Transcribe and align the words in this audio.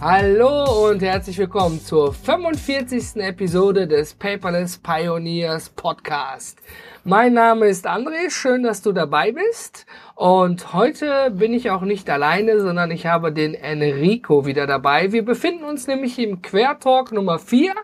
Hallo 0.00 0.90
und 0.90 1.02
herzlich 1.02 1.38
willkommen 1.38 1.80
zur 1.80 2.14
45. 2.14 3.16
Episode 3.16 3.88
des 3.88 4.14
Paperless 4.14 4.78
Pioneers 4.78 5.70
Podcast. 5.70 6.60
Mein 7.02 7.32
Name 7.32 7.66
ist 7.66 7.84
André, 7.84 8.30
schön, 8.30 8.62
dass 8.62 8.80
du 8.80 8.92
dabei 8.92 9.32
bist. 9.32 9.86
Und 10.14 10.72
heute 10.72 11.32
bin 11.32 11.52
ich 11.52 11.72
auch 11.72 11.82
nicht 11.82 12.08
alleine, 12.10 12.60
sondern 12.60 12.92
ich 12.92 13.06
habe 13.06 13.32
den 13.32 13.54
Enrico 13.54 14.46
wieder 14.46 14.68
dabei. 14.68 15.10
Wir 15.10 15.24
befinden 15.24 15.64
uns 15.64 15.88
nämlich 15.88 16.16
im 16.20 16.42
Quertalk 16.42 17.10
Nummer 17.10 17.40
4 17.40 17.74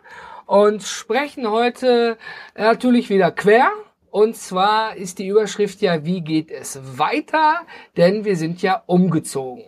und 0.47 0.85
sprechen 0.85 1.51
heute 1.51 2.17
natürlich 2.57 3.11
wieder 3.11 3.33
quer. 3.33 3.73
Und 4.13 4.37
zwar 4.37 4.97
ist 4.97 5.19
die 5.19 5.27
Überschrift 5.27 5.81
ja, 5.81 6.05
wie 6.05 6.21
geht 6.21 6.53
es 6.53 6.79
weiter? 6.97 7.63
Denn 7.97 8.25
wir 8.25 8.37
sind 8.37 8.63
ja 8.63 8.85
umgezogen. 8.87 9.65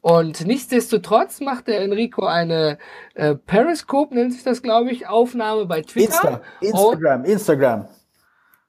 Und 0.00 0.46
nichtsdestotrotz 0.46 1.40
macht 1.40 1.66
der 1.68 1.80
Enrico 1.80 2.24
eine 2.24 2.78
äh, 3.14 3.34
Periscope, 3.34 4.14
nennt 4.14 4.32
sich 4.32 4.44
das, 4.44 4.62
glaube 4.62 4.90
ich, 4.90 5.06
Aufnahme 5.08 5.66
bei 5.66 5.82
Twitter. 5.82 6.02
Insta, 6.02 6.40
Instagram, 6.60 7.20
Und, 7.20 7.26
Instagram. 7.26 7.88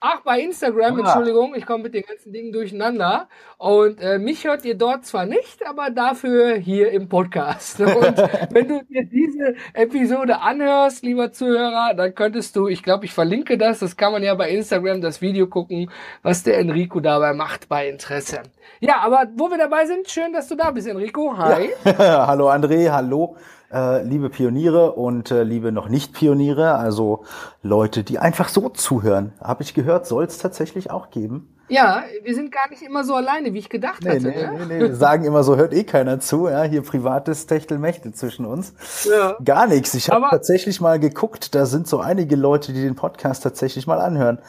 Ach, 0.02 0.22
bei 0.22 0.40
Instagram, 0.40 0.96
Ah. 0.96 1.00
Entschuldigung, 1.00 1.54
ich 1.56 1.66
komme 1.66 1.84
mit 1.84 1.94
den 1.94 2.04
ganzen 2.04 2.32
Dingen 2.32 2.54
durcheinander. 2.54 3.28
Und 3.58 4.00
äh, 4.02 4.18
mich 4.18 4.46
hört 4.46 4.64
ihr 4.64 4.76
dort 4.78 5.06
zwar 5.06 5.26
nicht, 5.26 5.66
aber 5.68 5.90
dafür 5.90 6.56
hier 6.56 6.92
im 6.92 7.10
Podcast. 7.10 7.80
Und 7.82 8.18
wenn 8.52 8.68
du 8.70 8.82
dir 8.86 9.04
diese 9.04 9.56
Episode 9.74 10.40
anhörst, 10.40 11.04
lieber 11.04 11.34
Zuhörer, 11.34 11.94
dann 11.96 12.16
könntest 12.16 12.56
du, 12.56 12.68
ich 12.70 12.82
glaube, 12.82 13.04
ich 13.04 13.14
verlinke 13.14 13.58
das, 13.58 13.80
das 13.80 13.98
kann 13.98 14.14
man 14.14 14.24
ja 14.24 14.36
bei 14.36 14.50
Instagram 14.52 15.02
das 15.02 15.22
Video 15.22 15.48
gucken, 15.48 15.92
was 16.24 16.44
der 16.44 16.60
Enrico 16.60 17.02
dabei 17.02 17.34
macht 17.34 17.68
bei 17.68 17.90
Interesse. 17.90 18.44
Ja, 18.80 19.02
aber 19.02 19.26
wo 19.36 19.50
wir 19.50 19.58
dabei 19.58 19.86
sind, 19.86 20.10
schön, 20.10 20.32
dass 20.32 20.48
du 20.48 20.56
da 20.56 20.72
bist, 20.72 20.88
Enrico. 20.88 21.38
Hi. 21.38 21.72
hallo 21.98 22.50
André, 22.50 22.90
hallo 22.90 23.36
äh, 23.72 24.04
liebe 24.04 24.30
Pioniere 24.30 24.94
und 24.94 25.32
äh, 25.32 25.44
liebe 25.44 25.72
noch 25.72 25.90
nicht 25.90 26.14
Pioniere, 26.14 26.76
also 26.76 27.24
Leute, 27.62 28.04
die 28.04 28.20
einfach 28.20 28.50
so 28.50 28.70
zuhören. 28.70 29.34
Habe 29.42 29.64
ich 29.64 29.74
gehört, 29.74 30.08
soll 30.08 30.24
es 30.26 30.38
tatsächlich 30.38 30.92
auch 30.92 31.10
geben. 31.12 31.56
Ja, 31.72 32.02
wir 32.24 32.34
sind 32.34 32.52
gar 32.52 32.68
nicht 32.70 32.82
immer 32.82 33.04
so 33.04 33.14
alleine, 33.14 33.54
wie 33.54 33.60
ich 33.60 33.70
gedacht 33.70 34.04
Nee, 34.04 34.10
hatte. 34.10 34.28
nee, 34.30 34.36
ne? 34.44 34.54
nee, 34.58 34.66
nee. 34.66 34.80
Wir 34.80 34.96
sagen 34.96 35.24
immer 35.24 35.44
so, 35.44 35.56
hört 35.56 35.72
eh 35.72 35.84
keiner 35.84 36.20
zu, 36.20 36.48
ja, 36.48 36.64
hier 36.64 36.82
privates 36.82 37.46
Techtelmächte 37.46 38.12
zwischen 38.12 38.48
uns. 38.48 38.74
Ja. 39.08 39.38
Gar 39.46 39.68
nichts. 39.68 39.94
Ich 39.94 40.10
habe 40.10 40.26
tatsächlich 40.32 40.82
mal 40.82 41.00
geguckt, 41.00 41.54
da 41.54 41.68
sind 41.68 41.88
so 41.88 42.00
einige 42.00 42.36
Leute, 42.36 42.74
die 42.74 42.82
den 42.82 42.96
Podcast 42.96 43.44
tatsächlich 43.44 43.86
mal 43.86 44.00
anhören. 44.02 44.40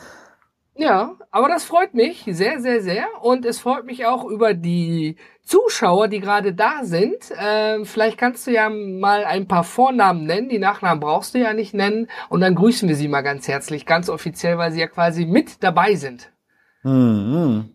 Ja, 0.76 1.12
aber 1.30 1.48
das 1.48 1.64
freut 1.64 1.92
mich 1.92 2.24
sehr, 2.26 2.58
sehr, 2.60 2.80
sehr. 2.80 3.04
Und 3.20 3.44
es 3.44 3.58
freut 3.60 3.84
mich 3.84 4.06
auch 4.06 4.24
über 4.24 4.54
die 4.54 5.16
Zuschauer, 5.50 6.06
die 6.06 6.20
gerade 6.20 6.54
da 6.54 6.84
sind. 6.84 7.32
Ähm, 7.36 7.84
vielleicht 7.84 8.18
kannst 8.18 8.46
du 8.46 8.52
ja 8.52 8.70
mal 8.70 9.24
ein 9.24 9.48
paar 9.48 9.64
Vornamen 9.64 10.24
nennen. 10.24 10.48
Die 10.48 10.60
Nachnamen 10.60 11.00
brauchst 11.00 11.34
du 11.34 11.38
ja 11.38 11.52
nicht 11.54 11.74
nennen. 11.74 12.08
Und 12.28 12.40
dann 12.40 12.54
grüßen 12.54 12.88
wir 12.88 12.94
sie 12.94 13.08
mal 13.08 13.22
ganz 13.22 13.48
herzlich, 13.48 13.84
ganz 13.84 14.08
offiziell, 14.08 14.58
weil 14.58 14.70
sie 14.70 14.78
ja 14.78 14.86
quasi 14.86 15.26
mit 15.26 15.60
dabei 15.64 15.96
sind. 15.96 16.30
Mhm. 16.84 17.74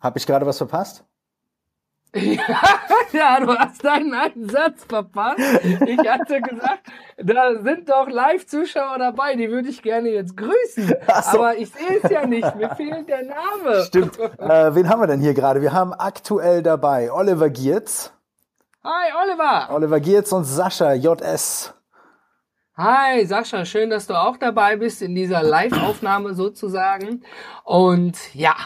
Habe 0.00 0.18
ich 0.18 0.26
gerade 0.26 0.44
was 0.44 0.58
verpasst? 0.58 1.06
ja, 3.12 3.40
du 3.40 3.58
hast 3.58 3.84
deinen 3.84 4.14
einen 4.14 4.48
Satz 4.48 4.84
verpasst. 4.84 5.40
Ich 5.86 6.08
hatte 6.08 6.40
gesagt, 6.40 6.82
da 7.16 7.60
sind 7.60 7.88
doch 7.88 8.08
Live-Zuschauer 8.08 8.98
dabei, 8.98 9.34
die 9.34 9.50
würde 9.50 9.68
ich 9.68 9.82
gerne 9.82 10.10
jetzt 10.10 10.36
grüßen. 10.36 10.88
So. 10.88 11.38
Aber 11.38 11.56
ich 11.56 11.70
sehe 11.70 12.00
es 12.02 12.10
ja 12.10 12.26
nicht, 12.26 12.54
mir 12.54 12.70
fehlt 12.76 13.08
der 13.08 13.24
Name. 13.24 13.84
Stimmt. 13.84 14.18
äh, 14.18 14.74
wen 14.74 14.88
haben 14.88 15.00
wir 15.00 15.06
denn 15.06 15.20
hier 15.20 15.34
gerade? 15.34 15.60
Wir 15.60 15.72
haben 15.72 15.92
aktuell 15.92 16.62
dabei 16.62 17.10
Oliver 17.12 17.50
Giertz. 17.50 18.12
Hi, 18.84 19.10
Oliver. 19.24 19.74
Oliver 19.74 20.00
Giertz 20.00 20.30
und 20.32 20.44
Sascha 20.44 20.92
JS. 20.92 21.74
Hi 22.76 23.24
Sascha, 23.24 23.64
schön, 23.64 23.88
dass 23.88 24.08
du 24.08 24.14
auch 24.14 24.36
dabei 24.36 24.76
bist 24.76 25.00
in 25.00 25.14
dieser 25.14 25.42
Live-Aufnahme 25.42 26.34
sozusagen. 26.34 27.22
Und 27.62 28.34
ja, 28.34 28.56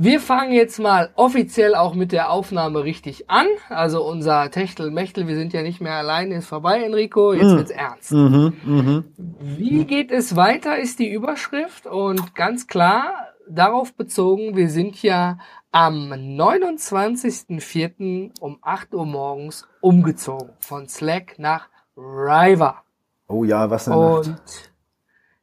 wir 0.00 0.20
fangen 0.20 0.52
jetzt 0.52 0.78
mal 0.78 1.10
offiziell 1.16 1.74
auch 1.74 1.96
mit 1.96 2.12
der 2.12 2.30
Aufnahme 2.30 2.84
richtig 2.84 3.28
an. 3.28 3.48
Also 3.68 4.04
unser 4.04 4.48
Techtelmechtel, 4.48 5.26
wir 5.26 5.34
sind 5.34 5.52
ja 5.52 5.62
nicht 5.62 5.80
mehr 5.80 5.94
alleine, 5.94 6.36
ist 6.36 6.46
vorbei, 6.46 6.84
Enrico. 6.84 7.32
Jetzt 7.32 7.56
wird's 7.56 7.72
ernst. 7.72 8.12
Mhm, 8.12 8.52
mhm. 8.64 9.04
Wie 9.16 9.84
geht 9.86 10.12
es 10.12 10.36
weiter, 10.36 10.78
ist 10.78 11.00
die 11.00 11.10
Überschrift. 11.10 11.88
Und 11.88 12.36
ganz 12.36 12.68
klar 12.68 13.12
darauf 13.48 13.92
bezogen, 13.92 14.54
wir 14.54 14.70
sind 14.70 15.02
ja 15.02 15.38
am 15.72 16.12
29.04. 16.12 18.30
um 18.38 18.58
8 18.62 18.94
Uhr 18.94 19.04
morgens 19.04 19.66
umgezogen. 19.80 20.50
Von 20.60 20.86
Slack 20.86 21.40
nach 21.40 21.66
River. 21.96 22.84
Oh 23.26 23.42
ja, 23.42 23.68
was 23.68 23.88
eine 23.88 24.00
Nacht. 24.00 24.28
Und 24.28 24.40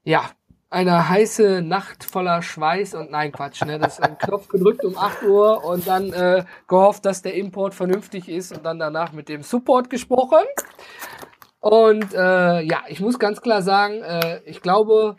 ja, 0.06 0.30
eine 0.70 1.10
heiße 1.10 1.62
Nacht 1.62 2.04
voller 2.04 2.42
Schweiß 2.42 2.96
und 2.96 3.12
nein, 3.12 3.32
Quatsch, 3.32 3.64
ne? 3.64 3.80
Das 3.80 4.00
ist 4.00 4.04
ein 4.04 4.18
Knopf 4.18 4.48
gedrückt 4.48 4.84
um 4.84 4.98
8 4.98 5.24
Uhr 5.24 5.64
und 5.64 5.88
dann 5.88 6.12
äh, 6.12 6.44
gehofft, 6.68 7.06
dass 7.06 7.22
der 7.22 7.36
Import 7.36 7.74
vernünftig 7.74 8.30
ist 8.30 8.52
und 8.52 8.66
dann 8.66 8.80
danach 8.80 9.14
mit 9.14 9.30
dem 9.30 9.44
Support 9.44 9.90
gesprochen. 9.90 10.44
Und 11.60 12.14
äh, 12.14 12.62
ja, 12.62 12.84
ich 12.88 13.00
muss 13.00 13.18
ganz 13.20 13.42
klar 13.42 13.62
sagen, 13.62 14.02
äh, 14.02 14.42
ich 14.46 14.62
glaube, 14.62 15.16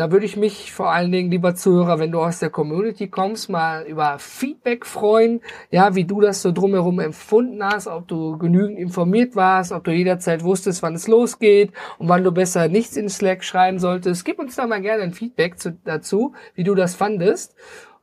da 0.00 0.10
würde 0.10 0.24
ich 0.24 0.38
mich 0.38 0.72
vor 0.72 0.90
allen 0.90 1.12
Dingen, 1.12 1.30
lieber 1.30 1.54
Zuhörer, 1.54 1.98
wenn 1.98 2.10
du 2.10 2.22
aus 2.22 2.38
der 2.38 2.48
Community 2.48 3.08
kommst, 3.08 3.50
mal 3.50 3.84
über 3.84 4.18
Feedback 4.18 4.86
freuen. 4.86 5.42
Ja, 5.70 5.94
wie 5.94 6.04
du 6.04 6.22
das 6.22 6.40
so 6.40 6.52
drumherum 6.52 7.00
empfunden 7.00 7.62
hast, 7.62 7.86
ob 7.86 8.08
du 8.08 8.38
genügend 8.38 8.78
informiert 8.78 9.36
warst, 9.36 9.72
ob 9.72 9.84
du 9.84 9.90
jederzeit 9.90 10.42
wusstest, 10.42 10.82
wann 10.82 10.94
es 10.94 11.06
losgeht 11.06 11.72
und 11.98 12.08
wann 12.08 12.24
du 12.24 12.32
besser 12.32 12.68
nichts 12.68 12.96
in 12.96 13.10
Slack 13.10 13.44
schreiben 13.44 13.78
solltest. 13.78 14.24
Gib 14.24 14.38
uns 14.38 14.56
da 14.56 14.66
mal 14.66 14.80
gerne 14.80 15.02
ein 15.02 15.12
Feedback 15.12 15.58
zu, 15.58 15.76
dazu, 15.84 16.32
wie 16.54 16.64
du 16.64 16.74
das 16.74 16.94
fandest. 16.94 17.54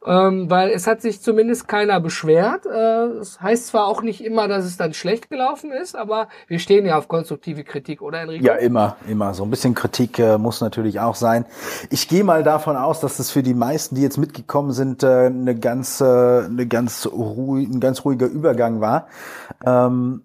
Ähm, 0.06 0.50
weil 0.50 0.70
es 0.70 0.86
hat 0.88 1.02
sich 1.02 1.22
zumindest 1.22 1.68
keiner 1.68 2.00
beschwert. 2.00 2.66
Äh, 2.66 3.18
Es 3.20 3.42
heißt 3.42 3.68
zwar 3.68 3.88
auch 3.88 4.02
nicht 4.02 4.24
immer, 4.24 4.48
dass 4.48 4.64
es 4.64 4.78
dann 4.78 4.94
schlecht 4.94 5.30
gelaufen 5.30 5.72
ist, 5.72 5.96
aber 5.96 6.28
wir 6.48 6.60
stehen 6.60 6.86
ja 6.86 6.98
auf 6.98 7.08
konstruktive 7.08 7.64
Kritik, 7.64 8.02
oder 8.02 8.22
Enrico? 8.22 8.46
Ja, 8.46 8.54
immer, 8.54 8.96
immer. 9.08 9.34
So 9.34 9.44
ein 9.44 9.50
bisschen 9.50 9.74
Kritik 9.74 10.20
äh, 10.20 10.38
muss 10.38 10.62
natürlich 10.62 11.00
auch 11.00 11.16
sein. 11.16 11.46
Ich 11.90 12.08
gehe 12.08 12.24
mal 12.24 12.44
davon 12.44 12.78
aus, 12.78 13.00
dass 13.00 13.18
das 13.18 13.32
für 13.32 13.44
die 13.44 13.56
meisten, 13.56 13.96
die 13.96 14.02
jetzt 14.02 14.18
mitgekommen 14.18 14.72
sind, 14.72 15.04
äh, 15.04 15.26
eine 15.26 15.58
ganz, 15.58 16.00
äh, 16.00 16.06
eine 16.06 16.68
ganz 16.68 17.08
ruhig, 17.08 17.68
ein 17.68 17.80
ganz 17.80 18.06
ruhiger 18.06 18.28
Übergang 18.28 18.80
war. 18.82 19.08
Ähm, 19.66 20.22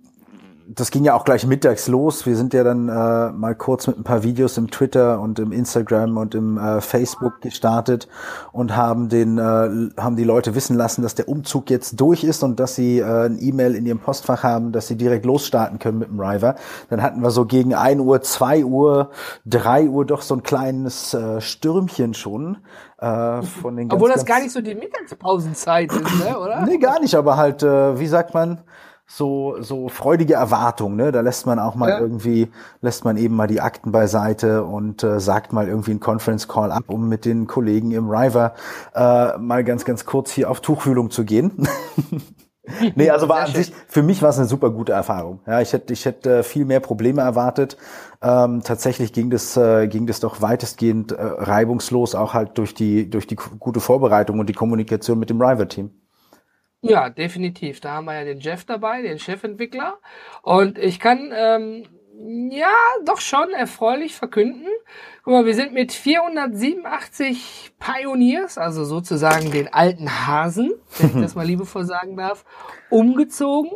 das 0.75 0.91
ging 0.91 1.05
ja 1.05 1.15
auch 1.15 1.25
gleich 1.25 1.47
mittags 1.47 1.89
los. 1.89 2.25
Wir 2.25 2.37
sind 2.37 2.55
ja 2.55 2.65
dann 2.65 2.89
äh, 2.89 3.33
mal 3.33 3.55
kurz 3.55 3.87
mit 3.87 3.99
ein 3.99 4.05
paar 4.05 4.23
Videos 4.23 4.57
im 4.59 4.71
Twitter 4.71 5.21
und 5.21 5.39
im 5.39 5.53
Instagram 5.53 6.17
und 6.17 6.35
im 6.35 6.57
äh, 6.57 6.81
Facebook 6.81 7.41
gestartet 7.41 8.09
und 8.53 8.77
haben 8.77 9.09
den 9.09 9.39
äh, 9.39 9.91
haben 10.01 10.17
die 10.17 10.25
Leute 10.25 10.55
wissen 10.55 10.77
lassen, 10.77 11.03
dass 11.03 11.15
der 11.15 11.29
Umzug 11.29 11.69
jetzt 11.71 12.01
durch 12.01 12.25
ist 12.25 12.43
und 12.43 12.59
dass 12.61 12.75
sie 12.75 13.01
äh, 13.01 13.27
ein 13.27 13.39
E-Mail 13.41 13.75
in 13.75 13.87
ihrem 13.87 13.99
Postfach 13.99 14.43
haben, 14.43 14.73
dass 14.73 14.89
sie 14.89 14.97
direkt 14.97 15.27
losstarten 15.27 15.79
können 15.79 15.99
mit 15.99 16.09
dem 16.09 16.21
River. 16.21 16.55
Dann 16.91 17.03
hatten 17.03 17.23
wir 17.23 17.31
so 17.31 17.45
gegen 17.45 17.75
1 17.75 18.01
Uhr, 18.01 18.23
2 18.23 18.65
Uhr, 18.65 19.11
3 19.47 19.89
Uhr 19.89 20.07
doch 20.07 20.23
so 20.23 20.35
ein 20.35 20.43
kleines 20.43 21.13
äh, 21.13 21.41
Stürmchen 21.41 22.15
schon 22.15 22.59
äh, 22.99 23.43
von 23.43 23.77
den 23.77 23.89
ganz, 23.89 23.95
Obwohl 23.95 24.09
das 24.09 24.25
ganz- 24.25 24.29
gar 24.29 24.41
nicht 24.41 24.53
so 24.53 24.61
die 24.61 24.75
Mittagspausenszeit 24.75 25.93
ist, 25.93 26.25
ne, 26.25 26.39
oder? 26.39 26.65
Nee, 26.67 26.79
gar 26.79 27.01
nicht, 27.01 27.15
aber 27.15 27.37
halt, 27.37 27.63
äh, 27.63 27.99
wie 27.99 28.07
sagt 28.07 28.33
man, 28.33 28.61
so, 29.07 29.57
so 29.61 29.89
freudige 29.89 30.35
Erwartung, 30.35 30.97
ne? 30.97 31.13
Da 31.13 31.21
lässt 31.21 31.45
man 31.47 31.59
auch 31.59 31.75
mal 31.75 31.91
Ja. 31.91 32.01
irgendwie, 32.01 32.51
lässt 32.81 33.05
man 33.05 33.17
eben 33.17 33.35
mal 33.35 33.47
die 33.47 33.61
Akten 33.61 33.93
beiseite 33.93 34.65
und 34.65 35.03
äh, 35.03 35.21
sagt 35.21 35.53
mal 35.53 35.69
irgendwie 35.69 35.91
einen 35.91 36.01
Conference 36.01 36.49
Call 36.49 36.73
ab, 36.73 36.85
um 36.87 37.09
mit 37.09 37.25
den 37.25 37.47
Kollegen 37.47 37.91
im 37.91 38.09
River 38.09 38.55
äh, 38.95 39.37
mal 39.39 39.65
ganz, 39.65 39.85
ganz 39.85 40.07
kurz 40.07 40.31
hier 40.31 40.51
auf 40.51 40.61
Tuchfühlung 40.61 41.11
zu 41.11 41.25
gehen. 41.25 41.69
nee, 42.95 43.11
also 43.11 43.29
war 43.29 43.41
an 43.41 43.53
sich, 43.53 43.73
für 43.89 44.03
mich 44.03 44.23
war 44.23 44.31
es 44.31 44.39
eine 44.39 44.47
super 44.47 44.71
gute 44.71 44.93
Erfahrung. 44.93 45.41
Ja, 45.47 45.61
ich 45.61 45.73
hätte, 45.73 45.93
ich 45.93 46.07
hätte 46.07 46.39
äh, 46.39 46.43
viel 46.43 46.65
mehr 46.65 46.81
Probleme 46.81 47.21
erwartet. 47.21 47.77
Ähm, 48.23 48.63
tatsächlich 48.65 49.13
ging 49.13 49.31
das, 49.31 49.57
äh, 49.57 49.89
ging 49.89 50.07
das 50.07 50.21
doch 50.21 50.41
weitestgehend 50.41 51.13
äh, 51.13 51.21
reibungslos, 51.21 52.15
auch 52.15 52.35
halt 52.35 52.57
durch 52.57 52.73
die, 52.73 53.11
durch 53.11 53.27
die 53.27 53.37
gute 53.37 53.81
Vorbereitung 53.81 54.39
und 54.39 54.49
die 54.49 54.55
Kommunikation 54.55 55.19
mit 55.19 55.29
dem 55.29 55.43
River-Team. 55.43 55.91
Ja, 56.83 57.11
definitiv. 57.11 57.81
Da 57.81 57.93
haben 57.93 58.05
wir 58.07 58.15
ja 58.15 58.25
den 58.25 58.41
Jeff 58.41 58.65
dabei, 58.65 59.03
den 59.03 59.19
Chefentwickler. 59.19 59.99
Und 60.43 60.79
ich 60.79 60.99
kann 61.01 61.33
ähm, 61.35 61.85
ja 62.51 62.75
doch 63.05 63.21
schon 63.21 63.51
erfreulich 63.51 64.15
verkünden, 64.15 64.69
Guck 65.25 65.35
mal, 65.35 65.45
wir 65.45 65.55
sind 65.55 65.73
mit 65.73 65.93
487 65.93 67.75
Pioneers, 67.79 68.59
also 68.59 68.85
sozusagen 68.85 69.53
den 69.53 69.73
alten 69.73 70.27
Hasen, 70.27 70.73
wenn 70.99 71.11
ich 71.11 71.15
das 71.23 71.37
mal 71.37 71.47
liebevoll 71.47 71.85
sagen 71.85 72.17
darf, 72.17 72.45
umgezogen 72.91 73.71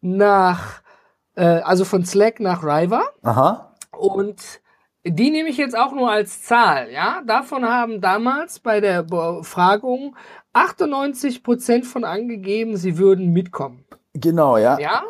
nach, 0.00 0.80
äh, 1.34 1.44
also 1.44 1.84
von 1.84 2.06
Slack 2.06 2.40
nach 2.40 2.62
Riva. 2.62 3.02
Aha. 3.22 3.76
Und 3.90 4.62
die 5.04 5.30
nehme 5.30 5.50
ich 5.50 5.58
jetzt 5.58 5.76
auch 5.76 5.92
nur 5.92 6.10
als 6.10 6.42
Zahl, 6.42 6.90
ja. 6.90 7.20
Davon 7.26 7.66
haben 7.66 8.00
damals 8.00 8.58
bei 8.58 8.80
der 8.80 9.02
Befragung 9.02 10.16
98 10.58 11.42
Prozent 11.42 11.86
von 11.86 12.04
angegeben, 12.04 12.76
sie 12.76 12.98
würden 12.98 13.32
mitkommen. 13.32 13.84
Genau, 14.14 14.56
ja. 14.56 14.78
Ja. 14.78 15.02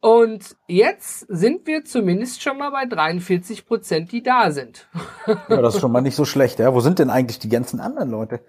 Und 0.00 0.56
jetzt 0.66 1.20
sind 1.28 1.66
wir 1.66 1.84
zumindest 1.84 2.42
schon 2.42 2.58
mal 2.58 2.70
bei 2.70 2.86
43 2.86 3.66
Prozent, 3.66 4.10
die 4.12 4.22
da 4.22 4.50
sind. 4.50 4.88
ja. 5.26 5.60
Das 5.62 5.74
ist 5.76 5.80
schon 5.80 5.92
mal 5.92 6.00
nicht 6.00 6.16
so 6.16 6.24
schlecht, 6.24 6.58
ja. 6.58 6.74
Wo 6.74 6.80
sind 6.80 6.98
denn 6.98 7.08
eigentlich 7.10 7.38
die 7.38 7.48
ganzen 7.48 7.78
anderen 7.80 8.10
Leute? 8.10 8.40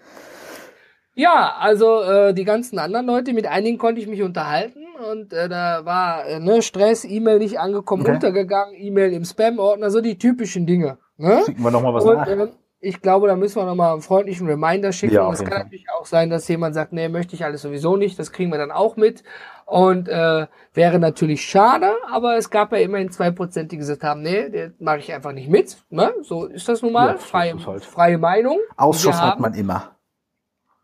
Ja, 1.15 1.53
also 1.59 2.01
äh, 2.01 2.33
die 2.33 2.43
ganzen 2.43 2.79
anderen 2.79 3.05
Leute, 3.05 3.33
mit 3.33 3.45
einigen 3.45 3.77
konnte 3.77 4.01
ich 4.01 4.07
mich 4.07 4.23
unterhalten 4.23 4.79
und 5.11 5.31
äh, 5.31 5.47
da 5.47 5.85
war 5.85 6.25
äh, 6.25 6.39
ne, 6.39 6.63
Stress, 6.63 7.05
E-Mail 7.05 7.37
nicht 7.37 7.59
angekommen, 7.59 8.01
Okay. 8.01 8.13
untergegangen, 8.15 8.73
E-Mail 8.75 9.13
im 9.13 9.23
Spam-Ordner, 9.23 9.91
so 9.91 10.01
die 10.01 10.17
typischen 10.17 10.65
Dinge. 10.65 10.97
Ne? 11.17 11.43
Schicken 11.45 11.61
wir 11.61 11.69
noch 11.69 11.83
mal 11.83 11.93
was 11.93 12.03
Und 12.03 12.15
nach. 12.15 12.27
ähm, 12.27 12.49
ich 12.83 13.01
glaube, 13.01 13.27
da 13.27 13.35
müssen 13.35 13.55
wir 13.55 13.65
nochmal 13.65 13.93
einen 13.93 14.01
freundlichen 14.01 14.47
Reminder 14.47 14.91
schicken. 14.91 15.15
Ja, 15.15 15.31
es 15.31 15.39
kann 15.39 15.49
Fall. 15.49 15.63
natürlich 15.63 15.85
auch 15.89 16.05
sein, 16.05 16.29
dass 16.29 16.47
jemand 16.47 16.75
sagt, 16.75 16.91
nee, 16.91 17.07
möchte 17.07 17.35
ich 17.35 17.45
alles 17.45 17.61
sowieso 17.61 17.95
nicht. 17.95 18.19
Das 18.19 18.31
kriegen 18.31 18.51
wir 18.51 18.57
dann 18.57 18.71
auch 18.71 18.97
mit. 18.97 19.23
Und 19.65 20.09
äh, 20.09 20.47
wäre 20.73 20.99
natürlich 20.99 21.45
schade, 21.45 21.93
aber 22.11 22.35
es 22.37 22.49
gab 22.49 22.73
ja 22.73 22.79
immerhin 22.79 23.09
zwei 23.09 23.31
Prozent, 23.31 23.71
die 23.71 23.77
gesagt 23.77 24.03
haben, 24.03 24.21
nee, 24.21 24.49
das 24.49 24.71
mache 24.79 24.99
ich 24.99 25.13
einfach 25.13 25.31
nicht 25.31 25.49
mit. 25.49 25.77
Ne? 25.89 26.13
So 26.21 26.45
ist 26.45 26.67
das 26.67 26.81
nun 26.81 26.91
mal. 26.91 27.13
Ja, 27.13 27.17
freie, 27.17 27.65
halt. 27.65 27.85
freie 27.85 28.17
Meinung. 28.17 28.59
Ausschuss 28.75 29.21
hat 29.21 29.39
man 29.39 29.53
immer. 29.53 29.95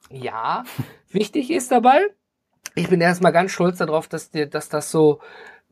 ja, 0.10 0.64
wichtig 1.12 1.52
ist 1.52 1.72
dabei, 1.72 2.08
ich 2.76 2.90
bin 2.90 3.02
erstmal 3.02 3.34
ganz 3.34 3.52
stolz 3.52 3.80
darauf, 3.80 4.08
dass, 4.08 4.32
dir, 4.32 4.48
dass 4.48 4.70
das 4.70 4.92
so 4.92 5.20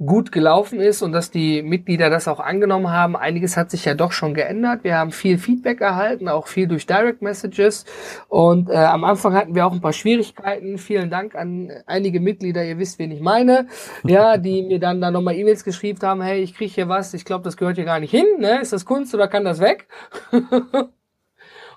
gut 0.06 0.32
gelaufen 0.32 0.80
ist 0.80 1.02
und 1.02 1.12
dass 1.12 1.32
die 1.32 1.64
Mitglieder 1.64 2.12
das 2.12 2.28
auch 2.28 2.40
angenommen 2.40 2.92
haben. 2.92 3.16
Einiges 3.16 3.58
hat 3.58 3.72
sich 3.72 3.86
ja 3.86 3.96
doch 3.96 4.12
schon 4.12 4.36
geändert. 4.36 4.84
Wir 4.84 4.96
haben 4.96 5.12
viel 5.12 5.40
Feedback 5.40 5.82
erhalten, 5.82 6.30
auch 6.30 6.48
viel 6.48 6.68
durch 6.68 6.86
Direct 6.86 7.24
Messages. 7.24 7.86
Und 8.28 8.70
äh, 8.70 8.76
am 8.76 9.04
Anfang 9.04 9.34
hatten 9.34 9.56
wir 9.56 9.66
auch 9.66 9.72
ein 9.72 9.82
paar 9.82 9.94
Schwierigkeiten. 9.94 10.78
Vielen 10.78 11.10
Dank 11.10 11.34
an 11.34 11.72
einige 11.88 12.20
Mitglieder, 12.20 12.64
ihr 12.64 12.78
wisst, 12.78 13.00
wen 13.00 13.12
ich 13.12 13.22
meine, 13.22 13.68
ja, 14.04 14.38
die 14.38 14.62
mir 14.62 14.80
dann 14.80 15.02
da 15.02 15.10
nochmal 15.10 15.36
E-Mails 15.36 15.64
geschrieben 15.64 16.00
haben, 16.04 16.22
hey, 16.22 16.42
ich 16.42 16.54
kriege 16.54 16.72
hier 16.72 16.90
was, 16.90 17.16
ich 17.16 17.26
glaube, 17.26 17.44
das 17.44 17.58
gehört 17.58 17.78
hier 17.78 17.86
gar 17.86 18.00
nicht 18.00 18.12
hin. 18.12 18.26
Ne? 18.38 18.62
Ist 18.62 18.74
das 18.74 18.86
Kunst 18.86 19.16
oder 19.16 19.28
kann 19.28 19.46
das 19.46 19.60
weg? 19.60 19.88
und 20.32 20.42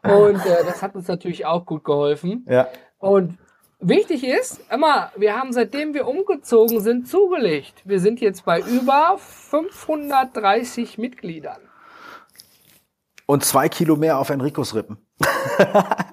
äh, 0.05 0.64
das 0.66 0.82
hat 0.82 0.94
uns 0.94 1.08
natürlich 1.08 1.46
auch 1.46 1.64
gut 1.64 1.84
geholfen. 1.84 2.44
Ja. 2.50 2.69
Und 2.99 3.38
wichtig 3.81 4.25
ist, 4.25 4.61
immer, 4.73 5.11
wir 5.17 5.37
haben 5.38 5.53
seitdem 5.53 5.94
wir 5.94 6.06
umgezogen 6.06 6.81
sind, 6.81 7.09
zugelegt. 7.09 7.82
Wir 7.85 8.00
sind 8.00 8.21
jetzt 8.21 8.44
bei 8.44 8.61
über 8.61 9.19
530 9.19 10.99
Mitgliedern. 10.99 11.59
Und 13.27 13.44
zwei 13.44 13.69
Kilo 13.69 13.97
mehr 13.97 14.19
auf 14.19 14.31
Enricos 14.31 14.75
Rippen. 14.75 14.99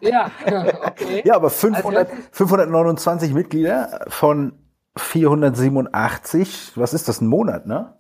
Ja, 0.02 0.30
okay. 0.86 1.24
Ja, 1.26 1.36
aber 1.36 1.50
500, 1.50 2.10
Also 2.10 2.22
das 2.22 2.38
529 2.38 3.34
Mitglieder 3.34 4.06
von 4.10 4.54
487. 4.96 6.74
Was 6.76 6.94
ist 6.94 7.08
das, 7.08 7.22
ein 7.22 7.28
Monat, 7.28 7.66
ne? 7.66 7.96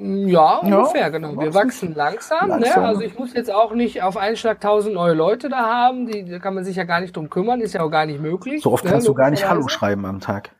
Ja, 0.00 0.58
ungefähr, 0.58 1.10
genau. 1.10 1.36
Wir 1.40 1.52
wachsen. 1.54 1.94
langsam. 1.94 2.48
Langsam. 2.50 2.82
Ne? 2.82 2.88
Also 2.88 3.00
ich 3.00 3.18
muss 3.18 3.34
jetzt 3.34 3.52
auch 3.52 3.74
nicht 3.74 4.02
auf 4.02 4.16
einen 4.16 4.36
Schlag 4.36 4.56
1000 4.56 4.94
neue 4.94 5.14
Leute 5.14 5.48
da 5.48 5.66
haben. 5.66 6.06
Die, 6.06 6.24
da 6.24 6.38
kann 6.38 6.54
man 6.54 6.64
sich 6.64 6.76
ja 6.76 6.84
gar 6.84 7.00
nicht 7.00 7.16
drum 7.16 7.28
kümmern. 7.28 7.60
Ist 7.60 7.74
ja 7.74 7.82
auch 7.82 7.90
gar 7.90 8.06
nicht 8.06 8.20
möglich. 8.20 8.62
So 8.62 8.72
oft 8.72 8.84
ne, 8.84 8.92
kannst 8.92 9.08
du 9.08 9.14
gar 9.14 9.30
nicht 9.30 9.48
Hallo 9.48 9.66
schreiben 9.66 10.06
am 10.06 10.20
Tag. 10.20 10.50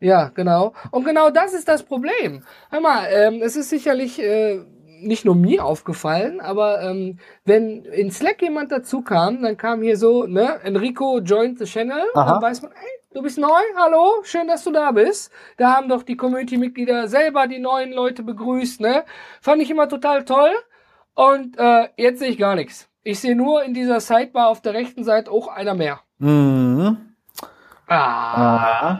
Ja, 0.00 0.30
genau. 0.34 0.72
Und 0.90 1.04
genau 1.04 1.30
das 1.30 1.52
ist 1.52 1.68
das 1.68 1.82
Problem. 1.82 2.42
Hör 2.70 2.80
mal, 2.80 3.06
ähm, 3.10 3.40
es 3.42 3.56
ist 3.56 3.70
sicherlich 3.70 4.18
äh, 4.22 4.60
nicht 5.00 5.24
nur 5.24 5.34
mir 5.34 5.64
aufgefallen, 5.64 6.40
aber 6.40 6.82
ähm, 6.82 7.18
wenn 7.44 7.84
in 7.84 8.10
Slack 8.10 8.40
jemand 8.42 8.72
dazu 8.72 9.02
kam, 9.02 9.42
dann 9.42 9.56
kam 9.56 9.82
hier 9.82 9.96
so, 9.96 10.26
ne, 10.26 10.60
Enrico 10.62 11.18
joined 11.20 11.58
the 11.58 11.64
channel, 11.64 12.02
Aha. 12.14 12.32
dann 12.32 12.42
weiß 12.42 12.62
man, 12.62 12.72
hey, 12.74 12.90
du 13.16 13.22
bist 13.22 13.38
neu, 13.38 13.48
hallo, 13.76 14.22
schön, 14.24 14.46
dass 14.46 14.62
du 14.62 14.70
da 14.70 14.92
bist. 14.92 15.32
Da 15.56 15.74
haben 15.74 15.88
doch 15.88 16.02
die 16.02 16.18
Community-Mitglieder 16.18 17.08
selber 17.08 17.46
die 17.46 17.58
neuen 17.58 17.90
Leute 17.92 18.22
begrüßt, 18.22 18.80
ne? 18.80 19.04
Fand 19.40 19.62
ich 19.62 19.70
immer 19.70 19.88
total 19.88 20.26
toll. 20.26 20.50
Und 21.14 21.58
äh, 21.58 21.88
jetzt 21.96 22.18
sehe 22.18 22.28
ich 22.28 22.36
gar 22.36 22.54
nichts. 22.54 22.90
Ich 23.04 23.20
sehe 23.20 23.34
nur 23.34 23.64
in 23.64 23.72
dieser 23.72 24.00
Sidebar 24.00 24.48
auf 24.48 24.60
der 24.60 24.74
rechten 24.74 25.02
Seite 25.02 25.30
auch 25.30 25.48
einer 25.48 25.72
mehr. 25.72 26.00
Mhm. 26.18 27.14
Ah, 27.88 28.98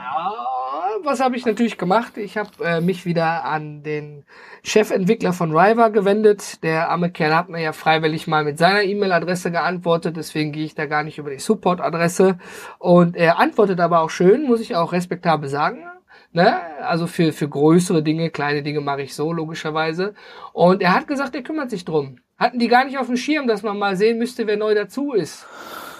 was 1.06 1.20
habe 1.20 1.36
ich 1.36 1.46
natürlich 1.46 1.78
gemacht? 1.78 2.18
Ich 2.18 2.36
habe 2.36 2.50
äh, 2.62 2.80
mich 2.80 3.06
wieder 3.06 3.44
an 3.44 3.82
den 3.82 4.24
Chefentwickler 4.64 5.32
von 5.32 5.56
Riva 5.56 5.88
gewendet. 5.88 6.62
Der 6.64 6.90
arme 6.90 7.10
Kerl 7.10 7.34
hat 7.34 7.48
mir 7.48 7.62
ja 7.62 7.72
freiwillig 7.72 8.26
mal 8.26 8.44
mit 8.44 8.58
seiner 8.58 8.82
E-Mail-Adresse 8.82 9.50
geantwortet, 9.50 10.16
deswegen 10.16 10.52
gehe 10.52 10.64
ich 10.64 10.74
da 10.74 10.86
gar 10.86 11.04
nicht 11.04 11.18
über 11.18 11.30
die 11.30 11.38
Support-Adresse. 11.38 12.38
Und 12.78 13.16
er 13.16 13.38
antwortet 13.38 13.80
aber 13.80 14.00
auch 14.00 14.10
schön, 14.10 14.42
muss 14.42 14.60
ich 14.60 14.76
auch 14.76 14.92
respektabel 14.92 15.48
sagen. 15.48 15.86
Ne? 16.32 16.60
Also 16.82 17.06
für, 17.06 17.32
für 17.32 17.48
größere 17.48 18.02
Dinge, 18.02 18.30
kleine 18.30 18.62
Dinge 18.62 18.80
mache 18.80 19.02
ich 19.02 19.14
so, 19.14 19.32
logischerweise. 19.32 20.14
Und 20.52 20.82
er 20.82 20.94
hat 20.94 21.06
gesagt, 21.06 21.34
er 21.34 21.42
kümmert 21.42 21.70
sich 21.70 21.84
drum. 21.84 22.18
Hatten 22.36 22.58
die 22.58 22.68
gar 22.68 22.84
nicht 22.84 22.98
auf 22.98 23.06
dem 23.06 23.16
Schirm, 23.16 23.46
dass 23.46 23.62
man 23.62 23.78
mal 23.78 23.96
sehen 23.96 24.18
müsste, 24.18 24.46
wer 24.46 24.58
neu 24.58 24.74
dazu 24.74 25.12
ist. 25.12 25.46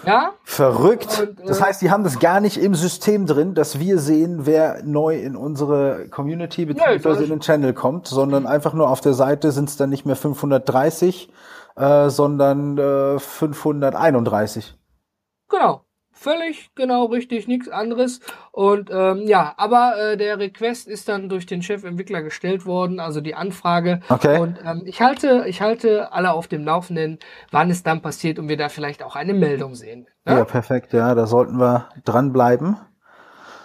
Ja? 0.05 0.33
Verrückt. 0.43 1.19
Und, 1.19 1.39
äh, 1.39 1.45
das 1.45 1.61
heißt, 1.61 1.81
die 1.81 1.91
haben 1.91 2.03
das 2.03 2.19
gar 2.19 2.39
nicht 2.39 2.57
im 2.57 2.75
System 2.75 3.25
drin, 3.25 3.53
dass 3.53 3.79
wir 3.79 3.99
sehen, 3.99 4.45
wer 4.45 4.83
neu 4.83 5.17
in 5.19 5.35
unsere 5.35 6.07
Community 6.09 6.65
bzw. 6.65 7.23
in 7.23 7.29
den 7.29 7.39
Channel 7.39 7.73
kommt, 7.73 8.07
sondern 8.07 8.45
einfach 8.45 8.73
nur 8.73 8.89
auf 8.89 9.01
der 9.01 9.13
Seite 9.13 9.51
sind 9.51 9.69
es 9.69 9.77
dann 9.77 9.89
nicht 9.89 10.05
mehr 10.05 10.15
530, 10.15 11.31
äh, 11.75 12.09
sondern 12.09 12.77
äh, 12.77 13.19
531. 13.19 14.75
Genau. 15.49 15.86
Völlig 16.19 16.71
genau 16.73 17.05
richtig, 17.05 17.47
nichts 17.47 17.69
anderes. 17.69 18.21
Und 18.51 18.89
ähm, 18.91 19.27
ja, 19.27 19.53
aber 19.57 19.93
äh, 19.97 20.17
der 20.17 20.39
Request 20.39 20.87
ist 20.87 21.07
dann 21.07 21.29
durch 21.29 21.45
den 21.45 21.61
Chefentwickler 21.61 22.23
gestellt 22.23 22.65
worden, 22.65 22.99
also 22.99 23.21
die 23.21 23.35
Anfrage. 23.35 24.01
Okay. 24.09 24.39
Und 24.39 24.57
ähm, 24.65 24.81
ich 24.85 24.99
halte, 24.99 25.43
ich 25.45 25.61
halte 25.61 26.11
alle 26.11 26.31
auf 26.31 26.47
dem 26.47 26.65
Laufenden, 26.65 27.19
wann 27.51 27.69
es 27.69 27.83
dann 27.83 28.01
passiert 28.01 28.39
und 28.39 28.49
wir 28.49 28.57
da 28.57 28.69
vielleicht 28.69 29.03
auch 29.03 29.15
eine 29.15 29.35
Meldung 29.35 29.75
sehen. 29.75 30.07
Ne? 30.25 30.37
Ja, 30.37 30.45
perfekt. 30.45 30.91
Ja, 30.91 31.13
da 31.13 31.27
sollten 31.27 31.59
wir 31.59 31.87
dranbleiben. 32.03 32.77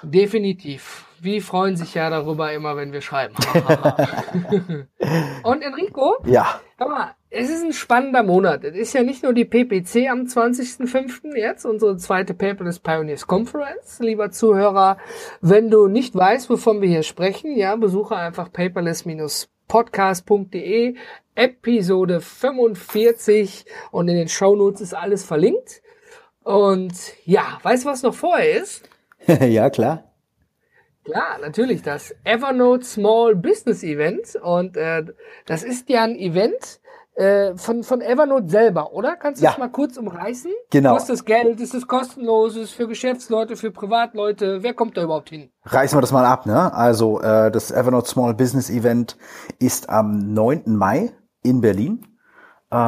Definitiv. 0.02 1.06
Wie 1.22 1.40
freuen 1.40 1.76
sich 1.76 1.94
ja 1.94 2.10
darüber 2.10 2.52
immer, 2.52 2.76
wenn 2.76 2.92
wir 2.92 3.00
schreiben. 3.00 3.34
und 5.44 5.62
Enrico, 5.62 6.16
Ja. 6.24 6.60
Hör 6.78 6.88
mal, 6.88 7.14
es 7.30 7.48
ist 7.48 7.62
ein 7.62 7.72
spannender 7.72 8.24
Monat. 8.24 8.64
Es 8.64 8.76
ist 8.76 8.92
ja 8.92 9.04
nicht 9.04 9.22
nur 9.22 9.32
die 9.32 9.44
PPC 9.44 10.10
am 10.10 10.24
20.05. 10.24 11.36
jetzt, 11.36 11.64
unsere 11.64 11.96
zweite 11.96 12.34
Paperless 12.34 12.80
Pioneers 12.80 13.28
Conference. 13.28 14.00
Lieber 14.00 14.32
Zuhörer, 14.32 14.96
wenn 15.40 15.70
du 15.70 15.86
nicht 15.86 16.16
weißt, 16.16 16.50
wovon 16.50 16.80
wir 16.80 16.88
hier 16.88 17.04
sprechen, 17.04 17.56
ja, 17.56 17.76
besuche 17.76 18.16
einfach 18.16 18.50
paperless-podcast.de, 18.52 20.96
Episode 21.36 22.20
45 22.20 23.64
und 23.92 24.08
in 24.08 24.16
den 24.16 24.28
Shownotes 24.28 24.80
ist 24.80 24.94
alles 24.94 25.24
verlinkt. 25.24 25.82
Und 26.42 26.94
ja, 27.24 27.60
weißt 27.62 27.84
du, 27.84 27.88
was 27.88 28.02
noch 28.02 28.14
vorher 28.14 28.60
ist? 28.60 28.88
ja, 29.26 29.70
klar. 29.70 30.11
Klar, 31.04 31.38
natürlich 31.40 31.82
das 31.82 32.14
Evernote 32.24 32.84
Small 32.84 33.34
Business 33.34 33.82
Event 33.82 34.36
und 34.42 34.76
äh, 34.76 35.04
das 35.46 35.62
ist 35.64 35.88
ja 35.88 36.04
ein 36.04 36.14
Event 36.16 36.80
äh, 37.16 37.54
von, 37.56 37.82
von 37.82 38.00
Evernote 38.00 38.48
selber, 38.48 38.92
oder? 38.92 39.16
Kannst 39.16 39.40
du 39.40 39.44
Ja. 39.44 39.50
das 39.50 39.58
mal 39.58 39.68
kurz 39.68 39.96
umreißen? 39.96 40.50
Genau. 40.70 40.92
Kostet 40.94 41.14
das 41.14 41.24
Geld? 41.24 41.60
Ist 41.60 41.74
es 41.74 41.86
kostenlos? 41.88 42.54
Ist 42.56 42.62
es 42.62 42.70
für 42.70 42.86
Geschäftsleute, 42.86 43.56
für 43.56 43.70
Privatleute? 43.72 44.62
Wer 44.62 44.74
kommt 44.74 44.96
da 44.96 45.02
überhaupt 45.02 45.30
hin? 45.30 45.50
Reißen 45.64 45.96
wir 45.96 46.00
das 46.02 46.12
mal 46.12 46.24
ab, 46.24 46.46
ne? 46.46 46.72
Also 46.72 47.20
äh, 47.20 47.50
das 47.50 47.70
Evernote 47.72 48.08
Small 48.08 48.34
Business 48.34 48.70
Event 48.70 49.16
ist 49.58 49.90
am 49.90 50.32
9. 50.32 50.62
Mai 50.66 51.10
in 51.42 51.60
Berlin. 51.60 52.06
Ähm, 52.70 52.78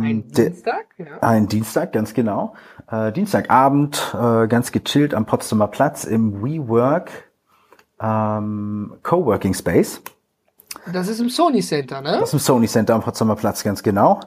Ein 0.00 0.28
Dienstag? 0.28 0.86
Ja. 0.98 1.18
Ein 1.20 1.46
Dienstag, 1.46 1.92
ganz 1.92 2.14
genau. 2.14 2.54
Äh, 2.90 3.12
Dienstagabend, 3.12 4.16
äh, 4.18 4.48
ganz 4.48 4.72
gechillt 4.72 5.14
am 5.14 5.26
Potsdamer 5.26 5.68
Platz 5.68 6.04
im 6.04 6.42
WeWork 6.42 7.10
ähm, 8.02 8.98
Coworking 9.02 9.54
Space. 9.54 10.02
Das 10.92 11.08
ist 11.08 11.20
im 11.20 11.28
Sony 11.28 11.60
Center, 11.60 12.00
ne? 12.00 12.18
Das 12.18 12.30
ist 12.30 12.32
im 12.32 12.38
Sony 12.38 12.66
Center 12.66 12.94
am 12.94 13.02
Potsdamer 13.02 13.36
Platz, 13.36 13.62
ganz 13.62 13.82
genau. 13.82 14.20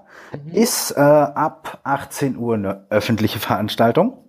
Ist 0.52 0.92
äh, 0.92 1.00
ab 1.00 1.80
18 1.84 2.38
Uhr 2.38 2.56
eine 2.56 2.86
öffentliche 2.90 3.40
Veranstaltung. 3.40 4.26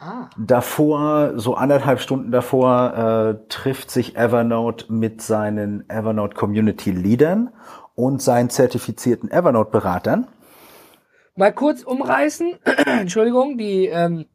Ah, 0.00 0.30
Davor, 0.36 1.32
so 1.36 1.54
anderthalb 1.54 2.00
Stunden 2.00 2.30
davor, 2.30 2.94
äh, 2.94 3.48
trifft 3.48 3.90
sich 3.90 4.16
Evernote 4.16 4.92
mit 4.92 5.22
seinen 5.22 5.88
Evernote 5.90 6.36
Community 6.36 6.92
Leadern 6.92 7.50
und 7.96 8.22
seinen 8.22 8.48
zertifizierten 8.48 9.28
Evernote-Beratern. 9.30 10.28
Mal 11.34 11.52
kurz 11.52 11.82
umreißen, 11.82 12.54
Entschuldigung, 12.86 13.58
die 13.58 13.86
ähm, 13.86 14.26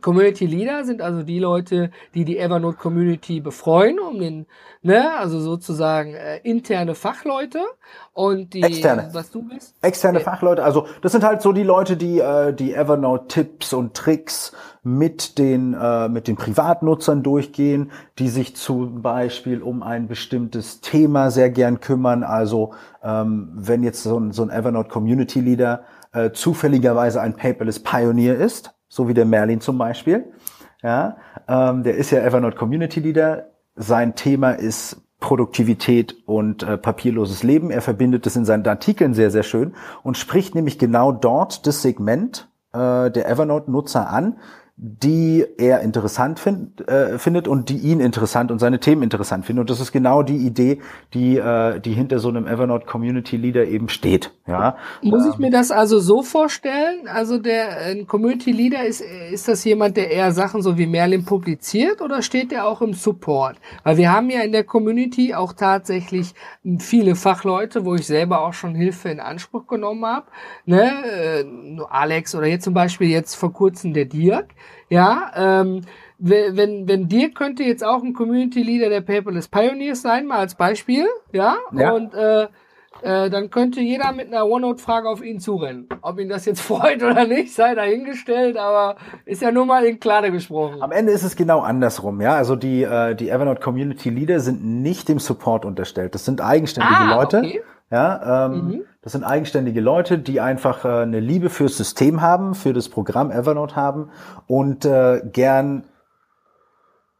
Community 0.00 0.46
Leader 0.46 0.84
sind 0.84 1.00
also 1.00 1.22
die 1.22 1.38
Leute, 1.38 1.90
die 2.14 2.24
die 2.24 2.38
Evernote 2.38 2.76
Community 2.76 3.40
befreuen, 3.40 3.98
um 4.00 4.18
den, 4.18 4.46
ne, 4.82 5.16
also 5.16 5.38
sozusagen 5.38 6.14
äh, 6.14 6.38
interne 6.38 6.94
Fachleute 6.94 7.60
und 8.12 8.54
die, 8.54 8.62
Externe. 8.62 9.08
was 9.12 9.30
du 9.30 9.42
bist? 9.42 9.76
Externe 9.82 10.18
Ja. 10.18 10.24
Fachleute, 10.24 10.64
also 10.64 10.86
das 11.02 11.12
sind 11.12 11.22
halt 11.22 11.42
so 11.42 11.52
die 11.52 11.62
Leute, 11.62 11.96
die 11.96 12.18
äh, 12.18 12.52
die 12.52 12.74
Evernote-Tipps 12.74 13.72
und 13.72 13.94
Tricks 13.94 14.52
mit 14.82 15.38
den 15.38 15.74
äh, 15.74 16.08
mit 16.08 16.28
den 16.28 16.36
Privatnutzern 16.36 17.22
durchgehen, 17.22 17.92
die 18.18 18.28
sich 18.28 18.56
zum 18.56 19.00
Beispiel 19.00 19.62
um 19.62 19.82
ein 19.82 20.08
bestimmtes 20.08 20.80
Thema 20.80 21.30
sehr 21.30 21.50
gern 21.50 21.80
kümmern. 21.80 22.24
Also 22.24 22.74
ähm, 23.02 23.50
wenn 23.54 23.82
jetzt 23.82 24.02
so 24.02 24.18
ein, 24.18 24.32
so 24.32 24.42
ein 24.42 24.50
Evernote 24.50 24.90
Community 24.90 25.40
Leader 25.40 25.84
äh, 26.12 26.32
zufälligerweise 26.32 27.20
ein 27.20 27.34
Paperless 27.34 27.80
Pioneer 27.80 28.36
ist, 28.36 28.73
so 28.88 29.08
wie 29.08 29.14
der 29.14 29.24
Merlin 29.24 29.60
zum 29.60 29.78
Beispiel, 29.78 30.32
ja, 30.82 31.16
ähm, 31.48 31.82
der 31.82 31.96
ist 31.96 32.10
ja 32.10 32.20
Evernote 32.20 32.56
Community 32.56 33.00
Leader. 33.00 33.50
Sein 33.74 34.14
Thema 34.14 34.52
ist 34.52 35.02
Produktivität 35.18 36.16
und 36.26 36.62
äh, 36.62 36.76
papierloses 36.76 37.42
Leben. 37.42 37.70
Er 37.70 37.80
verbindet 37.80 38.26
es 38.26 38.36
in 38.36 38.44
seinen 38.44 38.66
Artikeln 38.66 39.14
sehr, 39.14 39.30
sehr 39.30 39.42
schön 39.42 39.74
und 40.02 40.18
spricht 40.18 40.54
nämlich 40.54 40.78
genau 40.78 41.12
dort 41.12 41.66
das 41.66 41.80
Segment 41.80 42.48
äh, 42.74 43.10
der 43.10 43.28
Evernote-Nutzer 43.28 44.10
an, 44.10 44.36
die 44.76 45.46
er 45.56 45.82
interessant 45.82 46.40
find, 46.40 46.86
äh, 46.88 47.16
findet 47.18 47.46
und 47.46 47.68
die 47.68 47.78
ihn 47.78 48.00
interessant 48.00 48.50
und 48.50 48.58
seine 48.58 48.80
Themen 48.80 49.04
interessant 49.04 49.46
finden. 49.46 49.60
Und 49.60 49.70
das 49.70 49.78
ist 49.78 49.92
genau 49.92 50.24
die 50.24 50.38
Idee, 50.38 50.80
die, 51.12 51.36
äh, 51.36 51.78
die 51.78 51.92
hinter 51.92 52.18
so 52.18 52.28
einem 52.28 52.48
Evernote 52.48 52.84
Community 52.84 53.36
Leader 53.36 53.66
eben 53.66 53.88
steht. 53.88 54.32
Ja, 54.48 54.76
Muss 55.00 55.26
ich 55.26 55.38
mir 55.38 55.50
das 55.50 55.70
also 55.70 56.00
so 56.00 56.22
vorstellen? 56.22 57.06
Also 57.06 57.38
der 57.38 57.78
ein 57.82 58.08
Community 58.08 58.50
Leader 58.50 58.84
ist, 58.84 59.00
ist 59.00 59.46
das 59.46 59.62
jemand, 59.62 59.96
der 59.96 60.10
eher 60.10 60.32
Sachen 60.32 60.60
so 60.60 60.76
wie 60.76 60.86
Merlin 60.86 61.24
publiziert 61.24 62.02
oder 62.02 62.20
steht 62.20 62.50
der 62.50 62.66
auch 62.66 62.82
im 62.82 62.94
Support? 62.94 63.56
Weil 63.84 63.96
wir 63.96 64.12
haben 64.12 64.28
ja 64.28 64.40
in 64.40 64.50
der 64.50 64.64
Community 64.64 65.34
auch 65.34 65.52
tatsächlich 65.52 66.34
viele 66.80 67.14
Fachleute, 67.14 67.84
wo 67.84 67.94
ich 67.94 68.06
selber 68.06 68.44
auch 68.44 68.54
schon 68.54 68.74
Hilfe 68.74 69.08
in 69.08 69.20
Anspruch 69.20 69.68
genommen 69.68 70.04
habe. 70.04 70.26
Ne? 70.66 70.92
Äh, 71.04 71.44
Alex 71.88 72.34
oder 72.34 72.48
jetzt 72.48 72.64
zum 72.64 72.74
Beispiel 72.74 73.08
jetzt 73.08 73.36
vor 73.36 73.52
kurzem 73.52 73.94
der 73.94 74.06
Dirk. 74.06 74.48
Ja, 74.88 75.30
ähm, 75.36 75.82
wenn, 76.18 76.86
wenn, 76.86 77.08
Dirk 77.08 77.34
könnte 77.34 77.64
jetzt 77.64 77.84
auch 77.84 78.02
ein 78.02 78.12
Community 78.14 78.62
Leader 78.62 78.88
der 78.88 79.00
Paperless 79.00 79.48
Pioneers 79.48 80.02
sein, 80.02 80.26
mal 80.26 80.38
als 80.38 80.54
Beispiel, 80.54 81.06
ja, 81.32 81.56
Ja. 81.72 81.90
und 81.92 82.14
äh, 82.14 82.46
äh, 83.02 83.28
dann 83.28 83.50
könnte 83.50 83.80
jeder 83.80 84.12
mit 84.12 84.28
einer 84.28 84.46
OneNote-Frage 84.46 85.08
auf 85.08 85.22
ihn 85.24 85.40
zurennen. 85.40 85.88
Ob 86.00 86.20
ihn 86.20 86.28
das 86.28 86.44
jetzt 86.46 86.60
freut 86.70 87.02
oder 87.02 87.26
nicht, 87.26 87.52
sei 87.52 87.74
dahingestellt, 87.74 88.56
aber 88.56 88.96
ist 89.26 89.42
ja 89.42 89.50
nur 89.50 89.66
mal 89.66 89.84
in 89.84 89.98
Klade 89.98 90.30
gesprochen. 90.30 90.80
Am 90.80 90.92
Ende 90.92 91.10
ist 91.12 91.24
es 91.24 91.34
genau 91.34 91.60
andersrum, 91.60 92.20
ja. 92.20 92.34
Also 92.34 92.54
die, 92.54 92.84
äh, 92.84 93.14
die 93.16 93.30
Evernote 93.30 93.60
Community 93.60 94.10
Leader 94.10 94.38
sind 94.38 94.64
nicht 94.64 95.08
dem 95.08 95.18
Support 95.18 95.64
unterstellt. 95.64 96.14
Das 96.14 96.24
sind 96.24 96.40
eigenständige 96.40 96.94
Ah, 96.96 97.16
Leute. 97.16 97.38
okay. 97.38 97.62
Ja, 97.90 98.46
ähm, 98.46 98.52
Mhm. 98.68 98.84
Das 99.04 99.12
sind 99.12 99.22
eigenständige 99.22 99.82
Leute, 99.82 100.18
die 100.18 100.40
einfach 100.40 100.86
äh, 100.86 101.02
eine 101.02 101.20
Liebe 101.20 101.50
fürs 101.50 101.76
System 101.76 102.22
haben, 102.22 102.54
für 102.54 102.72
das 102.72 102.88
Programm 102.88 103.30
Evernote 103.30 103.76
haben 103.76 104.08
und 104.46 104.86
äh, 104.86 105.20
gern 105.30 105.84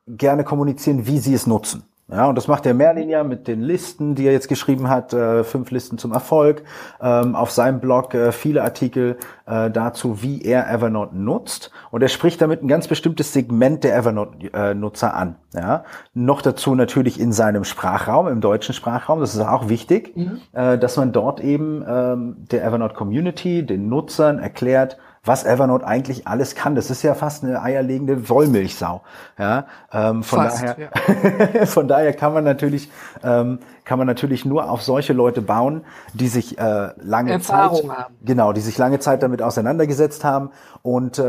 gerne 0.07 0.45
kommunizieren, 0.45 1.07
wie 1.07 1.19
sie 1.19 1.35
es 1.35 1.47
nutzen. 1.47 1.85
Ja, 2.11 2.26
und 2.26 2.34
das 2.34 2.49
macht 2.49 2.66
der 2.66 2.75
Merlin 2.75 3.08
ja 3.08 3.25
mit 3.25 3.49
den 3.49 3.62
Listen, 3.62 4.14
die 4.14 4.26
er 4.26 4.32
jetzt 4.32 4.49
geschrieben 4.49 4.90
hat, 4.90 5.14
äh, 5.14 5.42
fünf 5.42 5.70
Listen 5.70 5.96
zum 5.96 6.12
Erfolg, 6.12 6.62
ähm, 7.00 7.34
auf 7.34 7.50
seinem 7.50 7.80
Blog 7.80 8.12
äh, 8.12 8.30
viele 8.30 8.62
Artikel 8.62 9.16
äh, 9.46 9.70
dazu, 9.70 10.23
wie 10.23 10.42
er 10.42 10.70
Evernote 10.70 11.16
nutzt. 11.16 11.70
Und 11.90 12.02
er 12.02 12.08
spricht 12.08 12.42
damit 12.42 12.62
ein 12.62 12.68
ganz 12.68 12.88
bestimmtes 12.88 13.32
Segment 13.32 13.84
der 13.84 13.96
Evernote-Nutzer 13.96 15.14
an. 15.14 15.37
Ja, 15.54 15.84
noch 16.12 16.42
dazu 16.42 16.75
natürlich 16.75 17.18
in 17.18 17.32
seinem 17.32 17.64
Sprachraum, 17.64 18.28
im 18.28 18.42
deutschen 18.42 18.75
Sprachraum. 18.75 19.20
Das 19.20 19.34
ist 19.34 19.40
auch 19.40 19.70
wichtig, 19.70 20.14
äh, 20.52 20.76
dass 20.76 20.99
man 20.99 21.12
dort 21.12 21.40
eben 21.40 21.82
ähm, 21.88 22.37
der 22.50 22.64
Evernote-Community, 22.64 23.64
den 23.64 23.88
Nutzern 23.88 24.38
erklärt, 24.38 24.99
was 25.25 25.45
Evernote 25.45 25.87
eigentlich 25.87 26.26
alles 26.26 26.54
kann. 26.54 26.75
Das 26.75 26.90
ist 26.90 27.02
ja 27.02 27.14
fast 27.14 27.45
eine 27.45 27.62
eierlegende 27.62 28.28
Wollmilchsau. 28.28 29.02
Ja, 29.38 29.66
ähm, 29.93 30.23
von 30.23 30.40
Fast, 30.43 30.62
daher, 30.64 31.66
von 31.66 31.88
daher 31.88 32.12
kann 32.12 32.33
man 32.35 32.45
natürlich 32.45 32.90
ähm, 33.23 33.59
kann 33.85 33.99
man 33.99 34.07
natürlich 34.07 34.45
nur 34.45 34.71
auf 34.71 34.83
solche 34.83 35.12
Leute 35.12 35.43
bauen, 35.43 35.85
die 36.14 36.28
sich 36.28 36.59
äh, 36.59 36.88
lange 36.97 37.33
Erfahrung 37.33 37.88
Zeit 37.88 37.99
haben. 37.99 38.14
genau, 38.25 38.52
die 38.52 38.61
sich 38.62 38.78
lange 38.78 38.99
Zeit 38.99 39.23
damit 39.23 39.43
auseinandergesetzt 39.43 40.25
haben 40.25 40.50
und 40.83 41.19
äh, 41.19 41.23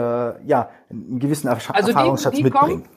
ja 0.46 0.70
einen 0.90 1.20
gewissen 1.20 1.48
Erf 1.48 1.70
Also 1.72 1.88
die- 1.90 1.94
Erfahrungsschatz 1.96 2.36
die 2.36 2.44
mitbringen. 2.44 2.84
kommen- 2.84 2.95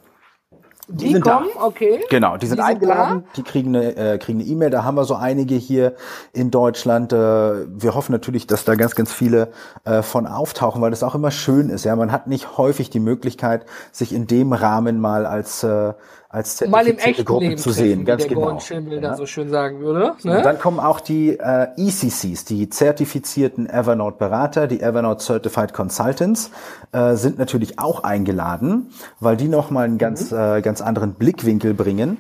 Die, 0.91 1.13
da. 1.13 1.21
kommen, 1.21 1.49
okay. 1.61 2.01
Genau, 2.09 2.39
die 2.39 2.47
sind, 2.47 2.59
Die 2.59 2.63
sind 2.63 2.67
eingeladen, 2.67 3.25
die 3.37 3.43
kriegen 3.43 3.77
eine 3.77 3.95
äh, 3.97 4.19
kriegen 4.19 4.41
eine 4.41 4.49
E-Mail, 4.49 4.71
da 4.71 4.85
haben 4.85 4.95
wir 4.95 5.05
so 5.05 5.15
einige 5.15 5.55
hier 5.55 5.95
in 6.33 6.51
Deutschland. 6.51 7.13
Äh, 7.13 7.17
wir 7.17 7.95
hoffen 7.95 8.13
natürlich, 8.13 8.47
dass 8.47 8.65
da 8.65 8.75
ganz, 8.75 8.95
ganz 8.95 9.13
viele 9.13 9.53
äh, 9.85 10.01
von 10.03 10.27
auftauchen, 10.27 10.81
weil 10.81 10.91
das 10.91 11.03
auch 11.03 11.15
immer 11.15 11.31
schön 11.31 11.69
ist. 11.69 11.85
Ja, 11.85 11.95
man 11.95 12.11
hat 12.11 12.27
nicht 12.27 12.57
häufig 12.57 12.89
die 12.89 13.01
Möglichkeit, 13.01 13.67
sich 13.93 14.15
in 14.15 14.27
dem 14.27 14.55
Rahmen 14.55 14.99
mal 14.99 15.27
als 15.27 15.63
äh, 15.63 15.93
als 16.31 16.61
Mal 16.67 16.87
im 16.87 16.99
zertifizierte 16.99 17.11
echten 17.11 17.25
Gruppe 17.25 17.45
Leben 17.47 17.57
zu 17.59 17.71
sehen, 17.71 18.01
wie 18.01 18.05
ganz 18.05 18.23
der 18.27 18.35
genau. 18.35 18.59
Schimmel 18.61 18.95
Ja. 18.95 19.01
da 19.11 19.17
so 19.17 19.25
schön 19.27 19.49
sagen 19.49 19.81
würde. 19.81 20.13
Und 20.13 20.25
Ne? 20.25 20.43
dann 20.43 20.59
kommen 20.59 20.79
auch 20.79 21.01
die 21.01 21.39
äh, 21.39 21.69
ECCs, 21.77 22.45
die 22.45 22.69
zertifizierten 22.69 23.67
Evernote-Berater, 23.69 24.67
die 24.67 24.81
Evernote 24.81 25.25
Certified 25.25 25.73
Consultants, 25.73 26.51
äh, 26.93 27.15
sind 27.15 27.39
natürlich 27.39 27.79
auch 27.79 28.05
eingeladen, 28.05 28.91
weil 29.21 29.37
die 29.39 29.49
nochmal 29.49 29.87
einen 29.87 29.97
ganz, 29.99 30.31
äh, 30.31 30.61
ganz 30.61 30.81
anderen 30.83 31.15
Blickwinkel 31.15 31.73
bringen. 31.73 32.19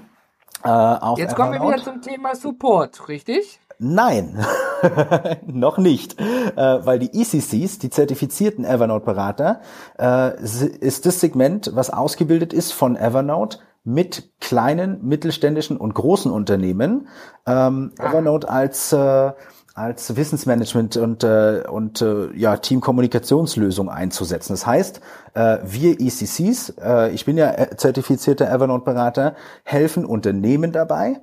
Äh, 0.64 0.68
auf 0.68 1.18
Jetzt 1.18 1.36
kommen 1.36 1.52
wir 1.52 1.56
Evernote. 1.60 1.82
wieder 1.82 1.92
zum 1.92 2.02
Thema 2.02 2.34
Support, 2.34 3.08
richtig? 3.08 3.60
Nein, 3.78 4.44
noch 5.46 5.78
nicht, 5.78 6.18
äh, 6.20 6.24
weil 6.56 6.98
die 6.98 7.12
ECCs, 7.20 7.78
die 7.78 7.90
zertifizierten 7.90 8.64
Evernote-Berater, 8.64 9.60
äh, 9.98 10.42
ist 10.42 11.06
das 11.06 11.20
Segment, 11.20 11.70
was 11.74 11.90
ausgebildet 11.90 12.52
ist 12.52 12.72
von 12.72 12.96
Evernote 12.96 13.58
mit 13.88 14.33
kleinen, 14.38 15.02
mittelständischen 15.02 15.78
und 15.78 15.95
großen 15.95 16.30
Unternehmen. 16.30 17.09
Ähm, 17.47 17.92
Evernote 17.99 18.49
als 18.49 18.92
äh, 18.92 19.33
als 19.75 20.14
Wissensmanagement 20.14 20.97
und 20.99 21.25
äh, 21.25 21.62
und 21.66 22.02
äh, 22.02 22.30
ja 22.35 22.57
Teamkommunikationslösung 22.59 23.88
einzusetzen. 23.88 24.52
Das 24.52 24.66
heißt, 24.66 25.00
äh, 25.35 25.59
wir 25.64 26.00
ECCs, 26.00 26.75
äh, 26.83 27.11
ich 27.12 27.25
bin 27.25 27.38
ja 27.38 27.50
äh, 27.52 27.76
zertifizierter 27.76 28.50
Evernote-Berater, 28.50 29.37
helfen 29.62 30.04
Unternehmen 30.04 30.73
dabei, 30.73 31.21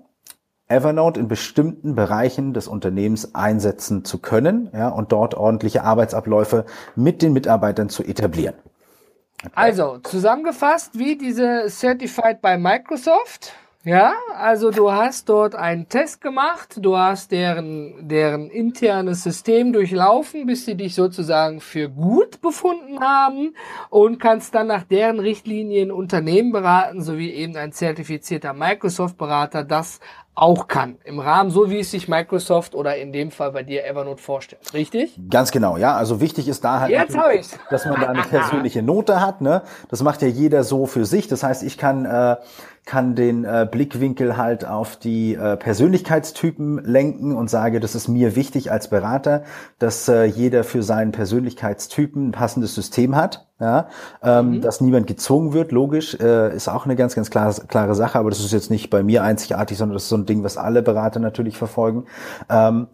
Evernote 0.67 1.19
in 1.19 1.27
bestimmten 1.27 1.93
Bereichen 1.93 2.53
des 2.53 2.67
Unternehmens 2.67 3.36
einsetzen 3.36 4.05
zu 4.05 4.17
können 4.17 4.72
ja, 4.74 4.88
und 4.88 5.12
dort 5.12 5.36
ordentliche 5.36 5.84
Arbeitsabläufe 5.84 6.65
mit 6.95 7.22
den 7.22 7.34
Mitarbeitern 7.34 7.89
zu 7.89 8.03
etablieren. 8.03 8.55
Also, 9.53 9.99
zusammengefasst, 9.99 10.97
wie 10.97 11.17
diese 11.17 11.65
Certified 11.69 12.41
by 12.41 12.57
Microsoft. 12.57 13.53
Ja, 13.85 14.15
also 14.35 14.71
du 14.71 14.91
hast 14.91 15.29
dort 15.29 15.53
einen 15.53 15.87
Test 15.87 16.19
gemacht, 16.19 16.77
du 16.79 16.97
hast 16.97 17.31
deren, 17.31 18.07
deren 18.07 18.49
internes 18.49 19.21
System 19.21 19.73
durchlaufen, 19.73 20.47
bis 20.47 20.65
sie 20.65 20.73
dich 20.73 20.95
sozusagen 20.95 21.61
für 21.61 21.87
gut 21.87 22.41
befunden 22.41 22.99
haben 22.99 23.53
und 23.91 24.19
kannst 24.19 24.55
dann 24.55 24.65
nach 24.65 24.85
deren 24.85 25.19
Richtlinien 25.19 25.91
Unternehmen 25.91 26.51
beraten, 26.51 27.03
sowie 27.03 27.29
eben 27.29 27.55
ein 27.57 27.73
zertifizierter 27.73 28.53
Microsoft-Berater 28.53 29.63
das 29.63 29.99
auch 30.35 30.67
kann. 30.67 30.97
Im 31.05 31.19
Rahmen, 31.19 31.49
so 31.49 31.69
wie 31.69 31.79
es 31.79 31.91
sich 31.91 32.07
Microsoft 32.07 32.75
oder 32.75 32.97
in 32.97 33.13
dem 33.13 33.31
Fall 33.31 33.51
bei 33.53 33.63
dir 33.63 33.85
Evernote 33.85 34.21
vorstellt. 34.21 34.73
Richtig? 34.73 35.17
Ganz 35.29 35.51
genau, 35.51 35.77
ja. 35.77 35.95
Also 35.95 36.19
wichtig 36.19 36.47
ist 36.49 36.63
da 36.63 36.81
halt, 36.81 36.91
Jetzt 36.91 37.17
hab 37.17 37.33
ich's. 37.33 37.57
dass 37.69 37.85
man 37.85 37.99
da 38.01 38.07
eine 38.07 38.21
persönliche 38.21 38.83
Note 38.83 39.21
hat. 39.21 39.39
Ne? 39.41 39.61
Das 39.89 40.03
macht 40.03 40.21
ja 40.21 40.27
jeder 40.27 40.63
so 40.63 40.85
für 40.85 41.05
sich. 41.05 41.27
Das 41.29 41.41
heißt, 41.43 41.63
ich 41.63 41.77
kann 41.77 42.05
äh, 42.05 42.35
kann 42.85 43.15
den 43.15 43.45
äh, 43.45 43.67
Blickwinkel 43.69 44.37
halt 44.37 44.65
auf 44.65 44.95
die 44.95 45.33
äh, 45.33 45.57
Persönlichkeitstypen 45.57 46.83
lenken 46.83 47.35
und 47.35 47.49
sage, 47.49 47.79
das 47.79 47.95
ist 47.95 48.07
mir 48.07 48.35
wichtig 48.35 48.71
als 48.71 48.89
Berater, 48.89 49.43
dass 49.79 50.07
äh, 50.07 50.25
jeder 50.25 50.63
für 50.63 50.83
seinen 50.83 51.11
Persönlichkeitstypen 51.11 52.27
ein 52.27 52.31
passendes 52.31 52.75
System 52.75 53.15
hat. 53.15 53.47
Ja, 53.57 53.87
ähm, 54.21 54.59
dass 54.59 54.81
niemand 54.81 55.07
gezwungen 55.07 55.53
wird, 55.53 55.71
logisch, 55.71 56.13
äh, 56.19 56.53
ist 56.53 56.67
auch 56.67 56.83
eine 56.83 56.97
ganz, 56.97 57.15
ganz 57.15 57.29
klare, 57.29 57.53
klare 57.67 57.95
Sache, 57.95 58.19
aber 58.19 58.29
das 58.29 58.41
ist 58.41 58.51
jetzt 58.51 58.69
nicht 58.69 58.89
bei 58.89 59.01
mir 59.01 59.23
einzigartig, 59.23 59.77
sondern 59.77 59.93
das 59.93 60.03
ist 60.03 60.09
so 60.09 60.17
ein 60.17 60.25
Ding, 60.25 60.43
was 60.43 60.57
alle 60.57 60.81
Berater 60.81 61.21
natürlich 61.21 61.57
verfolgen. 61.57 62.03
Ähm, 62.49 62.87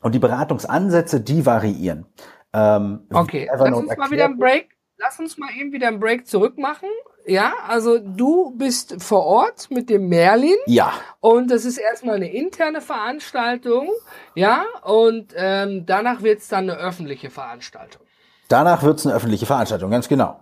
und 0.00 0.14
die 0.14 0.18
Beratungsansätze, 0.18 1.20
die 1.20 1.44
variieren. 1.44 2.06
Ähm, 2.54 3.00
Okay, 3.12 3.46
lass 3.52 3.60
uns 3.60 3.96
mal 3.96 4.10
wieder 4.10 4.24
einen 4.24 4.38
Break. 4.38 4.70
Lass 4.96 5.18
uns 5.18 5.36
mal 5.36 5.50
eben 5.58 5.72
wieder 5.72 5.88
einen 5.88 6.00
Break 6.00 6.26
zurück 6.26 6.56
machen. 6.56 6.88
Ja, 7.28 7.54
also 7.66 7.98
du 7.98 8.52
bist 8.56 9.02
vor 9.02 9.24
Ort 9.24 9.68
mit 9.70 9.90
dem 9.90 10.08
Merlin. 10.08 10.56
Ja. 10.66 10.92
Und 11.18 11.50
das 11.50 11.64
ist 11.64 11.76
erstmal 11.76 12.16
eine 12.16 12.30
interne 12.32 12.80
Veranstaltung. 12.80 13.88
Ja, 14.36 14.64
und 14.84 15.34
ähm, 15.36 15.84
danach 15.86 16.22
wird's 16.22 16.46
dann 16.46 16.70
eine 16.70 16.78
öffentliche 16.78 17.30
Veranstaltung. 17.30 18.02
Danach 18.48 18.84
wird's 18.84 19.04
eine 19.04 19.16
öffentliche 19.16 19.44
Veranstaltung, 19.44 19.90
ganz 19.90 20.06
genau. 20.06 20.38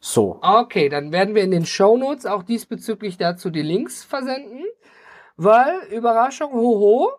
So. 0.00 0.38
Okay, 0.42 0.88
dann 0.88 1.12
werden 1.12 1.34
wir 1.34 1.42
in 1.42 1.50
den 1.50 1.66
Shownotes 1.66 2.24
auch 2.24 2.42
diesbezüglich 2.42 3.18
dazu 3.18 3.50
die 3.50 3.62
Links 3.62 4.02
versenden. 4.02 4.64
Weil, 5.36 5.78
Überraschung, 5.90 6.52
hoho, 6.52 7.10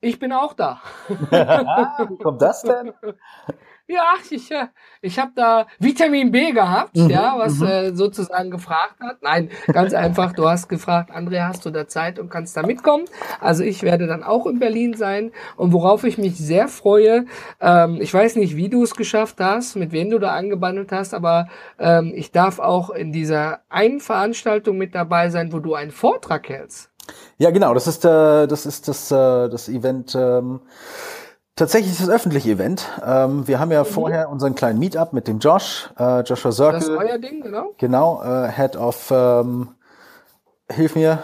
ich 0.00 0.18
bin 0.18 0.32
auch 0.32 0.54
da. 0.54 0.80
Wie 1.08 2.18
kommt 2.22 2.42
das 2.42 2.62
denn? 2.62 2.92
Ja, 3.90 4.14
ich, 4.30 4.50
äh, 4.52 4.66
ich 5.02 5.18
habe 5.18 5.32
da 5.34 5.66
Vitamin 5.80 6.30
B 6.30 6.52
gehabt, 6.52 6.94
Mhm, 6.96 7.10
ja, 7.10 7.34
was 7.36 7.60
äh, 7.60 7.92
sozusagen 7.92 8.50
gefragt 8.52 9.00
hat. 9.00 9.20
Nein, 9.20 9.50
ganz 9.66 9.92
einfach, 9.94 10.32
du 10.32 10.48
hast 10.48 10.68
gefragt, 10.68 11.10
Andrea, 11.10 11.48
hast 11.48 11.66
du 11.66 11.70
da 11.70 11.88
Zeit 11.88 12.20
und 12.20 12.30
kannst 12.30 12.56
da 12.56 12.62
mitkommen? 12.62 13.06
Also 13.40 13.64
ich 13.64 13.82
werde 13.82 14.06
dann 14.06 14.22
auch 14.22 14.46
in 14.46 14.60
Berlin 14.60 14.94
sein 14.94 15.32
und 15.56 15.72
worauf 15.72 16.04
ich 16.04 16.18
mich 16.18 16.38
sehr 16.38 16.68
freue, 16.68 17.26
ähm, 17.60 17.98
ich 18.00 18.14
weiß 18.14 18.36
nicht, 18.36 18.54
wie 18.56 18.68
du 18.68 18.84
es 18.84 18.94
geschafft 18.94 19.40
hast, 19.40 19.74
mit 19.74 19.90
wem 19.90 20.10
du 20.10 20.20
da 20.20 20.34
angebandelt 20.34 20.92
hast, 20.92 21.12
aber 21.12 21.48
ähm, 21.80 22.12
ich 22.14 22.30
darf 22.30 22.60
auch 22.60 22.90
in 22.90 23.10
dieser 23.10 23.60
einen 23.70 23.98
Veranstaltung 23.98 24.78
mit 24.78 24.94
dabei 24.94 25.30
sein, 25.30 25.52
wo 25.52 25.58
du 25.58 25.74
einen 25.74 25.90
Vortrag 25.90 26.48
hältst. 26.48 26.90
Ja, 27.38 27.50
genau, 27.50 27.74
das 27.74 27.88
ist, 27.88 28.04
äh, 28.04 28.46
das, 28.46 28.66
ist 28.66 28.86
das, 28.86 29.10
äh, 29.10 29.48
das 29.48 29.68
Event. 29.68 30.14
Ähm, 30.14 30.60
tatsächlich 31.60 31.92
ist 31.92 32.00
das 32.00 32.08
öffentliche 32.08 32.50
Event. 32.50 32.88
Ähm, 33.04 33.46
wir 33.46 33.60
haben 33.60 33.70
ja 33.70 33.84
vorher 33.84 34.30
unseren 34.30 34.54
kleinen 34.54 34.78
Meetup 34.78 35.12
mit 35.12 35.28
dem 35.28 35.40
Josh, 35.40 35.90
äh, 35.98 36.20
Joshua 36.20 36.52
Circle. 36.52 36.80
Das 36.80 36.88
ist 36.88 36.96
euer 36.96 37.18
Ding, 37.18 37.42
genau? 37.42 37.74
Genau, 37.76 38.22
äh, 38.22 38.50
Head 38.50 38.76
of, 38.76 39.10
ähm, 39.10 39.68
hilf 40.72 40.96
mir, 40.96 41.18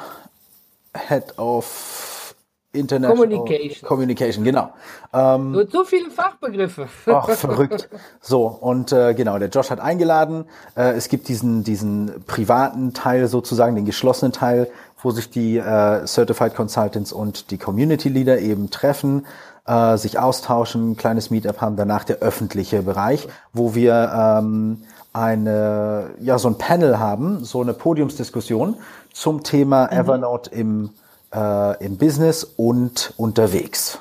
Head 0.94 1.38
of 1.38 2.34
International 2.72 3.16
Communication. 3.16 3.88
Communication, 3.88 4.44
genau. 4.44 4.74
Ähm, 5.14 5.56
hast 5.56 5.72
so 5.72 5.84
viele 5.84 6.10
Fachbegriffe. 6.10 6.86
Ach, 7.06 7.30
verrückt. 7.30 7.88
So, 8.20 8.46
und 8.46 8.92
äh, 8.92 9.14
genau, 9.14 9.38
der 9.38 9.48
Josh 9.48 9.70
hat 9.70 9.80
eingeladen. 9.80 10.44
Äh, 10.76 10.92
es 10.92 11.08
gibt 11.08 11.28
diesen, 11.28 11.64
diesen 11.64 12.24
privaten 12.26 12.92
Teil 12.92 13.28
sozusagen, 13.28 13.74
den 13.74 13.86
geschlossenen 13.86 14.32
Teil, 14.32 14.70
wo 15.02 15.12
sich 15.12 15.30
die 15.30 15.56
äh, 15.56 16.06
Certified 16.06 16.54
Consultants 16.54 17.12
und 17.14 17.50
die 17.50 17.56
Community 17.56 18.10
Leader 18.10 18.38
eben 18.38 18.70
treffen, 18.70 19.24
äh, 19.66 19.96
sich 19.96 20.18
austauschen, 20.18 20.92
ein 20.92 20.96
kleines 20.96 21.30
Meetup 21.30 21.60
haben, 21.60 21.76
danach 21.76 22.04
der 22.04 22.18
öffentliche 22.18 22.82
Bereich, 22.82 23.28
wo 23.52 23.74
wir 23.74 24.12
ähm, 24.14 24.82
eine, 25.12 26.10
ja, 26.20 26.38
so 26.38 26.48
ein 26.48 26.58
Panel 26.58 26.98
haben, 26.98 27.44
so 27.44 27.62
eine 27.62 27.72
Podiumsdiskussion 27.72 28.76
zum 29.12 29.42
Thema 29.42 29.90
Evernote 29.90 30.50
im, 30.50 30.90
äh, 31.34 31.84
im 31.84 31.96
Business 31.96 32.44
und 32.44 33.14
unterwegs. 33.16 34.00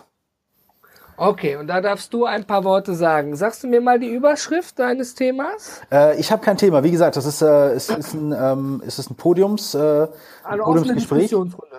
Okay, 1.17 1.55
und 1.55 1.67
da 1.67 1.79
darfst 1.79 2.13
du 2.13 2.25
ein 2.25 2.43
paar 2.43 2.65
Worte 2.65 2.93
sagen. 2.93 3.37
Sagst 3.37 3.63
du 3.63 3.67
mir 3.67 3.79
mal 3.79 3.99
die 3.99 4.09
Überschrift 4.09 4.77
deines 4.79 5.15
Themas? 5.15 5.81
Äh, 5.89 6.19
ich 6.19 6.29
habe 6.31 6.43
kein 6.43 6.57
Thema. 6.57 6.83
Wie 6.83 6.91
gesagt, 6.91 7.15
das 7.15 7.25
ist, 7.25 7.41
äh, 7.41 7.71
es 7.71 7.89
ist 7.89 8.13
ein, 8.13 8.35
ähm, 8.37 8.83
ist 8.85 9.09
ein 9.09 9.15
Podiums, 9.15 9.73
äh, 9.73 9.77
Eine 9.77 10.63
offene 10.63 10.81
Podiumsgespräch. 10.81 11.21
Diskussionsrunde. 11.21 11.74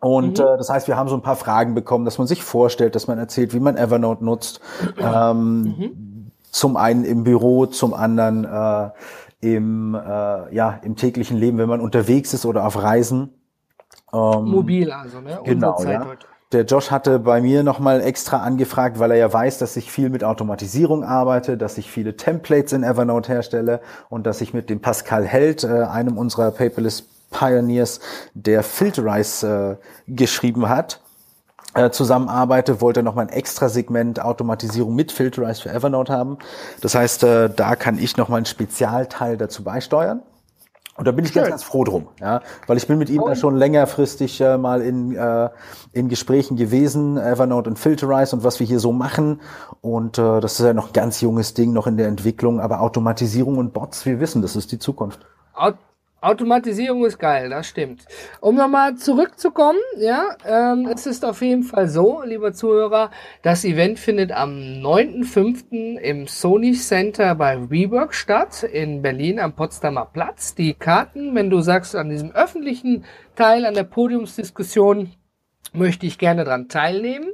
Und 0.00 0.38
äh, 0.38 0.56
das 0.56 0.70
heißt, 0.70 0.86
wir 0.88 0.96
haben 0.96 1.08
so 1.08 1.16
ein 1.16 1.22
paar 1.22 1.36
Fragen 1.36 1.74
bekommen, 1.74 2.04
dass 2.04 2.18
man 2.18 2.26
sich 2.26 2.42
vorstellt, 2.44 2.94
dass 2.94 3.08
man 3.08 3.18
erzählt, 3.18 3.52
wie 3.52 3.60
man 3.60 3.76
Evernote 3.76 4.24
nutzt. 4.24 4.60
Ähm, 4.98 6.30
Zum 6.50 6.76
einen 6.76 7.04
im 7.04 7.24
Büro, 7.24 7.66
zum 7.66 7.92
anderen 7.92 8.44
äh, 8.44 8.90
im, 9.40 9.94
äh, 9.94 10.54
ja, 10.54 10.80
im 10.82 10.96
täglichen 10.96 11.36
Leben, 11.36 11.58
wenn 11.58 11.68
man 11.68 11.80
unterwegs 11.80 12.32
ist 12.32 12.46
oder 12.46 12.66
auf 12.66 12.82
Reisen. 12.82 13.34
Ähm, 14.12 14.44
Mobil 14.46 14.90
also, 14.90 15.20
ne? 15.20 15.40
Genau, 15.44 15.82
ja. 15.82 16.06
heute. 16.06 16.26
Der 16.52 16.64
Josh 16.64 16.90
hatte 16.90 17.18
bei 17.18 17.42
mir 17.42 17.62
nochmal 17.62 18.00
extra 18.00 18.38
angefragt, 18.38 18.98
weil 18.98 19.10
er 19.10 19.18
ja 19.18 19.30
weiß, 19.30 19.58
dass 19.58 19.76
ich 19.76 19.92
viel 19.92 20.08
mit 20.08 20.24
Automatisierung 20.24 21.04
arbeite, 21.04 21.58
dass 21.58 21.76
ich 21.76 21.90
viele 21.90 22.16
Templates 22.16 22.72
in 22.72 22.84
Evernote 22.84 23.30
herstelle 23.30 23.80
und 24.08 24.26
dass 24.26 24.40
ich 24.40 24.54
mit 24.54 24.70
dem 24.70 24.80
Pascal 24.80 25.26
Held, 25.26 25.64
äh, 25.64 25.82
einem 25.82 26.16
unserer 26.16 26.50
Paperless 26.50 27.06
Pioneers, 27.30 28.00
der 28.34 28.62
Filterize 28.62 29.78
äh, 29.78 30.12
geschrieben 30.12 30.68
hat, 30.68 31.00
äh, 31.74 31.90
zusammenarbeite, 31.90 32.80
wollte 32.80 33.02
nochmal 33.02 33.26
ein 33.26 33.32
extra 33.32 33.68
Segment 33.68 34.20
Automatisierung 34.20 34.94
mit 34.94 35.12
Filterize 35.12 35.62
für 35.62 35.70
Evernote 35.70 36.12
haben. 36.12 36.38
Das 36.80 36.94
heißt, 36.94 37.24
äh, 37.24 37.50
da 37.50 37.76
kann 37.76 37.98
ich 37.98 38.16
nochmal 38.16 38.38
einen 38.38 38.46
Spezialteil 38.46 39.36
dazu 39.36 39.62
beisteuern. 39.64 40.22
Und 40.96 41.06
da 41.06 41.12
bin 41.12 41.24
ich 41.24 41.32
ganz, 41.32 41.46
Schön. 41.46 41.50
ganz 41.50 41.62
froh 41.62 41.84
drum, 41.84 42.08
ja, 42.20 42.40
weil 42.66 42.76
ich 42.76 42.88
bin 42.88 42.98
mit 42.98 43.08
ihm 43.08 43.22
da 43.24 43.36
schon 43.36 43.54
längerfristig 43.54 44.40
äh, 44.40 44.58
mal 44.58 44.82
in, 44.82 45.14
äh, 45.14 45.48
in 45.92 46.08
Gesprächen 46.08 46.56
gewesen, 46.56 47.16
Evernote 47.16 47.70
und 47.70 47.78
Filterize 47.78 48.34
und 48.34 48.42
was 48.42 48.58
wir 48.58 48.66
hier 48.66 48.80
so 48.80 48.90
machen. 48.90 49.40
Und 49.80 50.18
äh, 50.18 50.40
das 50.40 50.58
ist 50.58 50.66
ja 50.66 50.72
noch 50.72 50.88
ein 50.88 50.92
ganz 50.92 51.20
junges 51.20 51.54
Ding, 51.54 51.72
noch 51.72 51.86
in 51.86 51.98
der 51.98 52.08
Entwicklung, 52.08 52.58
aber 52.58 52.80
Automatisierung 52.80 53.58
und 53.58 53.72
Bots, 53.72 54.06
wir 54.06 54.18
wissen, 54.18 54.42
das 54.42 54.56
ist 54.56 54.72
die 54.72 54.80
Zukunft. 54.80 55.20
Au 56.20 56.38
Automatisierung 56.38 57.04
ist 57.04 57.18
geil, 57.18 57.50
das 57.50 57.66
stimmt. 57.66 58.06
Um 58.40 58.54
nochmal 58.54 58.94
zurückzukommen, 58.94 59.78
ja, 59.98 60.36
ähm, 60.46 60.88
es 60.92 61.04
ist 61.06 61.24
auf 61.24 61.42
jeden 61.42 61.64
Fall 61.64 61.88
so, 61.88 62.22
lieber 62.22 62.52
Zuhörer, 62.52 63.10
das 63.42 63.64
Event 63.64 63.98
findet 63.98 64.30
am 64.30 64.50
9.5. 64.50 65.98
im 65.98 66.28
Sony 66.28 66.74
Center 66.74 67.34
bei 67.34 67.56
Rework 67.56 68.14
statt, 68.14 68.62
in 68.62 69.02
Berlin 69.02 69.40
am 69.40 69.52
Potsdamer 69.54 70.06
Platz. 70.12 70.54
Die 70.54 70.74
Karten, 70.74 71.34
wenn 71.34 71.50
du 71.50 71.60
sagst, 71.60 71.96
an 71.96 72.08
diesem 72.08 72.30
öffentlichen 72.30 73.04
Teil, 73.34 73.66
an 73.66 73.74
der 73.74 73.84
Podiumsdiskussion, 73.84 75.10
möchte 75.74 76.06
ich 76.06 76.18
gerne 76.18 76.44
dran 76.44 76.68
teilnehmen. 76.68 77.28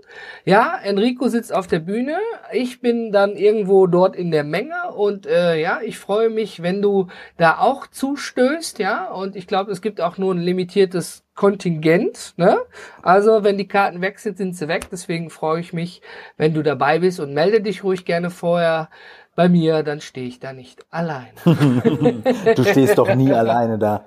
Ja, 0.45 0.79
Enrico 0.83 1.29
sitzt 1.29 1.55
auf 1.55 1.67
der 1.67 1.79
Bühne. 1.79 2.17
Ich 2.53 2.81
bin 2.81 3.13
dann 3.13 3.37
irgendwo 3.37 3.87
dort 3.87 4.17
in 4.17 4.31
der 4.31 4.45
Menge 4.45 4.93
und 4.95 5.27
äh, 5.27 5.61
ja, 5.61 5.81
ich 5.83 5.99
freue 5.99 6.31
mich, 6.31 6.63
wenn 6.63 6.83
du 6.83 7.09
da 7.37 7.59
auch 7.59 7.87
zustößt, 7.87 8.79
ja. 8.79 9.07
Und 9.11 9.37
ich 9.37 9.47
glaube, 9.47 9.73
es 9.73 9.81
gibt 9.81 10.01
auch 10.01 10.19
nur 10.19 10.35
ein 10.35 10.41
limitiertes 10.41 11.25
Kontingent, 11.35 12.35
ne? 12.37 12.59
Also, 13.03 13.43
wenn 13.43 13.59
die 13.59 13.69
Karten 13.69 14.01
weg 14.01 14.21
sind, 14.21 14.39
sind 14.39 14.57
sie 14.57 14.69
weg. 14.69 14.87
Deswegen 14.91 15.31
freue 15.31 15.61
ich 15.61 15.73
mich, 15.73 16.03
wenn 16.37 16.55
du 16.55 16.63
dabei 16.63 17.01
bist 17.01 17.21
und 17.21 17.35
melde 17.35 17.61
dich 17.61 17.83
ruhig 17.83 18.05
gerne 18.05 18.31
vorher 18.31 18.89
bei 19.35 19.49
mir, 19.49 19.83
dann 19.83 20.01
stehe 20.01 20.27
ich 20.29 20.39
da 20.39 20.53
nicht 20.53 20.85
alleine. 20.91 21.33
Du 22.55 22.65
stehst 22.65 22.99
doch 22.99 23.13
nie 23.15 23.33
alleine 23.33 23.79
da. 23.79 24.05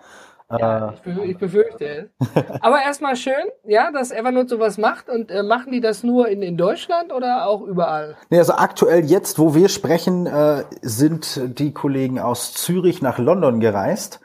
Ja, 0.50 0.94
ich, 0.94 1.02
befür- 1.02 1.24
ich 1.26 1.38
befürchte 1.38 2.10
es. 2.20 2.44
Aber 2.62 2.82
erstmal 2.82 3.16
schön, 3.18 3.34
ja, 3.66 3.92
dass 3.92 4.12
Evernote 4.12 4.48
sowas 4.50 4.78
macht. 4.78 5.10
Und 5.10 5.30
äh, 5.30 5.44
machen 5.44 5.72
die 5.74 5.82
das 5.82 6.04
nur 6.04 6.30
in, 6.30 6.42
in 6.42 6.56
Deutschland 6.58 7.12
oder 7.12 7.48
auch 7.48 7.62
überall? 7.62 8.16
Nee, 8.30 8.40
also 8.40 8.54
aktuell 8.54 9.04
jetzt, 9.04 9.40
wo 9.40 9.54
wir 9.56 9.68
sprechen, 9.68 10.26
äh, 10.26 10.64
sind 10.82 11.60
die 11.60 11.74
Kollegen 11.74 12.20
aus 12.20 12.54
Zürich 12.54 13.02
nach 13.02 13.18
London 13.18 13.60
gereist 13.60 14.22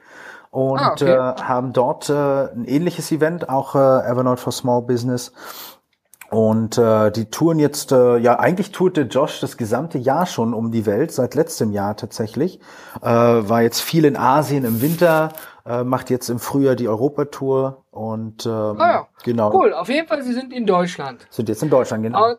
und 0.50 0.78
Ah, 0.78 0.92
okay. 0.92 1.10
äh, 1.12 1.42
haben 1.42 1.72
dort 1.72 2.08
äh, 2.08 2.12
ein 2.12 2.66
ähnliches 2.66 3.10
Event, 3.10 3.48
auch 3.48 3.74
äh, 3.74 3.78
Evernote 3.78 4.40
for 4.40 4.52
Small 4.52 4.82
Business. 4.82 5.32
Und 6.32 6.78
äh, 6.78 7.10
die 7.10 7.26
touren 7.26 7.58
jetzt, 7.58 7.92
äh, 7.92 8.16
ja, 8.16 8.38
eigentlich 8.38 8.72
tourte 8.72 9.02
Josh 9.02 9.40
das 9.40 9.58
gesamte 9.58 9.98
Jahr 9.98 10.24
schon 10.24 10.54
um 10.54 10.72
die 10.72 10.86
Welt, 10.86 11.12
seit 11.12 11.34
letztem 11.34 11.72
Jahr 11.72 11.94
tatsächlich. 11.94 12.58
Äh, 13.02 13.06
war 13.06 13.60
jetzt 13.60 13.82
viel 13.82 14.06
in 14.06 14.16
Asien 14.16 14.64
im 14.64 14.80
Winter, 14.80 15.34
äh, 15.66 15.84
macht 15.84 16.08
jetzt 16.08 16.30
im 16.30 16.38
Frühjahr 16.38 16.74
die 16.74 16.88
Europatour 16.88 17.84
und 17.90 18.46
ähm, 18.46 18.80
Ah 18.80 18.90
ja, 18.90 19.08
genau, 19.22 19.52
Cool, 19.52 19.74
auf 19.74 19.90
jeden 19.90 20.08
Fall, 20.08 20.22
sie 20.22 20.32
sind 20.32 20.54
in 20.54 20.64
Deutschland. 20.64 21.26
sind 21.28 21.50
jetzt 21.50 21.62
in 21.62 21.68
Deutschland, 21.68 22.02
genau. 22.02 22.30
Und 22.30 22.38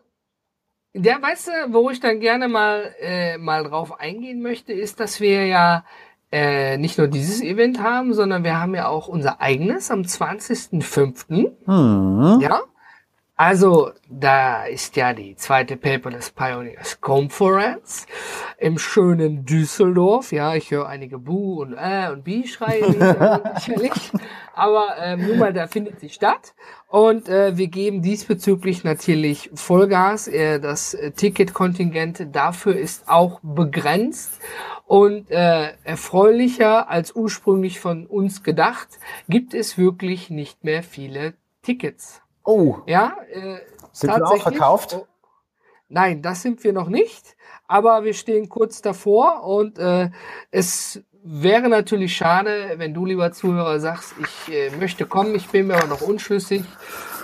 der, 0.94 1.22
weißt 1.22 1.46
du, 1.46 1.52
wo 1.72 1.88
ich 1.90 2.00
dann 2.00 2.18
gerne 2.18 2.48
mal, 2.48 2.92
äh, 3.00 3.38
mal 3.38 3.62
drauf 3.62 4.00
eingehen 4.00 4.42
möchte, 4.42 4.72
ist, 4.72 4.98
dass 4.98 5.20
wir 5.20 5.46
ja 5.46 5.84
äh, 6.32 6.78
nicht 6.78 6.98
nur 6.98 7.06
dieses 7.06 7.40
Event 7.40 7.80
haben, 7.80 8.12
sondern 8.12 8.42
wir 8.42 8.60
haben 8.60 8.74
ja 8.74 8.88
auch 8.88 9.06
unser 9.06 9.40
eigenes 9.40 9.92
am 9.92 10.00
20.05. 10.00 11.52
Hm. 11.64 12.40
Ja. 12.40 12.60
Also, 13.36 13.90
da 14.08 14.64
ist 14.64 14.94
ja 14.94 15.12
die 15.12 15.34
zweite 15.34 15.76
Paperless 15.76 16.30
Pioneers 16.30 17.00
Conference 17.00 18.06
im 18.58 18.78
schönen 18.78 19.44
Düsseldorf. 19.44 20.30
Ja, 20.30 20.54
ich 20.54 20.70
höre 20.70 20.86
einige 20.86 21.18
Bu 21.18 21.60
und 21.60 21.72
Äh 21.72 22.10
und 22.12 22.22
Bi 22.22 22.46
schreien, 22.46 22.94
sicherlich. 23.56 24.12
Aber 24.54 24.94
ähm, 25.00 25.26
nun 25.26 25.38
mal, 25.40 25.52
da 25.52 25.66
findet 25.66 25.98
sie 25.98 26.10
statt. 26.10 26.54
Und 26.86 27.28
äh, 27.28 27.56
wir 27.56 27.66
geben 27.66 28.02
diesbezüglich 28.02 28.84
natürlich 28.84 29.50
Vollgas. 29.52 30.28
Äh, 30.28 30.60
das 30.60 30.94
äh, 30.94 31.10
Ticketkontingent 31.10 32.28
dafür 32.30 32.76
ist 32.76 33.08
auch 33.08 33.40
begrenzt. 33.42 34.30
Und 34.86 35.32
äh, 35.32 35.72
erfreulicher 35.82 36.88
als 36.88 37.16
ursprünglich 37.16 37.80
von 37.80 38.06
uns 38.06 38.44
gedacht, 38.44 38.86
gibt 39.28 39.54
es 39.54 39.76
wirklich 39.76 40.30
nicht 40.30 40.62
mehr 40.62 40.84
viele 40.84 41.34
Tickets. 41.62 42.23
Oh, 42.44 42.78
Ja, 42.86 43.16
äh, 43.30 43.58
Sind 43.92 44.14
wir 44.14 44.26
auch 44.26 44.42
verkauft? 44.42 44.96
Oh, 44.98 45.06
nein, 45.88 46.22
das 46.22 46.42
sind 46.42 46.62
wir 46.62 46.72
noch 46.72 46.88
nicht, 46.88 47.36
aber 47.66 48.04
wir 48.04 48.14
stehen 48.14 48.48
kurz 48.48 48.82
davor 48.82 49.44
und 49.44 49.78
äh, 49.78 50.10
es 50.50 51.02
wäre 51.24 51.70
natürlich 51.70 52.14
schade, 52.14 52.74
wenn 52.76 52.92
du, 52.92 53.06
lieber 53.06 53.32
Zuhörer, 53.32 53.80
sagst, 53.80 54.14
ich 54.20 54.54
äh, 54.54 54.70
möchte 54.76 55.06
kommen, 55.06 55.34
ich 55.34 55.48
bin 55.48 55.66
mir 55.66 55.76
aber 55.76 55.86
noch 55.86 56.02
unschlüssig. 56.02 56.62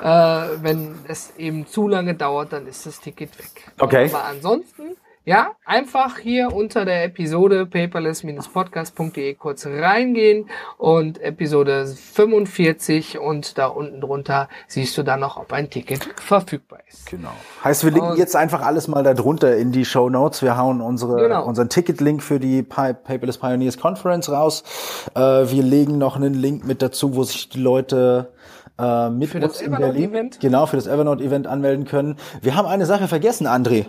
Äh, 0.00 0.04
wenn 0.04 0.98
es 1.06 1.36
eben 1.36 1.66
zu 1.66 1.86
lange 1.86 2.14
dauert, 2.14 2.54
dann 2.54 2.66
ist 2.66 2.86
das 2.86 3.00
Ticket 3.00 3.38
weg. 3.38 3.70
Okay. 3.78 4.08
Aber 4.08 4.24
ansonsten 4.24 4.96
ja, 5.24 5.52
einfach 5.66 6.18
hier 6.18 6.54
unter 6.54 6.86
der 6.86 7.04
Episode 7.04 7.66
paperless-podcast.de 7.66 9.34
kurz 9.34 9.66
reingehen 9.66 10.48
und 10.78 11.20
Episode 11.20 11.86
45 11.86 13.18
und 13.18 13.58
da 13.58 13.66
unten 13.66 14.00
drunter 14.00 14.48
siehst 14.66 14.96
du 14.96 15.02
dann 15.02 15.20
noch, 15.20 15.36
ob 15.36 15.52
ein 15.52 15.68
Ticket 15.68 16.08
verfügbar 16.16 16.78
ist. 16.88 17.10
Genau. 17.10 17.32
Heißt, 17.62 17.84
wir 17.84 17.90
linken 17.90 18.12
und 18.12 18.18
jetzt 18.18 18.34
einfach 18.34 18.62
alles 18.62 18.88
mal 18.88 19.04
da 19.04 19.12
drunter 19.12 19.56
in 19.58 19.72
die 19.72 19.84
Show 19.84 20.08
Notes. 20.08 20.40
Wir 20.42 20.56
hauen 20.56 20.80
unsere, 20.80 21.16
genau. 21.16 21.44
unseren 21.44 21.68
Ticket-Link 21.68 22.22
für 22.22 22.40
die 22.40 22.62
Paperless 22.62 23.36
Pioneers 23.36 23.76
Conference 23.76 24.30
raus. 24.30 24.64
Äh, 25.14 25.20
wir 25.20 25.62
legen 25.62 25.98
noch 25.98 26.16
einen 26.16 26.32
Link 26.32 26.64
mit 26.64 26.80
dazu, 26.80 27.14
wo 27.14 27.24
sich 27.24 27.50
die 27.50 27.60
Leute 27.60 28.32
äh, 28.78 29.10
mit 29.10 29.28
für 29.28 29.40
das 29.40 29.60
Evernote 29.60 29.98
Event 29.98 30.40
genau 30.40 30.64
für 30.64 30.76
das 30.76 30.86
Evernote 30.86 31.22
Event 31.22 31.46
anmelden 31.46 31.84
können. 31.84 32.16
Wir 32.40 32.56
haben 32.56 32.66
eine 32.66 32.86
Sache 32.86 33.06
vergessen, 33.06 33.46
André. 33.46 33.86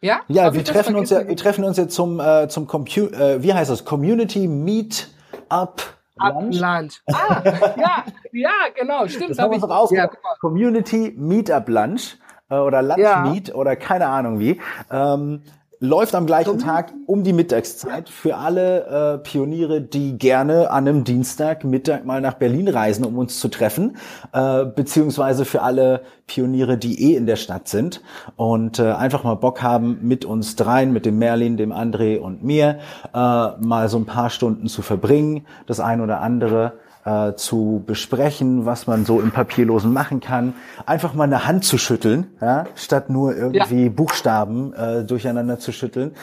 Ja? 0.00 0.20
Ja, 0.28 0.54
wir 0.54 0.64
treffen 0.64 0.94
uns 0.96 1.10
ja, 1.10 1.26
wir 1.26 1.36
treffen 1.36 1.64
uns 1.64 1.76
jetzt 1.76 1.94
zum, 1.94 2.20
äh, 2.20 2.48
zum 2.48 2.66
Compu 2.66 3.06
äh, 3.06 3.42
wie 3.42 3.52
heißt 3.52 3.70
das? 3.70 3.84
Community 3.84 4.46
Meet 4.46 5.08
Up 5.48 5.82
Lunch. 6.20 6.60
Lunch. 6.60 7.00
Ah, 7.12 7.42
ja, 7.76 8.04
ja, 8.32 8.50
genau, 8.74 9.06
stimmt. 9.06 9.30
Das 9.30 9.38
haben 9.38 9.50
wir 9.52 9.62
uns 9.62 9.64
auch 9.64 9.90
ja, 9.92 10.10
Community 10.40 11.14
Meetup 11.16 11.68
Lunch 11.68 12.16
äh, 12.50 12.56
oder 12.56 12.82
Lunch 12.82 12.98
ja. 12.98 13.22
Meet 13.22 13.54
oder 13.54 13.76
keine 13.76 14.06
Ahnung 14.06 14.38
wie. 14.38 14.60
Ähm, 14.90 15.42
läuft 15.80 16.14
am 16.14 16.26
gleichen 16.26 16.58
Tag 16.58 16.92
um 17.06 17.22
die 17.22 17.32
Mittagszeit 17.32 18.08
für 18.08 18.36
alle 18.36 19.14
äh, 19.14 19.18
Pioniere, 19.18 19.80
die 19.80 20.18
gerne 20.18 20.70
an 20.70 20.88
einem 20.88 21.04
Dienstagmittag 21.04 22.04
mal 22.04 22.20
nach 22.20 22.34
Berlin 22.34 22.68
reisen, 22.68 23.04
um 23.04 23.16
uns 23.16 23.38
zu 23.38 23.48
treffen, 23.48 23.96
äh, 24.32 24.64
beziehungsweise 24.64 25.44
für 25.44 25.62
alle 25.62 26.02
Pioniere, 26.26 26.78
die 26.78 27.12
eh 27.12 27.16
in 27.16 27.26
der 27.26 27.36
Stadt 27.36 27.68
sind 27.68 28.02
und 28.36 28.80
äh, 28.80 28.90
einfach 28.92 29.22
mal 29.22 29.36
Bock 29.36 29.62
haben, 29.62 30.00
mit 30.02 30.24
uns 30.24 30.56
dreien, 30.56 30.92
mit 30.92 31.06
dem 31.06 31.18
Merlin, 31.18 31.56
dem 31.56 31.72
André 31.72 32.18
und 32.18 32.42
mir, 32.42 32.78
äh, 33.14 33.18
mal 33.18 33.88
so 33.88 33.98
ein 33.98 34.06
paar 34.06 34.30
Stunden 34.30 34.66
zu 34.66 34.82
verbringen, 34.82 35.46
das 35.66 35.78
ein 35.78 36.00
oder 36.00 36.20
andere 36.20 36.72
äh, 37.08 37.36
zu 37.36 37.82
besprechen, 37.86 38.66
was 38.66 38.86
man 38.86 39.06
so 39.06 39.20
im 39.20 39.30
Papierlosen 39.30 39.92
machen 39.92 40.20
kann. 40.20 40.54
Einfach 40.84 41.14
mal 41.14 41.24
eine 41.24 41.46
Hand 41.46 41.64
zu 41.64 41.78
schütteln, 41.78 42.26
ja, 42.40 42.66
statt 42.74 43.08
nur 43.08 43.34
irgendwie 43.34 43.84
ja. 43.84 43.90
Buchstaben 43.90 44.74
äh, 44.74 45.04
durcheinander 45.04 45.58
zu 45.58 45.72
schütteln. 45.72 46.14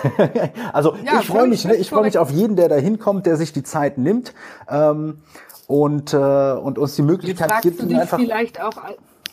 also 0.72 0.94
ja, 1.04 1.20
ich 1.20 1.26
freue 1.26 1.48
mich, 1.48 1.64
ne? 1.64 1.74
ich 1.76 1.88
freue 1.88 2.02
mich 2.02 2.18
auf 2.18 2.30
jeden, 2.30 2.56
der 2.56 2.68
da 2.68 2.76
hinkommt, 2.76 3.24
der 3.24 3.36
sich 3.36 3.52
die 3.52 3.62
Zeit 3.62 3.96
nimmt 3.96 4.34
ähm, 4.68 5.18
und 5.66 6.12
äh, 6.12 6.16
und 6.16 6.78
uns 6.78 6.96
die 6.96 7.02
Möglichkeit 7.02 7.62
gibt, 7.62 7.80
einfach 7.80 8.18
vielleicht 8.18 8.60
auch 8.60 8.76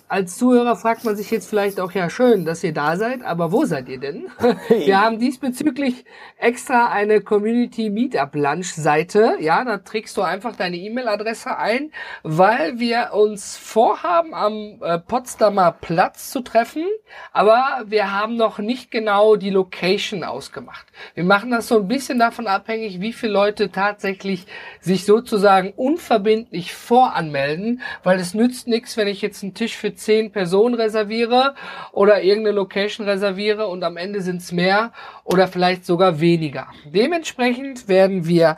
als 0.08 0.38
Zuhörer 0.38 0.76
fragt 0.76 1.04
man 1.04 1.16
sich 1.16 1.32
jetzt 1.32 1.50
vielleicht 1.50 1.80
auch, 1.80 1.92
ja 1.92 2.10
schön, 2.10 2.46
dass 2.46 2.64
ihr 2.64 2.74
da 2.74 2.96
seid, 2.96 3.24
aber 3.24 3.52
wo 3.52 3.66
seid 3.66 3.90
ihr 3.90 4.00
denn? 4.00 4.28
Wir 4.70 5.02
haben 5.02 5.18
diesbezüglich 5.18 6.06
extra 6.38 6.90
eine 6.92 7.22
Community 7.22 7.90
Meetup 7.90 8.36
Lunch 8.36 8.74
Seite. 8.74 9.38
Ja, 9.40 9.64
da 9.64 9.80
trägst 9.80 10.16
du 10.18 10.22
einfach 10.22 10.56
deine 10.56 10.78
E-Mail-Adresse 10.78 11.58
ein, 11.58 11.92
weil 12.22 12.78
wir 12.78 13.14
uns 13.14 13.58
vorhaben, 13.58 14.36
am 14.36 14.78
äh, 14.82 15.00
Potsdamer 15.00 15.72
Platz 15.72 16.30
zu 16.30 16.42
treffen, 16.42 16.86
aber 17.34 17.84
wir 17.88 18.12
haben 18.12 18.36
noch 18.36 18.60
nicht 18.60 18.92
genau 18.92 19.36
die 19.36 19.50
Location 19.50 20.24
ausgemacht. 20.24 20.86
Wir 21.16 21.24
machen 21.24 21.50
das 21.50 21.68
so 21.68 21.80
ein 21.80 21.88
bisschen 21.88 22.20
davon 22.20 22.46
abhängig, 22.46 23.02
wie 23.02 23.14
viele 23.14 23.34
Leute 23.34 23.72
tatsächlich 23.72 24.46
sich 24.80 25.06
sozusagen 25.06 25.74
unverbindlich 25.76 26.74
voranmelden, 26.76 27.82
weil 28.04 28.20
es 28.20 28.36
nützt 28.36 28.68
nichts, 28.68 28.98
wenn 28.98 29.08
ich 29.08 29.22
jetzt 29.22 29.42
einen 29.42 29.56
Tisch 29.56 29.76
für 29.76 29.95
zehn 29.96 30.32
Personen 30.32 30.76
reserviere 30.76 31.56
oder 31.92 32.22
irgendeine 32.22 32.56
Location 32.56 33.08
reserviere 33.08 33.68
und 33.68 33.84
am 33.84 33.98
Ende 33.98 34.22
sind 34.22 34.42
es 34.42 34.52
mehr 34.52 34.92
oder 35.24 35.48
vielleicht 35.48 35.86
sogar 35.86 36.20
weniger. 36.20 36.68
Dementsprechend 36.86 37.88
werden 37.88 38.28
wir 38.28 38.58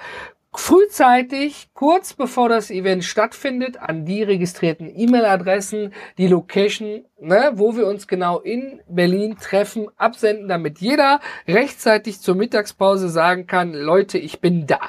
frühzeitig, 0.59 1.69
kurz 1.73 2.13
bevor 2.13 2.49
das 2.49 2.71
Event 2.71 3.03
stattfindet, 3.03 3.77
an 3.77 4.05
die 4.05 4.23
registrierten 4.23 4.91
E-Mail-Adressen 4.93 5.93
die 6.17 6.27
Location, 6.27 7.05
ne, 7.19 7.51
wo 7.53 7.77
wir 7.77 7.85
uns 7.87 8.07
genau 8.07 8.39
in 8.39 8.81
Berlin 8.87 9.37
treffen, 9.39 9.87
absenden, 9.97 10.47
damit 10.47 10.79
jeder 10.79 11.19
rechtzeitig 11.47 12.21
zur 12.21 12.35
Mittagspause 12.35 13.09
sagen 13.09 13.45
kann, 13.47 13.73
Leute, 13.73 14.17
ich 14.17 14.41
bin 14.41 14.67
da. 14.67 14.79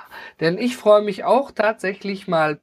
Denn 0.41 0.59
ich 0.59 0.77
freue 0.77 1.03
mich 1.03 1.25
auch 1.25 1.51
tatsächlich 1.51 2.27
mal 2.27 2.57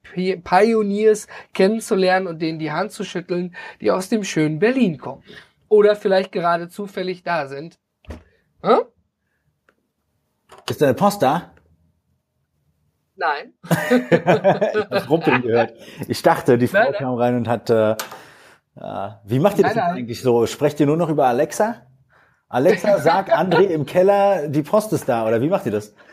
Pioneers 0.44 1.28
kennenzulernen 1.54 2.28
und 2.28 2.42
denen 2.42 2.60
die 2.60 2.72
Hand 2.72 2.92
zu 2.92 3.04
schütteln, 3.04 3.56
die 3.82 3.92
aus 3.92 4.10
dem 4.10 4.24
schönen 4.24 4.60
Berlin 4.60 4.98
kommen. 4.98 5.24
Oder 5.70 5.96
vielleicht 5.96 6.32
gerade 6.32 6.70
zufällig 6.70 7.24
da 7.24 7.48
sind. 7.48 7.78
Hm? 8.62 8.82
Ist 10.68 10.82
deine 10.82 10.96
Post 10.96 11.22
da? 11.22 11.55
Nein. 13.16 13.54
ich 13.90 14.12
habe 14.12 15.08
Rumpeln 15.08 15.42
gehört. 15.42 15.74
Ich 16.08 16.22
dachte, 16.22 16.58
die 16.58 16.68
Frau 16.68 16.80
nein, 16.80 16.94
kam 16.94 17.14
rein 17.16 17.36
und 17.36 17.48
hat. 17.48 17.70
Äh, 17.70 17.92
äh, 18.78 19.10
wie 19.24 19.40
macht 19.40 19.58
ihr 19.58 19.64
das 19.64 19.76
nein, 19.76 19.96
eigentlich 19.96 20.22
so? 20.22 20.46
Sprecht 20.48 20.80
ihr 20.80 20.86
nur 20.86 20.98
noch 20.98 21.10
über 21.10 21.28
Alexa? 21.28 21.76
Alexa, 22.50 22.98
sag 23.02 23.34
André 23.34 23.68
im 23.68 23.86
Keller, 23.86 24.48
die 24.48 24.64
Post 24.64 24.94
ist 24.94 25.08
da, 25.10 25.26
oder 25.26 25.42
wie 25.42 25.50
macht 25.50 25.66
ihr 25.66 25.72
das? 25.72 25.94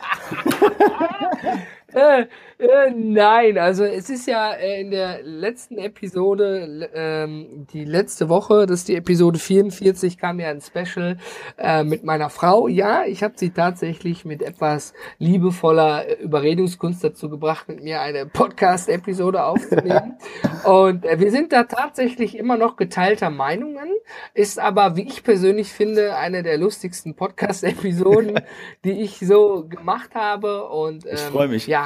äh, 1.94 2.26
äh, 2.62 2.92
nein, 2.94 3.58
also 3.58 3.82
es 3.82 4.08
ist 4.08 4.28
ja 4.28 4.52
äh, 4.52 4.82
in 4.82 4.92
der 4.92 5.22
letzten 5.24 5.78
Episode, 5.78 6.88
ähm, 6.94 7.66
die 7.72 7.84
letzte 7.84 8.28
Woche, 8.28 8.66
das 8.66 8.80
ist 8.80 8.88
die 8.88 8.94
Episode 8.94 9.40
44, 9.40 10.16
kam 10.16 10.38
ja 10.38 10.50
ein 10.50 10.60
Special 10.60 11.16
äh, 11.58 11.82
mit 11.82 12.04
meiner 12.04 12.30
Frau. 12.30 12.68
Ja, 12.68 13.04
ich 13.04 13.24
habe 13.24 13.34
sie 13.36 13.50
tatsächlich 13.50 14.24
mit 14.24 14.42
etwas 14.42 14.94
liebevoller 15.18 16.06
äh, 16.06 16.22
Überredungskunst 16.22 17.02
dazu 17.02 17.28
gebracht, 17.28 17.66
mit 17.68 17.82
mir 17.82 18.00
eine 18.00 18.26
Podcast-Episode 18.26 19.44
aufzunehmen. 19.44 20.18
Und 20.64 21.04
äh, 21.04 21.18
wir 21.18 21.32
sind 21.32 21.52
da 21.52 21.64
tatsächlich 21.64 22.38
immer 22.38 22.56
noch 22.56 22.76
geteilter 22.76 23.30
Meinungen, 23.30 23.88
ist 24.34 24.60
aber, 24.60 24.94
wie 24.94 25.08
ich 25.08 25.24
persönlich 25.24 25.72
finde, 25.72 26.14
eine 26.14 26.44
der 26.44 26.58
lustigsten 26.58 27.16
Podcast-Episoden, 27.16 28.38
die 28.84 29.02
ich 29.02 29.18
so 29.18 29.66
gemacht 29.68 30.14
habe. 30.14 30.68
Und 30.68 31.06
ähm, 31.06 31.14
ich 31.14 31.20
freue 31.22 31.48
mich. 31.48 31.66
Ja, 31.66 31.81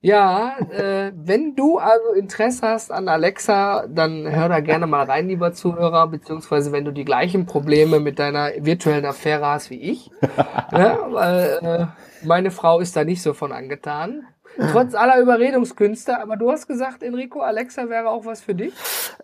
ja, 0.00 0.56
äh, 0.70 1.12
wenn 1.16 1.56
du 1.56 1.78
also 1.78 2.12
Interesse 2.12 2.68
hast 2.68 2.92
an 2.92 3.08
Alexa, 3.08 3.86
dann 3.88 4.30
hör 4.30 4.48
da 4.48 4.60
gerne 4.60 4.86
mal 4.86 5.04
rein, 5.04 5.26
lieber 5.26 5.52
Zuhörer, 5.52 6.06
beziehungsweise 6.06 6.70
wenn 6.70 6.84
du 6.84 6.92
die 6.92 7.04
gleichen 7.04 7.46
Probleme 7.46 7.98
mit 7.98 8.18
deiner 8.18 8.52
virtuellen 8.58 9.04
Affäre 9.04 9.46
hast 9.46 9.70
wie 9.70 9.80
ich, 9.80 10.10
ja, 10.72 10.98
weil 11.10 11.58
äh, 11.62 12.26
meine 12.26 12.50
Frau 12.50 12.78
ist 12.80 12.94
da 12.94 13.04
nicht 13.04 13.20
so 13.22 13.34
von 13.34 13.52
angetan. 13.52 14.26
Trotz 14.56 14.94
aller 14.94 15.20
Überredungskünste. 15.20 16.20
Aber 16.20 16.36
du 16.36 16.50
hast 16.50 16.66
gesagt, 16.66 17.02
Enrico, 17.02 17.40
Alexa 17.40 17.88
wäre 17.88 18.08
auch 18.08 18.24
was 18.24 18.40
für 18.40 18.54
dich? 18.54 18.74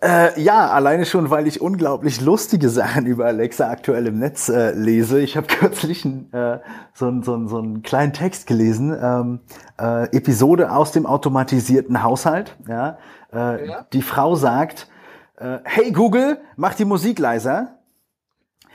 Äh, 0.03 0.41
ja, 0.41 0.69
alleine 0.71 1.07
schon, 1.07 1.31
weil 1.31 1.47
ich 1.47 1.61
unglaublich 1.61 2.21
lustige 2.21 2.69
Sachen 2.69 3.07
über 3.07 3.27
Alexa 3.27 3.71
aktuell 3.71 4.07
im 4.07 4.19
Netz 4.19 4.49
äh, 4.49 4.73
lese. 4.73 5.21
Ich 5.21 5.37
habe 5.37 5.47
kürzlich 5.49 6.05
ein, 6.05 6.33
äh, 6.33 6.59
so, 6.95 7.09
ein, 7.09 7.23
so, 7.23 7.35
ein, 7.35 7.49
so 7.49 7.59
einen 7.59 7.83
kleinen 7.83 8.13
Text 8.13 8.47
gelesen. 8.47 8.97
Ähm, 9.01 9.41
äh, 9.81 10.17
Episode 10.17 10.71
aus 10.73 10.93
dem 10.93 11.07
automatisierten 11.07 12.03
Haushalt. 12.03 12.57
Ja? 12.69 12.99
Äh, 13.33 13.69
ja. 13.69 13.87
Die 13.93 14.03
Frau 14.03 14.35
sagt, 14.35 14.89
äh, 15.39 15.59
hey 15.65 15.93
Google, 15.93 16.39
mach 16.57 16.75
die 16.75 16.85
Musik 16.85 17.19
leiser. 17.19 17.79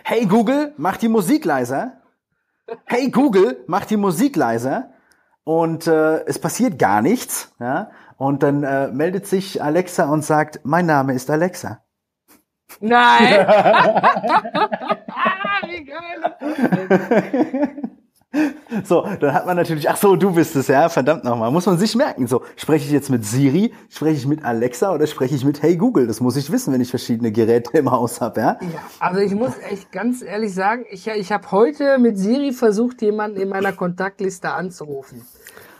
Hey 0.03 0.25
Google, 0.25 0.73
mach 0.77 0.97
die 0.97 1.09
Musik 1.09 1.45
leiser. 1.45 2.01
Hey 2.85 3.09
Google, 3.11 3.63
mach 3.67 3.85
die 3.85 3.97
Musik 3.97 4.35
leiser 4.35 4.89
und 5.47 5.87
äh, 5.87 6.25
es 6.25 6.39
passiert 6.39 6.77
gar 6.77 7.01
nichts. 7.01 7.53
Ja? 7.57 7.91
Und 8.17 8.43
dann 8.43 8.63
äh, 8.63 8.89
meldet 8.89 9.27
sich 9.27 9.63
Alexa 9.63 10.11
und 10.11 10.25
sagt, 10.25 10.59
mein 10.63 10.85
Name 10.85 11.13
ist 11.13 11.29
Alexa. 11.29 11.85
Nein! 12.81 13.47
Wie 15.67 15.85
geil! 15.85 16.33
So, 18.83 19.07
dann 19.21 19.33
hat 19.33 19.45
man 19.45 19.55
natürlich, 19.55 19.89
ach 19.89 19.95
so, 19.95 20.17
du 20.17 20.33
bist 20.33 20.55
es, 20.57 20.67
ja, 20.67 20.89
verdammt 20.89 21.23
nochmal, 21.23 21.49
muss 21.49 21.65
man 21.65 21.77
sich 21.77 21.95
merken. 21.95 22.27
So, 22.27 22.43
spreche 22.57 22.85
ich 22.85 22.91
jetzt 22.91 23.09
mit 23.09 23.25
Siri, 23.25 23.73
spreche 23.89 24.17
ich 24.17 24.27
mit 24.27 24.43
Alexa 24.43 24.93
oder 24.93 25.07
spreche 25.07 25.35
ich 25.35 25.45
mit 25.45 25.61
Hey 25.61 25.77
Google? 25.77 26.07
Das 26.07 26.19
muss 26.19 26.35
ich 26.35 26.51
wissen, 26.51 26.73
wenn 26.73 26.81
ich 26.81 26.89
verschiedene 26.89 27.31
Geräte 27.31 27.77
im 27.77 27.89
Haus 27.89 28.19
habe, 28.19 28.41
ja? 28.41 28.57
ja? 28.61 28.81
Also 28.99 29.21
ich 29.21 29.33
muss 29.33 29.53
echt 29.69 29.91
ganz 29.91 30.21
ehrlich 30.21 30.53
sagen, 30.53 30.85
ich, 30.89 31.07
ich 31.07 31.31
habe 31.31 31.49
heute 31.51 31.97
mit 31.99 32.17
Siri 32.17 32.51
versucht, 32.51 33.01
jemanden 33.01 33.39
in 33.39 33.49
meiner 33.49 33.71
Kontaktliste 33.71 34.51
anzurufen. 34.51 35.25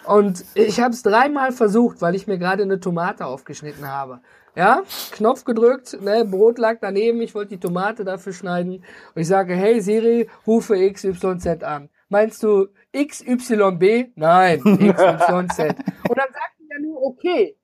Und 0.07 0.45
ich 0.53 0.79
habe 0.79 0.93
es 0.93 1.03
dreimal 1.03 1.51
versucht, 1.51 2.01
weil 2.01 2.15
ich 2.15 2.27
mir 2.27 2.37
gerade 2.37 2.63
eine 2.63 2.79
Tomate 2.79 3.25
aufgeschnitten 3.25 3.87
habe. 3.87 4.21
Ja, 4.55 4.81
Knopf 5.11 5.43
gedrückt, 5.43 6.01
ne, 6.01 6.25
Brot 6.25 6.57
lag 6.57 6.77
daneben, 6.81 7.21
ich 7.21 7.35
wollte 7.35 7.49
die 7.49 7.59
Tomate 7.59 8.03
dafür 8.03 8.33
schneiden 8.33 8.83
und 9.13 9.21
ich 9.21 9.27
sage, 9.27 9.53
hey 9.53 9.79
Siri, 9.81 10.27
rufe 10.47 10.75
XYZ 10.91 11.63
an. 11.63 11.89
Meinst 12.09 12.41
du 12.41 12.67
XYB? 12.91 14.13
Nein, 14.15 14.59
XYZ. 14.63 15.59
und 16.09 16.17
dann 16.17 16.31
sagt 16.31 16.55
ja 16.71 16.79
nur 16.81 17.03
okay. 17.03 17.55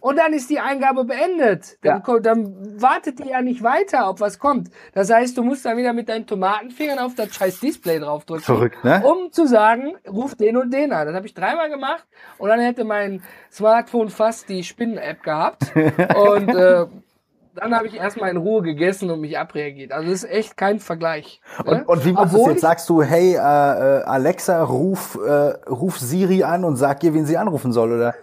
Und 0.00 0.16
dann 0.16 0.32
ist 0.32 0.48
die 0.50 0.60
Eingabe 0.60 1.04
beendet. 1.04 1.78
Dann, 1.82 1.96
Ja. 1.96 2.00
kommt, 2.00 2.26
dann 2.26 2.80
wartet 2.80 3.18
die 3.18 3.28
ja 3.28 3.42
nicht 3.42 3.62
weiter, 3.62 4.08
ob 4.08 4.20
was 4.20 4.38
kommt. 4.38 4.70
Das 4.94 5.10
heißt, 5.10 5.36
du 5.36 5.42
musst 5.42 5.64
dann 5.64 5.76
wieder 5.76 5.92
mit 5.92 6.08
deinen 6.08 6.26
Tomatenfingern 6.26 6.98
auf 6.98 7.14
das 7.14 7.34
scheiß 7.34 7.60
Display 7.60 7.98
draufdrücken. 7.98 8.44
Verrückt, 8.44 8.84
ne? 8.84 9.02
Um 9.04 9.32
zu 9.32 9.46
sagen, 9.46 9.94
ruf 10.08 10.34
den 10.34 10.56
und 10.56 10.72
den 10.72 10.92
an. 10.92 11.06
Das 11.06 11.16
habe 11.16 11.26
ich 11.26 11.34
dreimal 11.34 11.70
gemacht 11.70 12.06
und 12.38 12.48
dann 12.48 12.60
hätte 12.60 12.84
mein 12.84 13.22
Smartphone 13.50 14.08
fast 14.10 14.48
die 14.48 14.62
Spinnen-App 14.64 15.22
gehabt. 15.22 15.62
und 15.74 16.48
äh, 16.54 16.86
dann 17.54 17.74
habe 17.74 17.88
ich 17.88 17.94
erstmal 17.96 18.30
in 18.30 18.36
Ruhe 18.36 18.62
gegessen 18.62 19.10
und 19.10 19.20
mich 19.20 19.36
abreagiert. 19.36 19.90
Also 19.90 20.08
das 20.10 20.22
ist 20.22 20.30
echt 20.30 20.56
kein 20.56 20.78
Vergleich. 20.78 21.40
ne? 21.64 21.82
Und, 21.84 21.88
und 21.88 22.04
wie 22.04 22.12
machst 22.12 22.34
du 22.34 22.48
jetzt? 22.48 22.60
Sagst 22.60 22.88
du, 22.88 23.02
hey, 23.02 23.34
äh, 23.34 23.36
äh, 23.36 24.02
Alexa, 24.04 24.62
ruf, 24.62 25.18
äh, 25.20 25.30
ruf 25.68 25.98
Siri 25.98 26.44
an 26.44 26.64
und 26.64 26.76
sag 26.76 27.02
ihr, 27.02 27.14
wen 27.14 27.26
sie 27.26 27.36
anrufen 27.36 27.72
soll, 27.72 27.92
oder? 27.92 28.14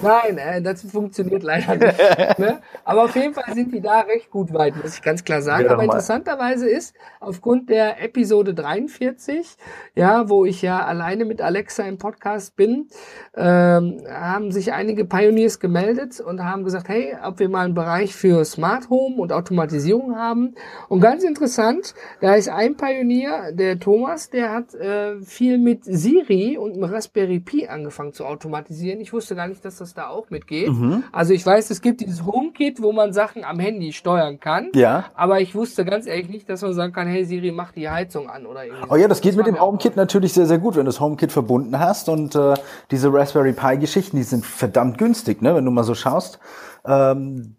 Nein, 0.00 0.38
äh, 0.38 0.62
das 0.62 0.82
funktioniert 0.82 1.42
leider 1.42 1.76
nicht. 1.76 1.98
ne? 2.38 2.60
Aber 2.84 3.04
auf 3.04 3.14
jeden 3.16 3.34
Fall 3.34 3.54
sind 3.54 3.72
die 3.72 3.80
da 3.80 4.00
recht 4.00 4.30
gut 4.30 4.52
weit, 4.52 4.76
muss 4.82 4.96
ich 4.96 5.02
ganz 5.02 5.24
klar 5.24 5.42
sagen. 5.42 5.66
Ja, 5.66 5.72
Aber 5.72 5.84
interessanterweise 5.84 6.68
ist, 6.68 6.94
aufgrund 7.20 7.70
der 7.70 8.02
Episode 8.02 8.54
43, 8.54 9.56
ja, 9.94 10.28
wo 10.28 10.44
ich 10.44 10.62
ja 10.62 10.84
alleine 10.84 11.24
mit 11.24 11.40
Alexa 11.40 11.84
im 11.84 11.98
Podcast 11.98 12.56
bin, 12.56 12.88
ähm, 13.36 14.02
haben 14.08 14.52
sich 14.52 14.72
einige 14.72 15.04
Pioneers 15.04 15.60
gemeldet 15.60 16.20
und 16.20 16.42
haben 16.42 16.64
gesagt, 16.64 16.88
hey, 16.88 17.16
ob 17.24 17.38
wir 17.38 17.48
mal 17.48 17.64
einen 17.64 17.74
Bereich 17.74 18.14
für 18.14 18.44
Smart 18.44 18.90
Home 18.90 19.16
und 19.16 19.32
Automatisierung 19.32 20.16
haben. 20.16 20.54
Und 20.88 21.00
ganz 21.00 21.24
interessant, 21.24 21.94
da 22.20 22.34
ist 22.34 22.48
ein 22.48 22.76
Pionier, 22.76 23.52
der 23.52 23.78
Thomas, 23.78 24.30
der 24.30 24.52
hat 24.52 24.74
äh, 24.74 25.20
viel 25.20 25.58
mit 25.58 25.84
Siri 25.84 26.58
und 26.58 26.72
einem 26.74 26.84
Raspberry 26.84 27.40
Pi 27.40 27.68
angefangen 27.68 28.12
zu 28.12 28.24
automatisieren. 28.24 29.00
Ich 29.00 29.12
wusste 29.12 29.34
gar 29.34 29.48
nicht, 29.48 29.64
dass 29.64 29.76
das 29.76 29.83
da 29.92 30.08
auch 30.08 30.30
mitgeht. 30.30 30.70
Mhm. 30.70 31.04
Also 31.12 31.34
ich 31.34 31.44
weiß, 31.44 31.68
es 31.70 31.82
gibt 31.82 32.00
dieses 32.00 32.24
HomeKit, 32.24 32.80
wo 32.80 32.92
man 32.92 33.12
Sachen 33.12 33.44
am 33.44 33.58
Handy 33.58 33.92
steuern 33.92 34.40
kann. 34.40 34.70
Ja. 34.74 35.04
Aber 35.14 35.40
ich 35.40 35.54
wusste 35.54 35.84
ganz 35.84 36.06
ehrlich 36.06 36.30
nicht, 36.30 36.48
dass 36.48 36.62
man 36.62 36.72
sagen 36.72 36.94
kann, 36.94 37.06
hey 37.06 37.26
Siri, 37.26 37.52
mach 37.52 37.72
die 37.72 37.90
Heizung 37.90 38.30
an 38.30 38.46
oder 38.46 38.64
irgendwie. 38.64 38.86
Oh 38.88 38.96
ja, 38.96 39.08
das 39.08 39.20
geht 39.20 39.32
Das 39.32 39.36
mit 39.36 39.46
war 39.46 39.52
dem 39.52 39.60
HomeKit 39.60 39.96
natürlich 39.96 40.32
sehr, 40.32 40.46
sehr 40.46 40.58
gut, 40.58 40.76
wenn 40.76 40.86
du 40.86 40.90
das 40.90 41.00
HomeKit 41.00 41.32
verbunden 41.32 41.78
hast. 41.78 42.08
Und 42.08 42.34
äh, 42.34 42.54
diese 42.90 43.12
Raspberry 43.12 43.52
Pi-Geschichten, 43.52 44.16
die 44.16 44.22
sind 44.22 44.46
verdammt 44.46 44.96
günstig, 44.96 45.42
ne? 45.42 45.54
wenn 45.54 45.64
du 45.64 45.70
mal 45.70 45.84
so 45.84 45.94
schaust. 45.94 46.38
Ähm, 46.86 47.56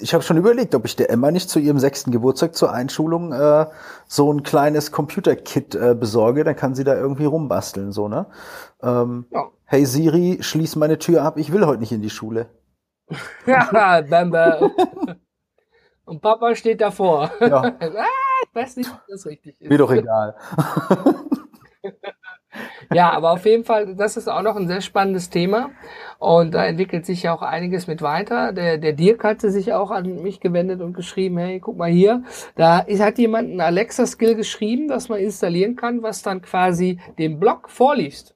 ich 0.00 0.14
habe 0.14 0.24
schon 0.24 0.36
überlegt, 0.36 0.74
ob 0.74 0.84
ich 0.84 0.96
der 0.96 1.10
Emma 1.10 1.30
nicht 1.30 1.50
zu 1.50 1.58
ihrem 1.58 1.78
sechsten 1.78 2.10
Geburtstag 2.10 2.54
zur 2.54 2.72
Einschulung 2.72 3.32
äh, 3.32 3.66
so 4.06 4.32
ein 4.32 4.42
kleines 4.42 4.92
Computerkit 4.92 5.74
äh, 5.74 5.94
besorge, 5.94 6.44
dann 6.44 6.56
kann 6.56 6.74
sie 6.74 6.84
da 6.84 6.94
irgendwie 6.94 7.26
rumbasteln, 7.26 7.92
so, 7.92 8.08
ne? 8.08 8.26
Ähm, 8.82 9.26
Ja. 9.30 9.48
Hey 9.72 9.86
Siri, 9.86 10.38
schließ 10.40 10.74
meine 10.74 10.98
Tür 10.98 11.22
ab, 11.22 11.36
ich 11.36 11.52
will 11.52 11.64
heute 11.64 11.78
nicht 11.78 11.92
in 11.92 12.02
die 12.02 12.10
Schule. 12.10 12.48
Ja, 13.46 14.00
bam, 14.02 14.32
bam. 14.32 14.72
Und 16.04 16.20
Papa 16.20 16.56
steht 16.56 16.80
davor. 16.80 17.30
Ja. 17.40 17.62
ah, 17.80 18.06
ich 18.42 18.52
weiß 18.52 18.78
nicht, 18.78 18.90
ob 18.90 19.00
das 19.06 19.26
richtig 19.26 19.60
ist. 19.60 19.70
Mir 19.70 19.78
doch 19.78 19.92
egal. 19.92 20.34
Ja, 22.92 23.12
aber 23.12 23.30
auf 23.30 23.46
jeden 23.46 23.64
Fall, 23.64 23.94
das 23.94 24.16
ist 24.16 24.26
auch 24.26 24.42
noch 24.42 24.56
ein 24.56 24.66
sehr 24.66 24.80
spannendes 24.80 25.30
Thema. 25.30 25.70
Und 26.18 26.52
da 26.52 26.66
entwickelt 26.66 27.06
sich 27.06 27.22
ja 27.22 27.32
auch 27.32 27.42
einiges 27.42 27.86
mit 27.86 28.02
weiter. 28.02 28.52
Der, 28.52 28.78
der 28.78 28.92
Dirk 28.92 29.22
hatte 29.22 29.52
sich 29.52 29.72
auch 29.72 29.92
an 29.92 30.22
mich 30.22 30.40
gewendet 30.40 30.80
und 30.80 30.94
geschrieben, 30.94 31.38
hey, 31.38 31.60
guck 31.60 31.76
mal 31.76 31.88
hier, 31.88 32.24
da 32.56 32.80
ist, 32.80 33.00
hat 33.00 33.18
jemand 33.18 33.50
einen 33.50 33.60
Alexa-Skill 33.60 34.34
geschrieben, 34.34 34.88
das 34.88 35.08
man 35.08 35.20
installieren 35.20 35.76
kann, 35.76 36.02
was 36.02 36.22
dann 36.22 36.42
quasi 36.42 36.98
den 37.18 37.38
Blog 37.38 37.70
vorliest. 37.70 38.34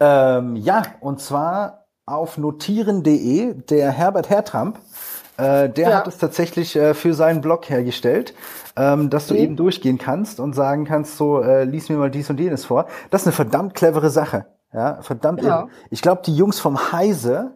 Ähm, 0.00 0.56
ja, 0.56 0.82
und 1.00 1.20
zwar 1.20 1.86
auf 2.06 2.38
notieren.de, 2.38 3.54
der 3.54 3.90
Herbert 3.90 4.30
Hertramp, 4.30 4.78
äh, 5.36 5.68
der 5.68 5.90
Ja. 5.90 5.96
hat 5.98 6.08
es 6.08 6.18
tatsächlich 6.18 6.74
äh, 6.76 6.94
für 6.94 7.14
seinen 7.14 7.40
Blog 7.40 7.68
hergestellt, 7.68 8.34
ähm, 8.76 9.10
dass 9.10 9.26
du 9.26 9.34
Mhm. 9.34 9.40
eben 9.40 9.56
durchgehen 9.56 9.98
kannst 9.98 10.40
und 10.40 10.54
sagen 10.54 10.84
kannst, 10.84 11.16
so, 11.16 11.40
äh, 11.42 11.64
lies 11.64 11.88
mir 11.88 11.96
mal 11.96 12.10
dies 12.10 12.30
und 12.30 12.40
jenes 12.40 12.64
vor. 12.64 12.86
Das 13.10 13.22
ist 13.22 13.26
eine 13.28 13.34
verdammt 13.34 13.74
clevere 13.74 14.10
Sache. 14.10 14.46
Ja, 14.72 15.00
verdammt. 15.02 15.42
Irre. 15.42 15.68
Ich 15.90 16.02
glaube, 16.02 16.22
die 16.24 16.36
Jungs 16.36 16.60
vom 16.60 16.92
Heise, 16.92 17.52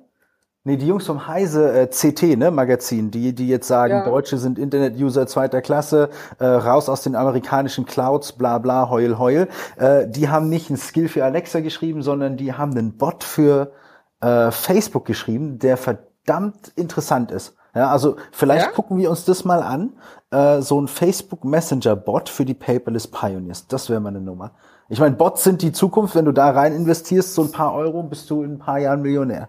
nee, 0.65 0.77
die 0.77 0.87
Jungs 0.87 1.07
vom 1.07 1.27
Heise 1.27 1.73
äh, 1.73 1.87
CT, 1.89 2.37
ne, 2.39 2.51
Magazin, 2.51 3.11
die, 3.11 3.35
die 3.35 3.49
jetzt 3.49 3.69
sagen, 3.69 3.93
Ja. 3.95 4.05
Deutsche 4.05 4.39
sind 4.39 4.59
Internet-User 4.59 5.27
zweiter 5.27 5.61
Klasse, 5.63 6.11
äh, 6.39 6.47
raus 6.47 6.89
aus 6.89 7.03
den 7.03 7.17
amerikanischen 7.17 7.85
Clouds, 7.87 8.33
bla 8.33 8.59
bla, 8.59 8.89
heul, 8.91 9.19
heul. 9.19 9.49
Äh, 9.77 10.07
die 10.09 10.29
haben 10.29 10.49
nicht 10.49 10.71
einen 10.71 10.77
Skill 10.79 11.09
für 11.09 11.25
Alexa 11.25 11.61
geschrieben, 11.61 12.03
sondern 12.03 12.37
die 12.37 12.53
haben 12.53 12.73
einen 12.77 12.97
Bot 12.97 13.25
für 13.25 13.73
äh, 14.21 14.51
Facebook 14.51 15.05
geschrieben, 15.05 15.59
der 15.59 15.77
verdammt 15.77 16.73
interessant 16.77 17.31
ist. 17.31 17.55
Ja, 17.75 17.91
also 17.91 18.17
vielleicht 18.33 18.67
Ja? 18.67 18.71
gucken 18.73 18.99
wir 18.99 19.09
uns 19.09 19.25
das 19.25 19.45
mal 19.47 19.63
an. 19.63 19.95
Äh, 20.31 20.61
so 20.61 20.79
ein 20.81 20.89
Facebook 20.89 21.43
Messenger 21.45 21.97
Bot 21.97 22.29
für 22.29 22.45
die 22.45 22.53
Paperless 22.55 23.07
Pioneers. 23.09 23.67
Das 23.67 23.89
wäre 23.89 23.99
mal 23.99 24.11
eine 24.11 24.21
Nummer. 24.21 24.53
Ich 24.91 25.01
meine, 25.01 25.17
Bots 25.17 25.43
sind 25.43 25.63
die 25.63 25.73
Zukunft. 25.73 26.15
Wenn 26.15 26.27
du 26.27 26.33
da 26.33 26.51
rein 26.51 26.75
investierst, 26.75 27.35
so 27.35 27.43
ein 27.43 27.51
paar 27.51 27.73
Euro, 27.75 28.03
bist 28.03 28.29
du 28.29 28.43
in 28.43 28.53
ein 28.55 28.59
paar 28.59 28.79
Jahren 28.79 29.01
Millionär. 29.01 29.49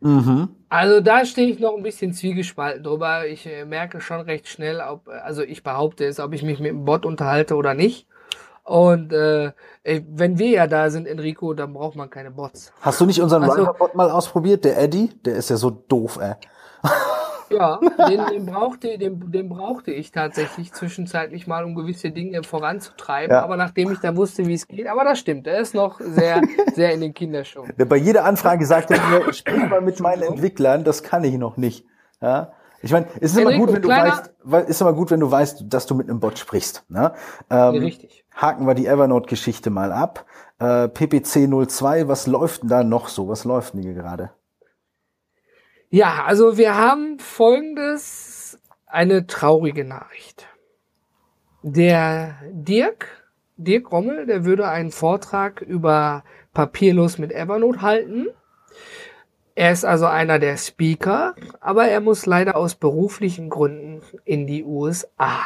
Also 0.00 1.00
da 1.00 1.24
stehe 1.24 1.48
ich 1.50 1.58
noch 1.58 1.76
ein 1.76 1.82
bisschen 1.82 2.12
zwiegespalten 2.12 2.82
drüber. 2.84 3.26
Ich 3.26 3.46
äh, 3.46 3.64
merke 3.64 4.00
schon 4.00 4.20
recht 4.20 4.46
schnell, 4.48 4.80
ob, 4.80 5.08
also 5.08 5.42
ich 5.42 5.62
behaupte 5.62 6.04
es, 6.04 6.20
ob 6.20 6.32
ich 6.34 6.42
mich 6.42 6.60
mit 6.60 6.70
dem 6.70 6.84
Bot 6.84 7.04
unterhalte 7.04 7.56
oder 7.56 7.74
nicht. 7.74 8.06
Und 8.64 9.12
äh, 9.14 9.52
ey, 9.82 10.04
wenn 10.10 10.38
wir 10.38 10.50
ja 10.50 10.66
da 10.66 10.90
sind, 10.90 11.08
Enrico, 11.08 11.54
dann 11.54 11.72
braucht 11.72 11.96
man 11.96 12.10
keine 12.10 12.30
Bots. 12.30 12.70
Hast 12.82 13.00
du 13.00 13.06
nicht 13.06 13.20
unseren 13.22 13.42
Also- 13.42 13.54
Rider-Bot 13.62 13.94
mal 13.94 14.10
ausprobiert? 14.10 14.64
Der 14.64 14.78
Eddie? 14.78 15.08
Der 15.24 15.36
ist 15.36 15.48
ja 15.50 15.56
so 15.56 15.70
doof, 15.70 16.18
ey. 16.20 16.34
Ja, 17.50 17.78
den, 18.08 18.26
den, 18.32 18.46
brauchte, 18.46 18.98
den, 18.98 19.30
den 19.30 19.48
brauchte 19.48 19.92
ich 19.92 20.12
tatsächlich 20.12 20.72
zwischenzeitlich 20.72 21.46
mal, 21.46 21.64
um 21.64 21.74
gewisse 21.74 22.10
Dinge 22.10 22.42
voranzutreiben. 22.42 23.34
Ja. 23.34 23.42
Aber 23.42 23.56
nachdem 23.56 23.92
ich 23.92 23.98
da 24.00 24.16
wusste, 24.16 24.46
wie 24.46 24.54
es 24.54 24.68
geht, 24.68 24.86
aber 24.86 25.04
das 25.04 25.18
stimmt, 25.18 25.46
er 25.46 25.60
ist 25.60 25.74
noch 25.74 26.00
sehr, 26.00 26.42
sehr 26.74 26.92
in 26.92 27.00
den 27.00 27.14
Kinderschuhen. 27.14 27.72
Der 27.78 27.84
bei 27.84 27.96
jeder 27.96 28.24
Anfrage 28.24 28.64
sagt 28.66 28.90
er 28.90 29.00
mir, 29.08 29.32
sprich 29.32 29.68
mal 29.68 29.80
mit 29.80 30.00
meinen 30.00 30.22
Entwicklern, 30.22 30.84
das 30.84 31.02
kann 31.02 31.24
ich 31.24 31.36
noch 31.38 31.56
nicht. 31.56 31.84
Ja? 32.20 32.52
Ich 32.80 32.92
meine, 32.92 33.06
es 33.20 33.32
ist 33.32 33.38
immer 33.38 33.56
gut, 33.56 33.72
wenn 33.72 33.82
du 33.82 33.88
weißt, 33.88 34.32
ist 34.68 34.80
immer 34.80 34.92
gut, 34.92 35.10
wenn 35.10 35.20
du 35.20 35.30
weißt, 35.30 35.64
dass 35.66 35.86
du 35.86 35.94
mit 35.94 36.08
einem 36.08 36.20
Bot 36.20 36.38
sprichst. 36.38 36.84
Ne? 36.88 37.12
Ähm, 37.50 37.74
richtig. 37.76 38.24
Haken 38.34 38.66
wir 38.66 38.74
die 38.74 38.86
Evernote-Geschichte 38.86 39.70
mal 39.70 39.90
ab. 39.90 40.24
Äh, 40.60 40.88
PPC 40.88 41.48
02, 41.68 42.06
was 42.06 42.28
läuft 42.28 42.62
denn 42.62 42.68
da 42.68 42.84
noch 42.84 43.08
so? 43.08 43.28
Was 43.28 43.44
läuft 43.44 43.74
denn 43.74 43.82
hier 43.82 43.94
gerade? 43.94 44.30
Ja, 45.90 46.24
also 46.26 46.58
wir 46.58 46.76
haben 46.76 47.18
folgendes, 47.18 48.58
eine 48.86 49.26
traurige 49.26 49.84
Nachricht. 49.84 50.46
Der 51.62 52.36
Dirk, 52.50 53.24
Dirk 53.56 53.90
Rommel, 53.90 54.26
der 54.26 54.44
würde 54.44 54.68
einen 54.68 54.90
Vortrag 54.90 55.62
über 55.62 56.24
Papierlos 56.52 57.16
mit 57.16 57.32
Evernote 57.32 57.80
halten. 57.80 58.28
Er 59.54 59.72
ist 59.72 59.86
also 59.86 60.04
einer 60.06 60.38
der 60.38 60.58
Speaker, 60.58 61.34
aber 61.60 61.88
er 61.88 62.00
muss 62.00 62.26
leider 62.26 62.56
aus 62.56 62.74
beruflichen 62.74 63.48
Gründen 63.48 64.02
in 64.24 64.46
die 64.46 64.64
USA. 64.64 65.38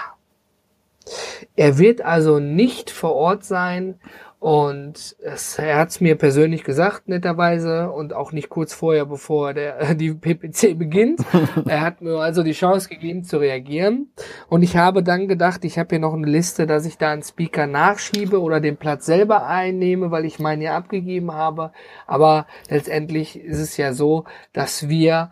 Er 1.54 1.78
wird 1.78 2.02
also 2.02 2.40
nicht 2.40 2.90
vor 2.90 3.14
Ort 3.14 3.44
sein 3.44 4.00
und 4.42 5.14
es, 5.20 5.56
er 5.56 5.78
hat 5.78 5.90
es 5.90 6.00
mir 6.00 6.16
persönlich 6.18 6.64
gesagt, 6.64 7.06
netterweise, 7.06 7.92
und 7.92 8.12
auch 8.12 8.32
nicht 8.32 8.48
kurz 8.48 8.74
vorher, 8.74 9.06
bevor 9.06 9.54
der, 9.54 9.94
die 9.94 10.12
PPC 10.12 10.76
beginnt. 10.76 11.20
er 11.64 11.80
hat 11.80 12.02
mir 12.02 12.16
also 12.16 12.42
die 12.42 12.50
Chance 12.50 12.88
gegeben 12.88 13.22
zu 13.22 13.36
reagieren. 13.36 14.10
Und 14.48 14.62
ich 14.62 14.76
habe 14.76 15.04
dann 15.04 15.28
gedacht, 15.28 15.64
ich 15.64 15.78
habe 15.78 15.90
hier 15.90 16.00
noch 16.00 16.12
eine 16.12 16.26
Liste, 16.26 16.66
dass 16.66 16.86
ich 16.86 16.98
da 16.98 17.12
einen 17.12 17.22
Speaker 17.22 17.68
nachschiebe 17.68 18.40
oder 18.40 18.58
den 18.58 18.78
Platz 18.78 19.06
selber 19.06 19.46
einnehme, 19.46 20.10
weil 20.10 20.24
ich 20.24 20.40
meinen 20.40 20.60
ja 20.60 20.76
abgegeben 20.76 21.30
habe. 21.30 21.70
Aber 22.08 22.48
letztendlich 22.68 23.38
ist 23.38 23.60
es 23.60 23.76
ja 23.76 23.92
so, 23.92 24.24
dass 24.52 24.88
wir 24.88 25.30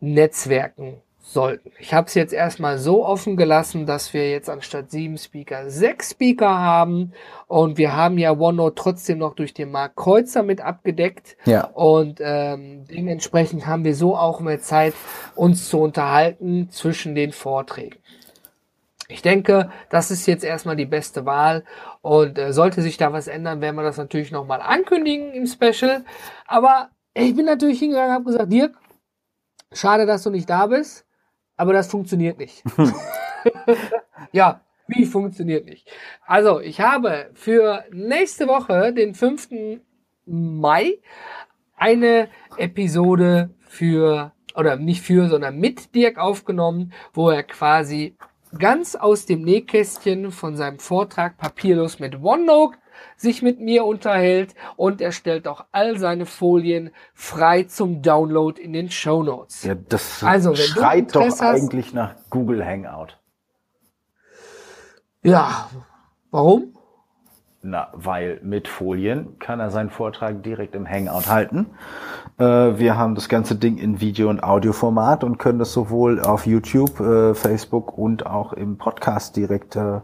Netzwerken 0.00 1.00
sollten. 1.32 1.70
Ich 1.78 1.92
habe 1.92 2.06
es 2.06 2.14
jetzt 2.14 2.32
erstmal 2.32 2.78
so 2.78 3.04
offen 3.04 3.36
gelassen, 3.36 3.84
dass 3.84 4.14
wir 4.14 4.30
jetzt 4.30 4.48
anstatt 4.48 4.90
sieben 4.90 5.18
Speaker 5.18 5.68
sechs 5.68 6.12
Speaker 6.12 6.58
haben 6.58 7.12
und 7.46 7.76
wir 7.76 7.94
haben 7.94 8.16
ja 8.18 8.32
OneNote 8.32 8.74
trotzdem 8.74 9.18
noch 9.18 9.34
durch 9.34 9.52
den 9.52 9.70
Mark 9.70 9.94
Kreuzer 9.96 10.42
mit 10.42 10.60
abgedeckt 10.60 11.36
Ja. 11.44 11.64
und 11.66 12.20
ähm, 12.22 12.84
dementsprechend 12.90 13.66
haben 13.66 13.84
wir 13.84 13.94
so 13.94 14.16
auch 14.16 14.40
mehr 14.40 14.60
Zeit, 14.60 14.94
uns 15.34 15.68
zu 15.68 15.78
unterhalten 15.80 16.70
zwischen 16.70 17.14
den 17.14 17.32
Vorträgen. 17.32 17.98
Ich 19.10 19.22
denke, 19.22 19.70
das 19.90 20.10
ist 20.10 20.26
jetzt 20.26 20.44
erstmal 20.44 20.76
die 20.76 20.84
beste 20.86 21.24
Wahl 21.24 21.64
und 22.02 22.38
äh, 22.38 22.52
sollte 22.52 22.82
sich 22.82 22.96
da 22.98 23.12
was 23.12 23.26
ändern, 23.26 23.60
werden 23.60 23.76
wir 23.76 23.82
das 23.82 23.96
natürlich 23.96 24.30
nochmal 24.32 24.60
ankündigen 24.60 25.32
im 25.32 25.46
Special. 25.46 26.04
Aber 26.46 26.90
ich 27.14 27.34
bin 27.34 27.46
natürlich 27.46 27.78
hingegangen 27.78 28.10
und 28.10 28.14
habe 28.14 28.24
gesagt, 28.24 28.52
Dirk, 28.52 28.76
schade, 29.72 30.04
dass 30.06 30.22
du 30.22 30.30
nicht 30.30 30.48
da 30.48 30.66
bist, 30.66 31.06
aber 31.58 31.74
das 31.74 31.88
funktioniert 31.88 32.38
nicht. 32.38 32.64
ja, 34.32 34.62
Wie 34.86 35.04
funktioniert 35.04 35.66
nicht? 35.66 35.90
Also, 36.26 36.60
ich 36.60 36.80
habe 36.80 37.30
für 37.34 37.84
nächste 37.92 38.48
Woche, 38.48 38.94
den 38.94 39.14
5. 39.14 39.80
Mai, 40.24 40.98
eine 41.76 42.28
Episode 42.56 43.50
für, 43.60 44.32
oder 44.54 44.76
nicht 44.76 45.02
für, 45.02 45.28
sondern 45.28 45.58
mit 45.58 45.94
Dirk 45.94 46.16
aufgenommen, 46.16 46.92
wo 47.12 47.28
er 47.28 47.42
quasi 47.42 48.16
ganz 48.58 48.96
aus 48.96 49.26
dem 49.26 49.42
Nähkästchen 49.42 50.32
von 50.32 50.56
seinem 50.56 50.78
Vortrag 50.78 51.36
Papierlos 51.36 51.98
mit 51.98 52.22
OneNote 52.22 52.78
sich 53.16 53.42
mit 53.42 53.60
mir 53.60 53.84
unterhält 53.84 54.54
und 54.76 55.00
er 55.00 55.12
stellt 55.12 55.48
auch 55.48 55.64
all 55.72 55.98
seine 55.98 56.26
Folien 56.26 56.90
frei 57.14 57.64
zum 57.64 58.02
Download 58.02 58.60
in 58.60 58.72
den 58.72 58.90
Show 58.90 59.22
Notes. 59.22 59.64
Ja, 59.64 59.74
das 59.74 60.22
also, 60.22 60.54
schreit 60.54 61.14
doch 61.14 61.22
hast, 61.22 61.42
eigentlich 61.42 61.92
nach 61.92 62.14
Google 62.30 62.64
Hangout. 62.64 63.18
Ja, 65.22 65.68
warum? 66.30 66.74
Na, 67.60 67.88
weil 67.92 68.40
mit 68.44 68.68
Folien 68.68 69.38
kann 69.40 69.58
er 69.58 69.70
seinen 69.70 69.90
Vortrag 69.90 70.44
direkt 70.44 70.76
im 70.76 70.88
Hangout 70.88 71.28
halten. 71.28 71.66
Äh, 72.38 72.44
wir 72.44 72.96
haben 72.96 73.16
das 73.16 73.28
ganze 73.28 73.56
Ding 73.56 73.78
in 73.78 74.00
Video- 74.00 74.30
und 74.30 74.44
Audioformat 74.44 75.24
und 75.24 75.38
können 75.38 75.58
das 75.58 75.72
sowohl 75.72 76.20
auf 76.20 76.46
YouTube, 76.46 77.00
äh, 77.00 77.34
Facebook 77.34 77.98
und 77.98 78.26
auch 78.26 78.52
im 78.52 78.78
Podcast 78.78 79.36
direkt 79.36 79.74
äh, 79.74 80.00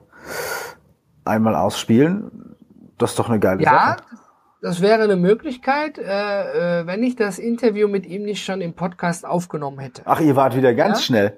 einmal 1.24 1.54
ausspielen. 1.54 2.53
Das 2.98 3.11
ist 3.11 3.18
doch 3.18 3.28
eine 3.28 3.40
geile 3.40 3.62
ja, 3.62 3.70
Sache. 3.70 3.96
Ja, 4.11 4.18
das 4.62 4.80
wäre 4.80 5.02
eine 5.02 5.16
Möglichkeit, 5.16 5.98
äh, 5.98 6.80
äh, 6.80 6.87
wenn 6.87 7.02
ich 7.02 7.16
das 7.16 7.38
Interview 7.38 7.87
mit 7.87 8.07
ihm 8.07 8.22
nicht 8.24 8.44
schon 8.44 8.61
im 8.61 8.74
Podcast 8.74 9.26
aufgenommen 9.26 9.78
hätte. 9.78 10.02
Ach, 10.07 10.20
ihr 10.20 10.37
wart 10.37 10.57
wieder 10.57 10.74
ganz 10.74 11.00
ja? 11.00 11.04
schnell. 11.04 11.37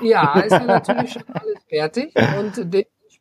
Ja, 0.00 0.40
ist 0.40 0.52
ja 0.52 0.64
natürlich 0.64 1.12
schon 1.12 1.24
alles 1.28 1.62
fertig 1.68 2.14
und 2.38 2.72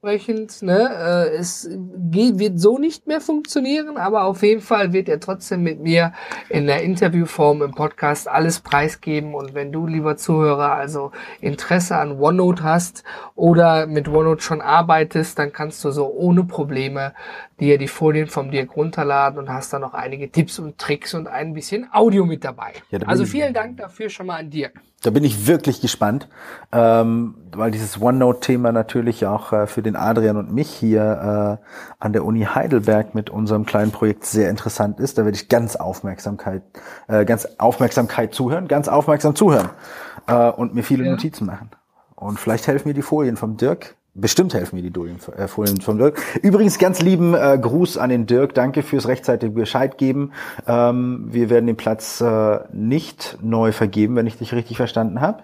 dementsprechend, 0.01 0.63
ne, 0.63 1.29
äh, 1.31 1.35
es 1.35 1.69
geht, 2.09 2.39
wird 2.39 2.59
so 2.59 2.79
nicht 2.79 3.05
mehr 3.05 3.21
funktionieren, 3.21 3.97
aber 3.97 4.23
auf 4.23 4.41
jeden 4.41 4.61
Fall 4.61 4.93
wird 4.93 5.07
er 5.07 5.19
trotzdem 5.19 5.61
mit 5.61 5.79
mir 5.79 6.13
in 6.49 6.65
der 6.65 6.81
Interviewform 6.81 7.61
im 7.61 7.71
Podcast 7.71 8.27
alles 8.27 8.61
preisgeben. 8.61 9.35
Und 9.35 9.53
wenn 9.53 9.71
du, 9.71 9.85
lieber 9.85 10.17
Zuhörer, 10.17 10.73
also 10.73 11.11
Interesse 11.39 11.97
an 11.97 12.19
OneNote 12.19 12.63
hast 12.63 13.03
oder 13.35 13.85
mit 13.85 14.07
OneNote 14.07 14.41
schon 14.41 14.61
arbeitest, 14.61 15.37
dann 15.37 15.53
kannst 15.53 15.83
du 15.85 15.91
so 15.91 16.07
ohne 16.07 16.45
Probleme 16.45 17.13
dir 17.61 17.77
die 17.77 17.87
Folien 17.87 18.27
vom 18.27 18.51
Dirk 18.51 18.75
runterladen 18.75 19.39
und 19.39 19.49
hast 19.49 19.71
dann 19.71 19.81
noch 19.81 19.93
einige 19.93 20.31
Tipps 20.31 20.59
und 20.59 20.77
Tricks 20.77 21.13
und 21.13 21.27
ein 21.27 21.53
bisschen 21.53 21.87
Audio 21.93 22.25
mit 22.25 22.43
dabei. 22.43 22.73
Ja, 22.89 22.99
also 23.05 23.25
vielen 23.25 23.53
Dank 23.53 23.77
dafür 23.77 24.09
schon 24.09 24.25
mal 24.25 24.39
an 24.39 24.49
Dirk. 24.49 24.81
Da 25.03 25.09
bin 25.09 25.23
ich 25.23 25.47
wirklich 25.47 25.81
gespannt, 25.81 26.27
ähm, 26.71 27.35
weil 27.51 27.71
dieses 27.71 27.99
OneNote-Thema 28.01 28.71
natürlich 28.71 29.25
auch 29.25 29.53
äh, 29.53 29.67
für 29.67 29.81
den 29.81 29.95
Adrian 29.95 30.37
und 30.37 30.53
mich 30.53 30.69
hier 30.69 31.59
äh, 31.61 31.65
an 31.99 32.13
der 32.13 32.25
Uni 32.25 32.41
Heidelberg 32.41 33.15
mit 33.15 33.29
unserem 33.29 33.65
kleinen 33.65 33.91
Projekt 33.91 34.25
sehr 34.25 34.49
interessant 34.49 34.99
ist. 34.99 35.17
Da 35.17 35.25
werde 35.25 35.35
ich 35.35 35.47
ganz 35.47 35.75
Aufmerksamkeit, 35.75 36.63
äh, 37.07 37.25
ganz 37.25 37.47
Aufmerksamkeit 37.57 38.33
zuhören, 38.33 38.67
ganz 38.67 38.87
aufmerksam 38.87 39.35
zuhören 39.35 39.69
äh, 40.27 40.49
und 40.49 40.75
mir 40.75 40.83
viele 40.83 41.05
ja. 41.05 41.11
Notizen 41.11 41.45
machen. 41.45 41.71
Und 42.15 42.39
vielleicht 42.39 42.67
helfen 42.67 42.87
mir 42.87 42.93
die 42.93 43.01
Folien 43.01 43.37
vom 43.37 43.57
Dirk 43.57 43.95
Bestimmt 44.13 44.53
helfen 44.53 44.75
mir 44.75 44.89
die 44.89 45.09
äh, 45.37 45.47
Folien 45.47 45.79
vom 45.79 45.97
Dirk. 45.97 46.21
Übrigens 46.41 46.77
ganz 46.77 47.01
lieben 47.01 47.33
äh, 47.33 47.57
Gruß 47.61 47.97
an 47.97 48.09
den 48.09 48.25
Dirk. 48.25 48.53
Danke 48.53 48.83
fürs 48.83 49.07
rechtzeitige 49.07 49.53
Bescheid 49.53 49.97
geben. 49.97 50.33
Ähm, 50.67 51.27
wir 51.31 51.49
werden 51.49 51.67
den 51.67 51.77
Platz 51.77 52.19
äh, 52.19 52.59
nicht 52.73 53.37
neu 53.41 53.71
vergeben, 53.71 54.17
wenn 54.17 54.27
ich 54.27 54.37
dich 54.37 54.53
richtig 54.53 54.75
verstanden 54.75 55.21
habe, 55.21 55.43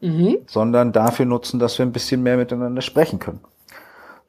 mhm. 0.00 0.38
sondern 0.48 0.90
dafür 0.90 1.26
nutzen, 1.26 1.60
dass 1.60 1.78
wir 1.78 1.86
ein 1.86 1.92
bisschen 1.92 2.24
mehr 2.24 2.36
miteinander 2.36 2.82
sprechen 2.82 3.20
können. 3.20 3.40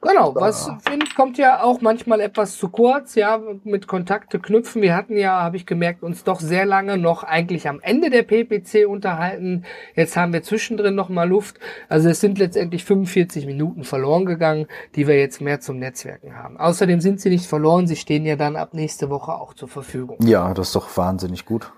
Genau, 0.02 0.36
was 0.36 0.70
finde 0.88 1.06
ich 1.06 1.16
kommt 1.16 1.40
ja 1.40 1.64
auch 1.64 1.82
manchmal 1.82 2.22
etwas 2.22 2.58
zu 2.58 2.70
kurz, 2.70 3.16
ja, 3.16 3.42
mit 3.64 3.88
Kontakte 3.88 4.40
knüpfen. 4.40 4.84
Wir 4.84 4.96
hatten 4.96 5.18
ja, 5.18 5.42
habe 5.42 5.58
ich 5.58 5.66
gemerkt, 5.66 6.04
uns 6.04 6.24
doch 6.24 6.40
sehr 6.40 6.66
lange 6.66 6.98
noch 6.98 7.24
eigentlich 7.24 7.68
am 7.68 7.80
Ende 7.82 8.12
der 8.12 8.22
PPC 8.22 8.88
unterhalten. 8.88 9.66
Jetzt 9.96 10.16
haben 10.16 10.34
wir 10.34 10.44
zwischendrin 10.44 10.94
noch 10.94 11.10
mal 11.10 11.28
Luft. 11.28 11.60
Also 11.90 12.10
es 12.10 12.20
sind 12.20 12.38
letztendlich 12.38 12.86
45 12.86 13.48
Minuten 13.48 13.84
verloren 13.84 14.26
gegangen, 14.26 14.68
die 14.96 15.08
wir 15.08 15.18
jetzt 15.18 15.42
mehr 15.42 15.60
zum 15.60 15.80
Netzwerken 15.80 16.36
haben. 16.36 16.58
Außerdem 16.58 17.02
sind 17.02 17.20
sie 17.20 17.30
nicht 17.30 17.48
verloren, 17.48 17.88
sie 17.88 17.96
stehen 17.96 18.26
ja 18.26 18.36
dann 18.36 18.56
ab 18.56 18.76
nächste 18.76 19.10
Woche 19.10 19.34
auch 19.34 19.56
zur 19.56 19.68
Verfügung. 19.68 20.18
Ja, 20.22 20.54
das 20.54 20.68
ist 20.68 20.76
doch 20.76 20.96
wahnsinnig 20.96 21.46
gut. 21.46 21.72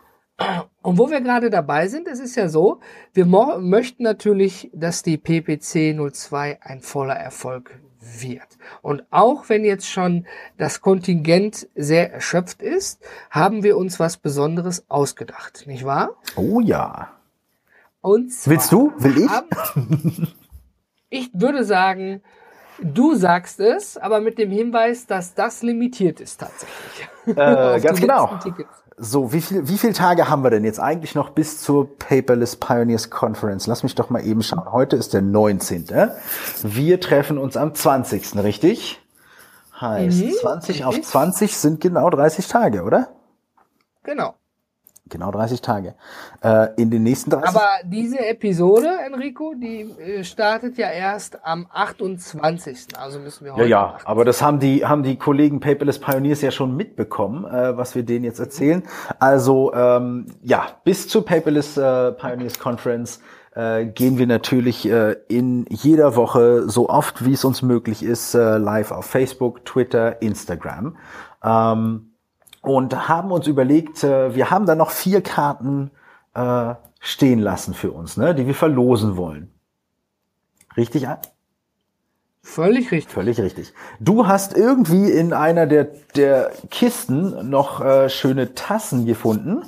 Und 0.81 0.97
wo 0.97 1.09
wir 1.09 1.21
gerade 1.21 1.49
dabei 1.49 1.87
sind, 1.87 2.07
es 2.07 2.19
ist 2.19 2.35
ja 2.35 2.47
so, 2.47 2.79
wir 3.13 3.25
möchten 3.25 4.03
natürlich, 4.03 4.69
dass 4.73 5.03
die 5.03 5.17
PPC 5.17 5.95
02 6.11 6.59
ein 6.61 6.81
voller 6.81 7.15
Erfolg 7.15 7.79
wird. 7.99 8.57
Und 8.81 9.03
auch 9.11 9.49
wenn 9.49 9.65
jetzt 9.65 9.87
schon 9.87 10.25
das 10.57 10.81
Kontingent 10.81 11.67
sehr 11.75 12.13
erschöpft 12.13 12.61
ist, 12.61 13.01
haben 13.29 13.63
wir 13.63 13.77
uns 13.77 13.99
was 13.99 14.17
Besonderes 14.17 14.89
ausgedacht, 14.89 15.63
nicht 15.67 15.85
wahr? 15.85 16.15
Oh 16.35 16.61
ja. 16.61 17.09
Und 18.01 18.31
zwar 18.31 18.53
Willst 18.53 18.71
du? 18.71 18.93
Will 18.97 19.17
ich? 19.17 19.31
ich 21.09 21.29
würde 21.33 21.65
sagen, 21.65 22.21
du 22.81 23.15
sagst 23.15 23.59
es, 23.59 23.97
aber 23.97 24.21
mit 24.21 24.37
dem 24.37 24.51
Hinweis, 24.51 25.05
dass 25.05 25.33
das 25.33 25.61
limitiert 25.61 26.21
ist 26.21 26.39
tatsächlich. 26.39 27.09
Äh, 27.27 27.79
ganz 27.81 27.99
genau. 27.99 28.37
Tickets. 28.41 28.83
So, 29.01 29.31
wie 29.31 29.39
viel, 29.39 29.65
wie 29.69 29.77
viele 29.77 29.93
Tage 29.93 30.27
haben 30.27 30.43
wir 30.43 30.49
denn 30.49 30.65
jetzt 30.65 30.79
eigentlich 30.79 31.15
noch 31.15 31.29
bis 31.29 31.61
zur 31.61 31.97
Paperless 31.97 32.57
Pioneers 32.57 33.09
Conference? 33.09 33.65
Lass 33.65 33.81
mich 33.81 33.95
doch 33.95 34.09
mal 34.09 34.25
eben 34.25 34.43
schauen. 34.43 34.69
Heute 34.73 34.97
ist 34.97 35.13
der 35.13 35.21
19. 35.21 35.85
Wir 36.63 36.99
treffen 36.99 37.37
uns 37.37 37.55
am 37.55 37.73
20. 37.73 38.35
richtig? 38.43 38.99
Heißt, 39.79 40.17
mhm, 40.17 40.33
20 40.33 40.83
auf 40.83 41.01
20 41.01 41.55
sind 41.55 41.79
genau 41.79 42.09
30 42.09 42.45
Tage, 42.47 42.83
oder? 42.83 43.07
Genau. 44.03 44.35
Genau 45.09 45.31
30 45.31 45.61
Tage. 45.61 45.95
Äh, 46.43 46.67
in 46.77 46.91
den 46.91 47.03
nächsten 47.03 47.29
30 47.31 47.49
Aber 47.49 47.67
diese 47.83 48.19
Episode, 48.19 48.87
Enrico, 49.05 49.53
die 49.55 49.81
äh, 49.99 50.23
startet 50.23 50.77
ja 50.77 50.89
erst 50.89 51.43
am 51.45 51.67
28. 51.71 52.97
Also 52.97 53.19
müssen 53.19 53.45
wir 53.45 53.53
heute. 53.53 53.63
Ja, 53.63 53.67
ja, 53.67 53.97
aber 54.05 54.25
das 54.25 54.41
haben 54.41 54.59
die, 54.59 54.85
haben 54.85 55.03
die 55.03 55.17
Kollegen 55.17 55.59
Paperless 55.59 55.99
Pioneers 55.99 56.41
ja 56.41 56.51
schon 56.51 56.75
mitbekommen, 56.75 57.45
äh, 57.45 57.75
was 57.75 57.95
wir 57.95 58.03
denen 58.03 58.25
jetzt 58.25 58.39
erzählen. 58.39 58.83
Also, 59.19 59.73
ähm, 59.73 60.27
ja, 60.41 60.67
bis 60.83 61.07
zur 61.07 61.25
Paperless 61.25 61.77
äh, 61.77 62.11
Pioneers 62.11 62.59
Conference 62.59 63.19
äh, 63.55 63.85
gehen 63.85 64.17
wir 64.19 64.27
natürlich 64.27 64.87
in 64.87 65.65
jeder 65.69 66.15
Woche 66.15 66.69
so 66.69 66.87
oft, 66.87 67.25
wie 67.25 67.33
es 67.33 67.43
uns 67.43 67.61
möglich 67.61 68.03
ist, 68.03 68.33
live 68.33 68.91
auf 68.91 69.05
Facebook, 69.05 69.65
Twitter, 69.65 70.21
Instagram. 70.21 70.95
Ähm, 71.43 72.08
und 72.61 73.07
haben 73.07 73.31
uns 73.31 73.47
überlegt, 73.47 74.03
äh, 74.03 74.35
wir 74.35 74.51
haben 74.51 74.65
da 74.65 74.75
noch 74.75 74.91
vier 74.91 75.21
Karten 75.21 75.91
äh, 76.33 76.75
stehen 76.99 77.39
lassen 77.39 77.73
für 77.73 77.91
uns, 77.91 78.17
ne, 78.17 78.35
die 78.35 78.45
wir 78.45 78.55
verlosen 78.55 79.17
wollen. 79.17 79.51
Richtig? 80.75 81.07
Völlig 82.41 82.91
richtig. 82.91 83.13
Völlig 83.13 83.39
richtig. 83.39 83.73
Du 83.99 84.27
hast 84.27 84.55
irgendwie 84.55 85.11
in 85.11 85.33
einer 85.33 85.67
der, 85.67 85.89
der 86.15 86.51
Kisten 86.69 87.49
noch 87.49 87.81
äh, 87.81 88.09
schöne 88.09 88.55
Tassen 88.55 89.05
gefunden. 89.05 89.63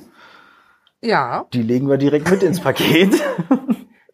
Ja. 1.01 1.45
Die 1.53 1.63
legen 1.63 1.89
wir 1.89 1.97
direkt 1.97 2.29
mit 2.29 2.43
ins 2.43 2.59
Paket. 2.59 3.21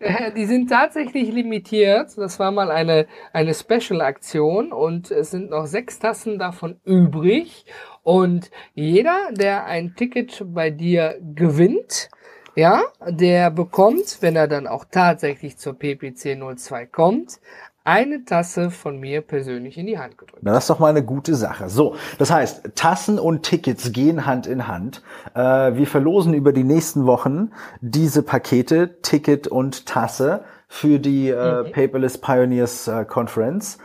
Die 0.36 0.46
sind 0.46 0.70
tatsächlich 0.70 1.32
limitiert. 1.32 2.18
Das 2.18 2.40
war 2.40 2.52
mal 2.52 2.72
eine, 2.72 3.08
eine 3.34 3.54
Special-Aktion 3.54 4.72
und 4.72 5.12
es 5.12 5.32
sind 5.32 5.50
noch 5.50 5.66
sechs 5.66 6.00
Tassen 6.00 6.40
davon 6.40 6.80
übrig. 6.86 7.66
Und 8.04 8.52
jeder, 8.74 9.30
der 9.32 9.66
ein 9.66 9.96
Ticket 9.96 10.44
bei 10.54 10.70
dir 10.70 11.20
gewinnt, 11.36 12.10
ja, 12.56 12.82
der 13.06 13.52
bekommt, 13.52 14.18
wenn 14.22 14.36
er 14.36 14.48
dann 14.48 14.66
auch 14.66 14.86
tatsächlich 14.90 15.58
zur 15.58 15.78
PPC 15.78 16.38
02 16.58 16.88
kommt, 16.88 17.40
eine 17.88 18.26
Tasse 18.26 18.70
von 18.70 19.00
mir 19.00 19.22
persönlich 19.22 19.78
in 19.78 19.88
die 19.88 19.98
Hand 19.98 20.18
gedrückt. 20.18 20.42
Na, 20.42 20.52
das 20.52 20.66
ist 20.66 20.70
doch 20.70 20.80
mal 20.80 20.90
eine 20.90 21.06
gute 21.06 21.36
Sache. 21.36 21.70
So, 21.70 21.96
das 22.18 22.30
heißt, 22.30 22.76
Tassen 22.76 23.18
und 23.18 23.44
Tickets 23.44 23.94
gehen 23.94 24.26
Hand 24.26 24.46
in 24.46 24.68
Hand. 24.68 25.02
Äh, 25.34 25.40
wir 25.76 25.88
verlosen 25.88 26.34
über 26.34 26.52
die 26.52 26.66
nächsten 26.66 27.06
Wochen 27.06 27.52
diese 27.80 28.24
Pakete, 28.24 29.02
Ticket 29.02 29.48
und 29.48 29.86
Tasse 29.86 30.44
für 30.68 31.00
die 31.00 31.30
äh, 31.30 31.64
mhm. 31.64 31.72
Paperless 31.72 32.18
Pioneers 32.18 32.90
äh, 32.90 33.06
Conference. 33.06 33.78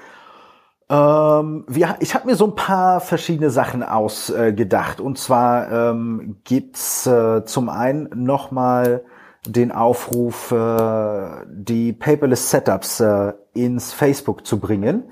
Ähm, 0.91 1.64
wir, 1.68 1.95
ich 2.01 2.16
habe 2.16 2.27
mir 2.27 2.35
so 2.35 2.47
ein 2.47 2.57
paar 2.57 3.01
verschiedene 3.01 3.51
Sachen 3.51 3.85
ausgedacht. 3.85 5.01
und 5.01 5.16
zwar 5.16 5.70
ähm, 5.70 6.39
gibt's 6.43 7.07
äh, 7.07 7.45
zum 7.45 7.68
einen 7.68 8.11
nochmal 8.16 9.05
den 9.47 9.70
Aufruf, 9.70 10.51
äh, 10.51 11.29
die 11.47 11.93
Paperless 11.93 12.51
Setups 12.51 12.99
äh, 13.01 13.33
ins 13.55 13.93
Facebook 13.93 14.47
zu 14.47 14.59
bringen. 14.59 15.05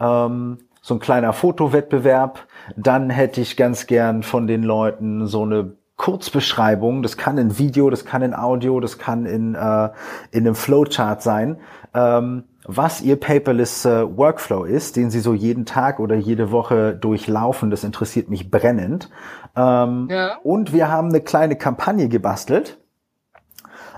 Ähm, 0.00 0.58
so 0.80 0.94
ein 0.94 1.00
kleiner 1.00 1.32
Fotowettbewerb. 1.32 2.46
Dann 2.76 3.10
hätte 3.10 3.40
ich 3.40 3.56
ganz 3.56 3.86
gern 3.86 4.22
von 4.22 4.46
den 4.46 4.62
Leuten 4.62 5.26
so 5.26 5.42
eine 5.42 5.72
Kurzbeschreibung. 5.96 7.02
Das 7.02 7.16
kann 7.16 7.38
in 7.38 7.58
Video, 7.58 7.90
das 7.90 8.04
kann 8.04 8.22
in 8.22 8.34
Audio, 8.34 8.80
das 8.80 8.98
kann 8.98 9.26
in, 9.26 9.54
äh, 9.54 9.90
in 10.30 10.46
einem 10.46 10.54
Flowchart 10.54 11.22
sein. 11.22 11.58
Ähm, 11.92 12.44
was 12.64 13.00
ihr 13.00 13.16
Paperless 13.16 13.84
äh, 13.84 14.16
Workflow 14.16 14.64
ist, 14.64 14.96
den 14.96 15.10
sie 15.10 15.20
so 15.20 15.34
jeden 15.34 15.64
Tag 15.64 16.00
oder 16.00 16.14
jede 16.14 16.50
Woche 16.52 16.94
durchlaufen. 16.94 17.70
Das 17.70 17.82
interessiert 17.82 18.28
mich 18.28 18.50
brennend. 18.50 19.10
Ähm, 19.56 20.08
ja. 20.10 20.36
Und 20.42 20.72
wir 20.72 20.90
haben 20.90 21.08
eine 21.08 21.20
kleine 21.20 21.56
Kampagne 21.56 22.08
gebastelt 22.08 22.78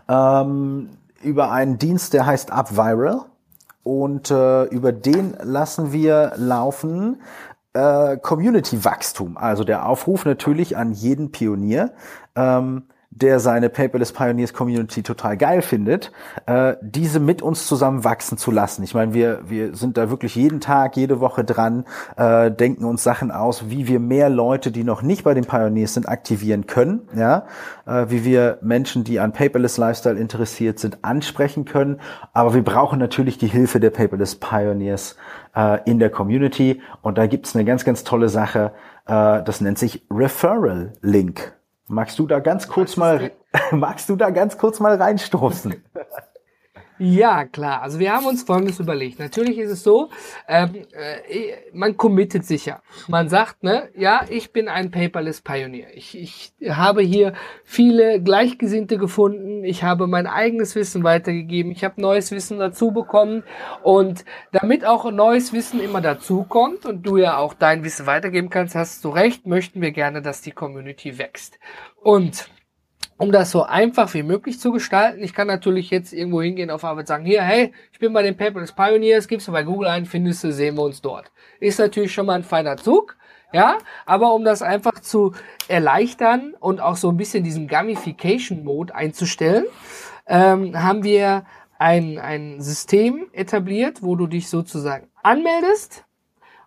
ähm, 0.09 0.91
über 1.23 1.51
einen 1.51 1.79
Dienst, 1.79 2.15
der 2.15 2.27
heißt 2.27 2.51
UpViral. 2.53 3.23
Und 3.91 4.31
äh, 4.31 4.67
über 4.67 4.93
den 4.93 5.35
lassen 5.43 5.93
wir 5.93 6.35
laufen 6.37 7.21
äh, 7.73 8.19
Community-Wachstum. 8.19 9.37
Also 9.37 9.65
der 9.65 9.85
Aufruf 9.85 10.25
natürlich 10.25 10.77
an 10.77 10.93
jeden 10.93 11.33
Pionier. 11.33 11.93
Ähm, 12.37 12.85
der 13.13 13.41
seine 13.41 13.69
Paperless 13.71 14.13
Pioneers 14.13 14.53
Community 14.53 15.03
total 15.03 15.37
geil 15.37 15.63
findet, 15.63 16.13
äh, 16.47 16.77
diese 16.81 17.19
mit 17.19 17.43
uns 17.43 17.67
zusammen 17.67 18.05
wachsen 18.05 18.39
zu 18.39 18.53
lassen. 18.53 18.85
Ich 18.85 18.95
meine, 18.95 19.13
wir, 19.15 19.41
wir 19.49 19.75
sind 19.75 19.97
da 19.97 20.11
wirklich 20.11 20.37
jeden 20.37 20.61
Tag, 20.61 20.97
jede 20.97 21.19
Woche 21.19 21.43
dran, 21.43 21.85
äh, 22.17 22.53
denken 22.53 22.85
uns 22.85 23.03
Sachen 23.03 23.33
aus, 23.33 23.69
wie 23.69 23.89
wir 23.89 23.99
mehr 23.99 24.31
Leute, 24.31 24.71
die 24.71 24.85
noch 24.85 25.03
nicht 25.03 25.25
bei 25.25 25.35
den 25.35 25.45
Pioneers 25.45 25.95
sind, 25.95 26.09
aktivieren 26.09 26.69
können, 26.69 27.09
ja, 27.17 27.47
äh, 27.85 28.07
wie 28.09 28.25
wir 28.25 28.59
Menschen, 28.63 29.03
die 29.03 29.19
an 29.19 29.33
Paperless 29.33 29.77
Lifestyle 29.77 30.19
interessiert 30.19 30.79
sind, 30.79 30.99
ansprechen 31.03 31.65
können. 31.65 32.01
Aber 32.33 32.55
wir 32.55 32.63
brauchen 32.63 33.01
natürlich 33.01 33.39
die 33.39 33.49
Hilfe 33.49 33.81
der 33.81 33.91
Paperless 33.91 34.37
Pioneers 34.37 35.17
äh, 35.57 35.81
in 35.85 35.99
der 35.99 36.11
Community. 36.11 36.81
Und 37.03 37.19
da 37.19 37.27
gibt's 37.27 37.57
eine 37.57 37.65
ganz, 37.65 37.85
ganz 37.85 38.05
tolle 38.05 38.29
Sache, 38.29 38.73
äh, 39.07 39.43
das 39.43 39.61
nennt 39.61 39.79
sich 39.79 40.07
Referral 40.11 40.93
Link. 41.03 41.60
Magst 41.91 42.21
du 42.21 42.29
da 42.29 42.39
ganz 42.39 42.69
kurz 42.69 42.97
mal, 42.97 43.33
magst 43.73 44.09
du 44.09 44.15
da 44.15 44.31
ganz 44.31 44.57
kurz 44.57 44.79
mal 44.79 44.95
reinstoßen? 44.95 45.75
Ja, 47.03 47.47
klar. 47.47 47.81
Also 47.81 47.99
wir 47.99 48.13
haben 48.13 48.27
uns 48.27 48.43
Folgendes 48.43 48.79
überlegt. 48.79 49.21
Natürlich 49.21 49.57
ist 49.57 49.71
es 49.71 49.83
so, 49.83 50.11
ähm, 50.47 50.83
äh, 50.93 51.55
man 51.73 51.97
committet 51.97 52.45
sich 52.45 52.67
ja. 52.67 52.83
Man 53.09 53.31
sagt, 53.31 53.63
ne, 53.63 53.89
ja, 53.97 54.27
ich 54.29 54.53
bin 54.53 54.69
ein 54.69 54.91
Paperless 54.91 55.41
Pioneer. 55.41 55.87
Ich, 55.95 56.15
ich 56.15 56.53
habe 56.69 57.01
hier 57.01 57.33
viele 57.65 58.21
Gleichgesinnte 58.21 58.99
gefunden. 58.99 59.65
Ich 59.65 59.83
habe 59.83 60.07
mein 60.09 60.27
eigenes 60.27 60.75
Wissen 60.75 61.03
weitergegeben. 61.03 61.73
Ich 61.73 61.85
habe 61.85 62.03
neues 62.03 62.33
Wissen 62.33 62.59
dazu 62.59 62.91
bekommen. 62.91 63.45
Und 63.83 64.27
damit 64.53 64.85
auch 64.85 65.11
neues 65.11 65.55
Wissen 65.55 65.81
immer 65.81 66.03
dazukommt 66.03 66.85
und 66.85 67.07
du 67.07 67.17
ja 67.17 67.39
auch 67.39 67.55
dein 67.55 67.83
Wissen 67.83 68.05
weitergeben 68.05 68.51
kannst, 68.51 68.75
hast 68.75 69.07
du 69.07 69.09
recht, 69.09 69.47
möchten 69.47 69.81
wir 69.81 69.93
gerne, 69.93 70.21
dass 70.21 70.43
die 70.43 70.53
Community 70.53 71.17
wächst. 71.17 71.59
Und 72.03 72.51
um 73.21 73.33
das 73.33 73.51
so 73.51 73.65
einfach 73.65 74.15
wie 74.15 74.23
möglich 74.23 74.59
zu 74.59 74.73
gestalten. 74.73 75.23
Ich 75.23 75.35
kann 75.35 75.47
natürlich 75.47 75.91
jetzt 75.91 76.15
irgendwo 76.15 76.41
hingehen 76.41 76.71
auf 76.71 76.85
Arbeit 76.85 77.07
sagen, 77.07 77.27
hier, 77.27 77.43
hey, 77.43 77.71
ich 77.93 77.99
bin 77.99 78.15
bei 78.15 78.23
den 78.23 78.35
Paperless 78.35 78.73
Pioneers, 78.73 79.29
gibst 79.29 79.47
du 79.47 79.53
bei 79.53 79.63
Google 79.63 79.89
ein, 79.89 80.07
findest 80.07 80.43
du, 80.43 80.55
sehen 80.55 80.75
wir 80.77 80.85
uns 80.85 81.03
dort. 81.03 81.31
Ist 81.61 81.79
natürlich 81.79 82.15
schon 82.15 82.25
mal 82.25 82.37
ein 82.37 82.45
feiner 82.45 82.79
Zug, 82.79 83.19
ja, 83.53 83.77
aber 84.07 84.33
um 84.33 84.43
das 84.43 84.63
einfach 84.63 85.01
zu 85.01 85.35
erleichtern 85.69 86.55
und 86.61 86.81
auch 86.81 86.97
so 86.97 87.11
ein 87.11 87.19
bisschen 87.19 87.45
diesen 87.45 87.69
Gamification-Mode 87.69 88.95
einzustellen, 88.95 89.67
ähm, 90.27 90.83
haben 90.83 91.05
wir 91.05 91.45
ein, 91.79 92.19
ein 92.19 92.63
System 92.63 93.29
etabliert, 93.35 94.03
wo 94.03 94.17
du 94.17 94.29
dich 94.29 94.49
sozusagen 94.49 95.09
anmeldest 95.23 96.07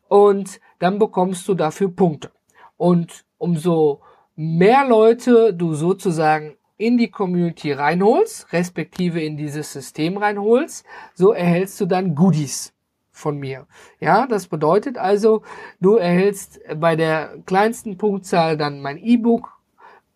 und 0.08 0.60
dann 0.78 1.00
bekommst 1.00 1.48
du 1.48 1.56
dafür 1.56 1.90
Punkte. 1.90 2.30
Und 2.78 3.26
umso 3.40 4.02
mehr 4.36 4.86
Leute 4.88 5.54
du 5.54 5.74
sozusagen 5.74 6.56
in 6.78 6.98
die 6.98 7.10
Community 7.10 7.72
reinholst, 7.72 8.52
respektive 8.52 9.22
in 9.22 9.38
dieses 9.38 9.72
System 9.72 10.18
reinholst, 10.18 10.86
so 11.14 11.32
erhältst 11.32 11.80
du 11.80 11.86
dann 11.86 12.16
Goodies 12.16 12.74
von 13.12 13.38
mir. 13.38 13.68
Ja, 14.00 14.26
das 14.28 14.48
bedeutet 14.48 14.98
also, 14.98 15.44
du 15.80 15.96
erhältst 15.96 16.60
bei 16.78 16.96
der 16.96 17.38
kleinsten 17.46 17.98
Punktzahl 17.98 18.58
dann 18.58 18.82
mein 18.82 18.98
E-Book, 18.98 19.50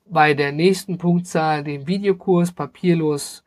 bei 0.09 0.33
der 0.33 0.51
nächsten 0.51 0.97
Punktzahl 0.97 1.63
den 1.63 1.87
Videokurs 1.87 2.51
papierlos 2.51 3.43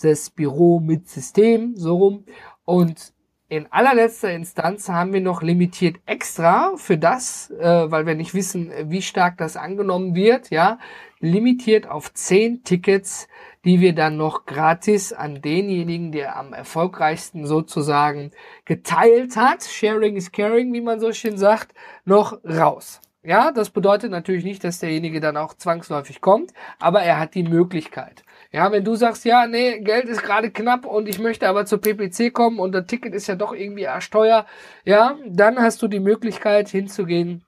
das 0.00 0.30
Büro 0.30 0.78
mit 0.78 1.08
System, 1.08 1.74
so 1.76 1.96
rum. 1.96 2.24
Und 2.64 3.12
in 3.48 3.70
allerletzter 3.70 4.32
Instanz 4.32 4.88
haben 4.88 5.12
wir 5.12 5.20
noch 5.20 5.40
limitiert 5.40 5.96
extra 6.04 6.76
für 6.76 6.98
das, 6.98 7.50
äh, 7.50 7.90
weil 7.90 8.06
wir 8.06 8.16
nicht 8.16 8.34
wissen, 8.34 8.72
wie 8.86 9.02
stark 9.02 9.38
das 9.38 9.56
angenommen 9.56 10.14
wird, 10.14 10.50
ja, 10.50 10.78
limitiert 11.20 11.88
auf 11.88 12.12
zehn 12.12 12.64
Tickets, 12.64 13.28
die 13.64 13.80
wir 13.80 13.94
dann 13.94 14.16
noch 14.16 14.46
gratis 14.46 15.12
an 15.12 15.42
denjenigen, 15.42 16.12
der 16.12 16.36
am 16.36 16.52
erfolgreichsten 16.52 17.46
sozusagen 17.46 18.32
geteilt 18.64 19.36
hat, 19.36 19.62
Sharing 19.62 20.16
is 20.16 20.32
Caring, 20.32 20.72
wie 20.72 20.80
man 20.80 21.00
so 21.00 21.12
schön 21.12 21.38
sagt, 21.38 21.72
noch 22.04 22.38
raus. 22.44 23.00
Ja, 23.22 23.50
das 23.50 23.70
bedeutet 23.70 24.12
natürlich 24.12 24.44
nicht, 24.44 24.62
dass 24.62 24.78
derjenige 24.78 25.20
dann 25.20 25.36
auch 25.36 25.54
zwangsläufig 25.54 26.20
kommt, 26.20 26.52
aber 26.78 27.02
er 27.02 27.18
hat 27.18 27.34
die 27.34 27.42
Möglichkeit. 27.42 28.22
Ja, 28.52 28.70
wenn 28.72 28.84
du 28.84 28.94
sagst, 28.94 29.24
ja, 29.24 29.46
nee, 29.46 29.80
Geld 29.80 30.06
ist 30.06 30.22
gerade 30.22 30.50
knapp 30.50 30.86
und 30.86 31.08
ich 31.08 31.18
möchte 31.18 31.48
aber 31.48 31.66
zur 31.66 31.80
PPC 31.80 32.32
kommen 32.32 32.58
und 32.58 32.72
das 32.72 32.86
Ticket 32.86 33.14
ist 33.14 33.26
ja 33.26 33.34
doch 33.34 33.52
irgendwie 33.52 33.88
arsch 33.88 34.10
teuer, 34.10 34.46
ja, 34.84 35.16
dann 35.26 35.60
hast 35.60 35.82
du 35.82 35.88
die 35.88 36.00
Möglichkeit 36.00 36.68
hinzugehen 36.68 37.44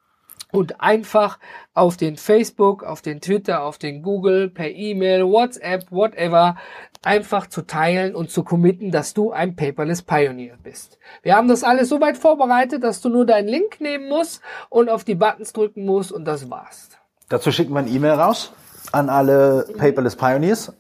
und 0.51 0.81
einfach 0.81 1.39
auf 1.75 1.97
den 1.97 2.17
Facebook, 2.17 2.83
auf 2.83 3.03
den 3.03 3.21
Twitter, 3.21 3.63
auf 3.63 3.79
den 3.79 4.03
Google, 4.03 4.49
per 4.49 4.71
E-Mail, 4.71 5.25
WhatsApp, 5.27 5.91
whatever, 5.91 6.57
einfach 7.05 7.47
zu 7.47 7.63
teilen 7.63 8.15
und 8.15 8.31
zu 8.31 8.43
committen, 8.43 8.91
dass 8.91 9.15
du 9.15 9.31
ein 9.31 9.57
Paperless 9.57 10.03
Pioneer 10.03 10.57
bist. 10.63 10.99
Wir 11.23 11.37
haben 11.37 11.49
das 11.49 11.65
alles 11.65 11.89
so 11.89 12.01
weit 12.01 12.17
vorbereitet, 12.17 12.83
dass 12.83 13.01
du 13.01 13.09
nur 13.09 13.27
deinen 13.27 13.49
Link 13.49 13.81
nehmen 13.81 14.09
musst 14.09 14.41
und 14.69 14.89
auf 14.89 15.05
die 15.05 15.15
Buttons 15.15 15.53
drücken 15.53 15.85
musst 15.85 16.13
und 16.13 16.25
das 16.25 16.51
war's. 16.51 16.91
Dazu 17.29 17.53
schicken 17.53 17.75
wir 17.75 17.81
ein 17.81 17.95
E-Mail 17.95 18.13
raus 18.13 18.53
an 18.93 19.09
alle 19.09 19.66
Paperless 19.76 20.16
Pioneers. 20.16 20.72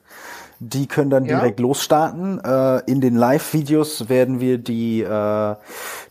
Die 0.60 0.86
können 0.86 1.10
dann 1.10 1.24
ja. 1.24 1.38
direkt 1.38 1.60
losstarten. 1.60 2.42
Äh, 2.42 2.78
in 2.90 3.00
den 3.00 3.14
Live-Videos 3.14 4.08
werden 4.08 4.40
wir 4.40 4.58
die, 4.58 5.02
äh, 5.02 5.54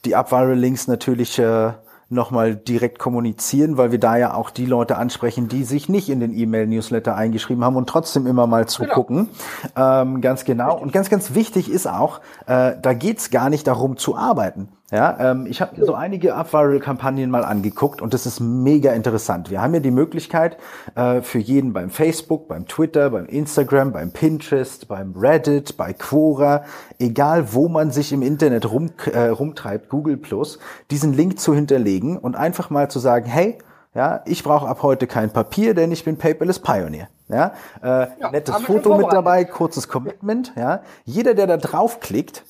die 0.06 0.16
Upviral-Links 0.16 0.88
natürlich 0.88 1.38
äh, 1.38 1.74
nochmal 2.10 2.56
direkt 2.56 3.00
kommunizieren, 3.00 3.76
weil 3.76 3.92
wir 3.92 4.00
da 4.00 4.16
ja 4.16 4.34
auch 4.34 4.50
die 4.50 4.66
Leute 4.66 4.98
ansprechen, 4.98 5.50
die 5.50 5.66
sich 5.66 5.90
nicht 5.90 6.10
in 6.10 6.22
den 6.22 6.34
E-Mail-Newsletter 6.34 7.16
eingeschrieben 7.16 7.64
haben 7.66 7.76
und 7.76 7.90
trotzdem 7.90 8.26
immer 8.28 8.48
mal 8.48 8.68
zugucken. 8.68 9.30
Genau. 9.76 10.02
Ähm, 10.02 10.22
ganz 10.22 10.46
genau. 10.46 10.68
Richtig. 10.68 10.84
Und 10.84 10.94
ganz, 10.94 11.10
ganz 11.10 11.34
wichtig 11.34 11.70
ist 11.70 11.88
auch, 11.88 12.22
äh, 12.46 12.74
da 12.82 12.94
geht's 12.94 13.30
gar 13.30 13.50
nicht 13.50 13.68
darum 13.68 13.98
zu 13.98 14.16
arbeiten. 14.16 14.70
Ja, 14.90 15.18
ähm, 15.20 15.48
ich 15.48 15.60
habe 15.62 15.78
mir 15.78 15.86
so 15.86 15.96
einige 15.96 16.34
Upviral-Kampagnen 16.34 17.30
mal 17.30 17.44
angeguckt 17.44 18.02
und 18.02 18.14
das 18.14 18.26
ist 18.26 18.40
mega 18.40 18.94
interessant. 18.94 19.50
Wir 19.50 19.62
haben 19.62 19.74
ja 19.74 19.82
die 19.82 19.92
Möglichkeit 19.92 20.58
äh, 20.96 21.20
für 21.22 21.40
jeden 21.40 21.74
beim 21.74 21.90
Facebook, 21.90 22.48
beim 22.48 22.68
Twitter, 22.70 23.10
beim 23.10 23.26
Instagram, 23.26 23.92
beim 23.92 24.12
Pinterest, 24.12 24.88
beim 24.88 25.14
Reddit, 25.14 25.76
bei 25.76 25.92
Quora, 25.92 26.64
egal 27.00 27.54
wo 27.54 27.68
man 27.68 27.92
sich 27.92 28.14
im 28.14 28.22
Internet 28.22 28.72
rum, 28.72 28.92
äh, 29.12 29.28
rumtreibt, 29.28 29.90
Google 29.90 30.16
Plus, 30.16 30.58
diesen 30.90 31.12
Link 31.12 31.38
zu 31.38 31.54
hinterlegen 31.54 32.18
und 32.18 32.38
einfach 32.38 32.70
mal 32.70 32.90
zu 32.90 33.00
sagen, 33.00 33.26
hey, 33.26 33.58
ja, 33.94 34.22
ich 34.26 34.42
brauche 34.42 34.70
ab 34.70 34.84
heute 34.84 35.06
kein 35.06 35.32
Papier, 35.32 35.74
denn 35.74 35.92
ich 35.92 36.06
bin 36.06 36.18
Paperless 36.18 36.60
Pioneer. 36.60 37.10
Ja, 37.28 37.52
äh, 37.84 38.08
ja 38.22 38.32
nettes 38.32 38.56
Foto 38.58 38.98
mit 38.98 39.12
dabei, 39.12 39.44
kurzes 39.44 39.90
Commitment. 39.90 40.54
Ja, 40.56 40.82
jeder, 41.04 41.34
der 41.34 41.48
da 41.48 41.58
draufklickt, 41.58 42.46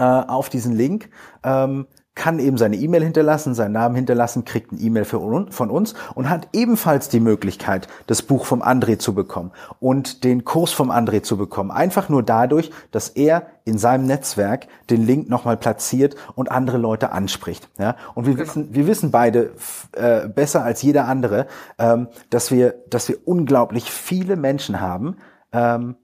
äh, 0.00 0.02
auf 0.02 0.48
diesen 0.48 0.74
Link, 0.74 1.10
ähm, 1.44 1.86
kann 2.16 2.38
eben 2.38 2.58
seine 2.58 2.76
E-Mail 2.76 3.04
hinterlassen, 3.04 3.54
seinen 3.54 3.72
Namen 3.72 3.94
hinterlassen, 3.94 4.44
kriegt 4.44 4.72
ein 4.72 4.80
E-Mail 4.80 5.04
von 5.04 5.70
uns 5.70 5.94
und 6.14 6.28
hat 6.28 6.48
ebenfalls 6.52 7.08
die 7.08 7.20
Möglichkeit, 7.20 7.86
das 8.08 8.22
Buch 8.22 8.44
vom 8.44 8.62
André 8.62 8.98
zu 8.98 9.14
bekommen 9.14 9.52
und 9.78 10.24
den 10.24 10.44
Kurs 10.44 10.72
vom 10.72 10.90
André 10.90 11.22
zu 11.22 11.36
bekommen. 11.38 11.70
Einfach 11.70 12.08
nur 12.08 12.22
dadurch, 12.22 12.72
dass 12.90 13.10
er 13.10 13.46
in 13.64 13.78
seinem 13.78 14.06
Netzwerk 14.06 14.66
den 14.90 15.06
Link 15.06 15.30
nochmal 15.30 15.56
platziert 15.56 16.16
und 16.34 16.50
andere 16.50 16.78
Leute 16.78 17.12
anspricht. 17.12 17.70
Ja? 17.78 17.96
Und 18.14 18.26
wir 18.26 18.34
genau. 18.34 18.46
wissen, 18.46 18.74
wir 18.74 18.86
wissen 18.86 19.10
beide 19.10 19.52
äh, 19.92 20.28
besser 20.28 20.64
als 20.64 20.82
jeder 20.82 21.06
andere, 21.06 21.46
ähm, 21.78 22.08
dass 22.28 22.50
wir, 22.50 22.74
dass 22.90 23.08
wir 23.08 23.16
unglaublich 23.24 23.90
viele 23.90 24.36
Menschen 24.36 24.80
haben, 24.80 25.16
ähm, 25.52 25.94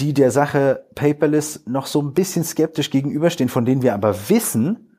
die 0.00 0.12
der 0.12 0.30
Sache 0.30 0.84
Paperless 0.94 1.62
noch 1.66 1.86
so 1.86 2.00
ein 2.02 2.12
bisschen 2.12 2.44
skeptisch 2.44 2.90
gegenüberstehen, 2.90 3.48
von 3.48 3.64
denen 3.64 3.82
wir 3.82 3.94
aber 3.94 4.28
wissen, 4.28 4.90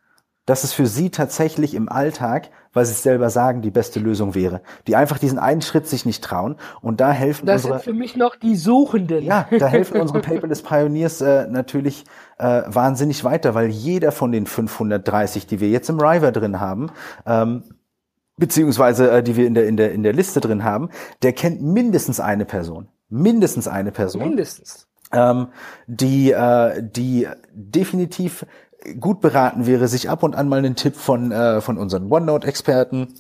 dass 0.46 0.64
es 0.64 0.72
für 0.72 0.88
sie 0.88 1.10
tatsächlich 1.10 1.74
im 1.74 1.90
Alltag, 1.90 2.50
weil 2.72 2.86
sie 2.86 2.94
es 2.94 3.04
selber 3.04 3.30
sagen, 3.30 3.62
die 3.62 3.70
beste 3.70 4.00
Lösung 4.00 4.34
wäre. 4.34 4.62
Die 4.88 4.96
einfach 4.96 5.20
diesen 5.20 5.40
einen 5.40 5.62
Schritt 5.62 5.88
sich 5.88 6.06
nicht 6.06 6.24
trauen. 6.24 6.56
Und 6.82 7.02
da 7.02 7.12
helfen 7.12 7.46
das 7.46 7.66
unsere... 7.66 7.74
Das 7.74 7.84
sind 7.84 7.94
für 7.94 8.00
mich 8.00 8.16
noch 8.16 8.38
die 8.38 8.56
Suchenden. 8.56 9.26
Ja, 9.26 9.46
da 9.60 9.68
helfen 9.68 10.00
unsere 10.00 10.22
Paperless 10.22 10.62
Pioneers 10.62 11.20
äh, 11.20 11.48
natürlich 11.48 12.06
äh, 12.38 12.62
wahnsinnig 12.66 13.26
weiter, 13.26 13.56
weil 13.56 13.68
jeder 13.68 14.14
von 14.14 14.32
den 14.32 14.46
530, 14.46 15.48
die 15.48 15.60
wir 15.60 15.70
jetzt 15.70 15.90
im 15.90 16.00
River 16.00 16.32
drin 16.32 16.62
haben, 16.62 16.92
ähm, 17.26 17.64
beziehungsweise 18.38 19.12
äh, 19.12 19.24
die 19.24 19.36
wir 19.36 19.48
in 19.48 19.54
der, 19.54 19.68
in, 19.68 19.76
der, 19.76 19.92
in 19.92 20.04
der 20.04 20.14
Liste 20.14 20.40
drin 20.40 20.64
haben, 20.64 20.90
der 21.24 21.34
kennt 21.34 21.62
mindestens 21.62 22.22
eine 22.22 22.46
Person 22.46 22.88
mindestens 23.10 23.68
eine 23.68 23.92
Person. 23.92 24.22
Mindestens. 24.22 24.87
Ähm, 25.14 25.48
die, 25.88 26.32
äh, 26.32 26.84
die 26.84 27.28
definitiv 27.52 28.46
gut 29.00 29.22
beraten 29.22 29.66
wäre, 29.66 29.88
sich 29.88 30.10
ab 30.10 30.24
und 30.24 30.36
an 30.36 30.48
mal 30.50 30.60
einen 30.60 30.76
Tipp 30.76 30.96
von, 30.96 31.32
äh, 31.32 31.62
von 31.62 31.78
unseren 31.78 32.12
OneNote-Experten 32.12 33.14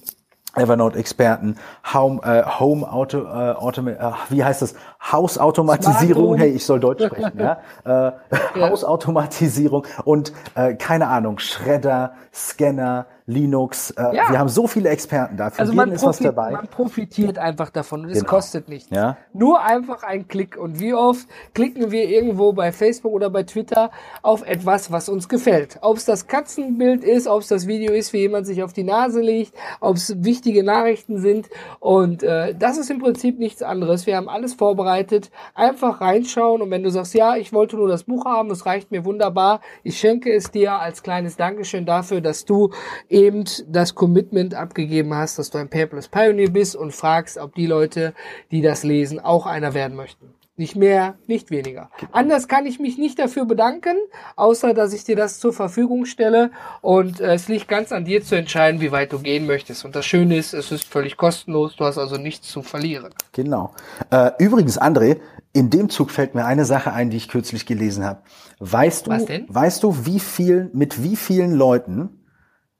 Evernote-Experten, 0.57 1.55
Home, 1.93 2.21
äh, 2.23 2.43
Home 2.59 2.91
Auto, 2.91 3.19
äh, 3.19 3.53
Auto 3.53 3.87
äh, 3.87 4.11
wie 4.29 4.43
heißt 4.43 4.61
das? 4.61 4.73
Hausautomatisierung. 5.11 6.35
Hey, 6.35 6.49
ich 6.49 6.65
soll 6.65 6.79
Deutsch 6.79 7.03
sprechen, 7.05 7.39
ja. 7.39 7.59
Äh, 7.85 8.11
ja. 8.55 8.69
Hausautomatisierung 8.69 9.85
und 10.03 10.33
äh, 10.55 10.73
keine 10.75 11.07
Ahnung, 11.07 11.39
Schredder, 11.39 12.13
Scanner, 12.33 13.05
Linux. 13.27 13.91
Äh, 13.91 14.15
ja. 14.15 14.29
Wir 14.31 14.39
haben 14.39 14.47
so 14.47 14.67
viele 14.67 14.87
Experten 14.87 15.35
dafür. 15.35 15.59
Also 15.59 15.73
man, 15.73 15.91
ist 15.91 16.03
was 16.03 16.19
dabei. 16.19 16.51
man 16.51 16.67
profitiert 16.67 17.37
einfach 17.37 17.69
davon 17.69 18.05
und 18.05 18.09
es 18.09 18.19
genau. 18.19 18.29
kostet 18.29 18.69
nichts. 18.69 18.89
Ja. 18.89 19.17
Nur 19.33 19.61
einfach 19.61 20.03
ein 20.03 20.29
Klick. 20.29 20.55
Und 20.57 20.79
wie 20.79 20.93
oft 20.93 21.27
klicken 21.53 21.91
wir 21.91 22.07
irgendwo 22.07 22.53
bei 22.53 22.71
Facebook 22.71 23.11
oder 23.11 23.29
bei 23.29 23.43
Twitter 23.43 23.91
auf 24.21 24.47
etwas, 24.47 24.93
was 24.93 25.09
uns 25.09 25.27
gefällt? 25.27 25.77
Ob 25.81 25.97
es 25.97 26.05
das 26.05 26.27
Katzenbild 26.27 27.03
ist, 27.03 27.27
ob 27.27 27.41
es 27.41 27.49
das 27.49 27.67
Video 27.67 27.93
ist, 27.93 28.13
wie 28.13 28.19
jemand 28.19 28.47
sich 28.47 28.63
auf 28.63 28.71
die 28.71 28.85
Nase 28.85 29.19
legt, 29.19 29.53
ob 29.81 29.97
es 29.97 30.23
wichtige 30.23 30.63
Nachrichten 30.63 31.19
sind. 31.19 31.49
Und 31.81 32.23
äh, 32.23 32.55
das 32.55 32.77
ist 32.77 32.89
im 32.89 32.99
Prinzip 32.99 33.39
nichts 33.39 33.61
anderes. 33.61 34.07
Wir 34.07 34.15
haben 34.15 34.29
alles 34.29 34.53
vorbereitet. 34.53 35.31
Einfach 35.53 35.99
reinschauen 35.99 36.61
und 36.61 36.71
wenn 36.71 36.83
du 36.83 36.91
sagst, 36.91 37.13
ja, 37.13 37.35
ich 37.35 37.51
wollte 37.51 37.75
nur 37.75 37.89
das 37.89 38.05
Buch 38.05 38.23
haben, 38.23 38.49
es 38.51 38.65
reicht 38.65 38.91
mir 38.91 39.03
wunderbar, 39.03 39.59
ich 39.83 39.99
schenke 39.99 40.33
es 40.33 40.49
dir 40.49 40.79
als 40.79 41.03
kleines 41.03 41.35
Dankeschön 41.35 41.85
dafür, 41.85 42.21
dass 42.21 42.45
du 42.45 42.71
eben 43.17 43.45
das 43.67 43.95
Commitment 43.95 44.53
abgegeben 44.53 45.13
hast, 45.13 45.39
dass 45.39 45.49
du 45.49 45.57
ein 45.57 45.69
Paperless 45.69 46.07
Pioneer 46.07 46.49
bist 46.49 46.75
und 46.75 46.93
fragst, 46.93 47.37
ob 47.37 47.55
die 47.55 47.65
Leute, 47.65 48.13
die 48.51 48.61
das 48.61 48.83
lesen, 48.83 49.19
auch 49.19 49.45
einer 49.45 49.73
werden 49.73 49.97
möchten. 49.97 50.33
Nicht 50.59 50.75
mehr, 50.75 51.19
nicht 51.27 51.51
weniger. 51.51 51.91
Anders 52.11 52.47
kann 52.47 52.65
ich 52.65 52.79
mich 52.79 52.97
nicht 52.97 53.19
dafür 53.19 53.45
bedanken, 53.45 53.95
außer 54.35 54.73
dass 54.73 54.91
ich 54.91 55.03
dir 55.03 55.15
das 55.15 55.39
zur 55.39 55.53
Verfügung 55.53 56.05
stelle. 56.05 56.49
Und 56.81 57.21
äh, 57.21 57.35
es 57.35 57.47
liegt 57.47 57.67
ganz 57.67 57.91
an 57.91 58.05
dir 58.05 58.23
zu 58.23 58.35
entscheiden, 58.35 58.81
wie 58.81 58.91
weit 58.91 59.13
du 59.13 59.19
gehen 59.19 59.45
möchtest. 59.45 59.85
Und 59.85 59.95
das 59.95 60.07
Schöne 60.07 60.35
ist, 60.35 60.55
es 60.55 60.71
ist 60.71 60.83
völlig 60.83 61.15
kostenlos. 61.15 61.75
Du 61.75 61.85
hast 61.85 61.99
also 61.99 62.17
nichts 62.17 62.47
zu 62.47 62.63
verlieren. 62.63 63.13
Genau. 63.33 63.71
Äh, 64.09 64.31
übrigens, 64.39 64.81
André, 64.81 65.19
in 65.53 65.69
dem 65.69 65.89
Zug 65.89 66.09
fällt 66.09 66.33
mir 66.33 66.45
eine 66.45 66.65
Sache 66.65 66.91
ein, 66.91 67.11
die 67.11 67.17
ich 67.17 67.29
kürzlich 67.29 67.67
gelesen 67.67 68.03
habe. 68.03 68.23
Weißt 68.59 69.05
du, 69.05 69.11
weißt 69.11 69.83
du, 69.83 70.05
wie 70.07 70.19
viel, 70.19 70.71
mit 70.73 71.03
wie 71.03 71.15
vielen 71.15 71.53
Leuten 71.53 72.16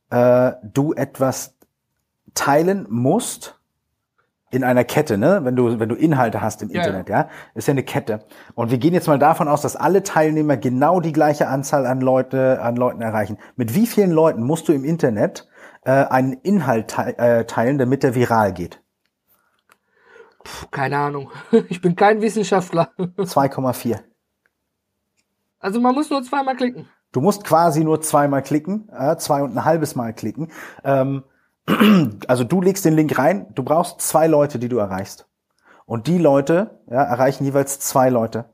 äh, 0.09 0.53
du 0.63 0.93
etwas 0.93 1.55
teilen 2.33 2.85
musst 2.89 3.59
in 4.49 4.63
einer 4.63 4.83
Kette, 4.83 5.17
ne? 5.17 5.41
Wenn 5.43 5.55
du 5.55 5.79
wenn 5.79 5.89
du 5.89 5.95
Inhalte 5.95 6.41
hast 6.41 6.61
im 6.61 6.69
ja, 6.69 6.81
Internet, 6.81 7.09
ja. 7.09 7.21
ja, 7.21 7.29
ist 7.53 7.67
ja 7.67 7.73
eine 7.73 7.83
Kette. 7.83 8.25
Und 8.55 8.71
wir 8.71 8.77
gehen 8.77 8.93
jetzt 8.93 9.07
mal 9.07 9.19
davon 9.19 9.47
aus, 9.47 9.61
dass 9.61 9.75
alle 9.75 10.03
Teilnehmer 10.03 10.55
genau 10.55 11.01
die 11.01 11.11
gleiche 11.11 11.47
Anzahl 11.47 11.85
an 11.85 11.99
Leute 11.99 12.61
an 12.61 12.75
Leuten 12.75 13.01
erreichen. 13.01 13.37
Mit 13.55 13.75
wie 13.75 13.87
vielen 13.87 14.11
Leuten 14.11 14.43
musst 14.43 14.67
du 14.69 14.73
im 14.73 14.85
Internet 14.85 15.47
äh, 15.83 15.91
einen 15.91 16.33
Inhalt 16.33 16.89
te 16.89 17.17
äh, 17.17 17.45
teilen, 17.45 17.77
damit 17.77 18.03
der 18.03 18.15
viral 18.15 18.53
geht? 18.53 18.81
Puh, 20.43 20.67
keine 20.71 20.97
Ahnung. 20.97 21.31
Ich 21.69 21.81
bin 21.81 21.95
kein 21.95 22.21
Wissenschaftler. 22.21 22.91
2,4. 22.97 23.99
Also 25.59 25.81
man 25.81 25.93
muss 25.93 26.09
nur 26.09 26.23
zweimal 26.23 26.55
klicken. 26.55 26.87
Du 27.17 27.21
musst 27.21 27.43
quasi 27.43 27.83
nur 27.83 27.99
zweimal 28.01 28.43
klicken, 28.43 28.89
äh, 28.95 29.17
zwei 29.17 29.41
und 29.41 29.57
ein 29.57 29.65
halbes 29.65 29.95
Mal 29.95 30.13
klicken. 30.13 30.51
Ähm, 30.83 31.23
also 32.27 32.43
du 32.43 32.61
legst 32.61 32.85
den 32.85 32.93
Link 32.93 33.17
rein, 33.17 33.47
du 33.55 33.63
brauchst 33.63 34.01
zwei 34.01 34.27
Leute, 34.27 34.59
die 34.59 34.69
du 34.69 34.77
erreichst. 34.77 35.25
Und 35.87 36.05
die 36.05 36.19
Leute 36.19 36.79
ja, 36.87 37.01
erreichen 37.01 37.43
jeweils 37.43 37.79
zwei 37.79 38.09
Leute. 38.09 38.45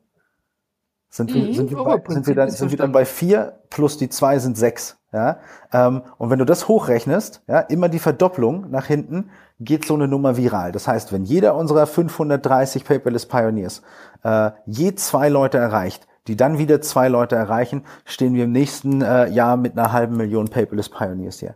Sind, 1.09 1.31
mhm, 1.31 1.35
wir, 1.35 1.53
sind, 1.55 1.71
wir, 1.71 1.83
bei, 1.83 2.01
sind, 2.07 2.25
wir, 2.25 2.35
dann, 2.35 2.51
sind 2.51 2.71
wir 2.71 2.77
dann 2.77 2.93
bei 2.93 3.03
vier 3.03 3.59
plus 3.69 3.97
die 3.97 4.07
zwei 4.07 4.39
sind 4.39 4.57
sechs. 4.57 4.95
Ja? 5.11 5.39
Ähm, 5.73 6.03
und 6.17 6.29
wenn 6.29 6.39
du 6.39 6.45
das 6.45 6.69
hochrechnest, 6.69 7.41
ja, 7.47 7.59
immer 7.59 7.89
die 7.89 7.99
Verdopplung 7.99 8.71
nach 8.71 8.85
hinten, 8.85 9.29
geht 9.59 9.83
so 9.83 9.95
eine 9.95 10.07
Nummer 10.07 10.37
viral. 10.37 10.71
Das 10.71 10.87
heißt, 10.87 11.11
wenn 11.11 11.25
jeder 11.25 11.55
unserer 11.55 11.85
530 11.85 12.85
Paperless 12.85 13.25
Pioneers 13.25 13.81
äh, 14.23 14.51
je 14.65 14.95
zwei 14.95 15.27
Leute 15.27 15.57
erreicht, 15.57 16.07
die 16.27 16.35
dann 16.35 16.57
wieder 16.57 16.81
zwei 16.81 17.07
Leute 17.07 17.35
erreichen, 17.35 17.85
stehen 18.05 18.33
wir 18.33 18.45
im 18.45 18.51
nächsten 18.51 19.01
äh, 19.01 19.27
Jahr 19.29 19.57
mit 19.57 19.77
einer 19.77 19.91
halben 19.91 20.17
Million 20.17 20.47
Paperless 20.47 20.89
Pioneers 20.89 21.39
hier. 21.39 21.55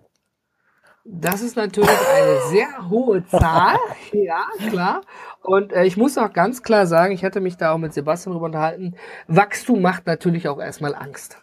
Das 1.09 1.41
ist 1.41 1.55
natürlich 1.55 1.89
eine 1.89 2.49
sehr 2.49 2.89
hohe 2.89 3.25
Zahl, 3.27 3.77
ja, 4.11 4.41
klar. 4.69 5.01
Und 5.41 5.71
äh, 5.71 5.85
ich 5.85 5.95
muss 5.95 6.17
auch 6.17 6.33
ganz 6.33 6.63
klar 6.63 6.85
sagen, 6.85 7.13
ich 7.13 7.23
hatte 7.23 7.39
mich 7.39 7.55
da 7.55 7.71
auch 7.71 7.77
mit 7.77 7.93
Sebastian 7.93 8.33
drüber 8.33 8.47
unterhalten, 8.47 8.95
Wachstum 9.27 9.81
macht 9.81 10.05
natürlich 10.05 10.49
auch 10.49 10.59
erstmal 10.59 10.93
Angst. 10.93 11.37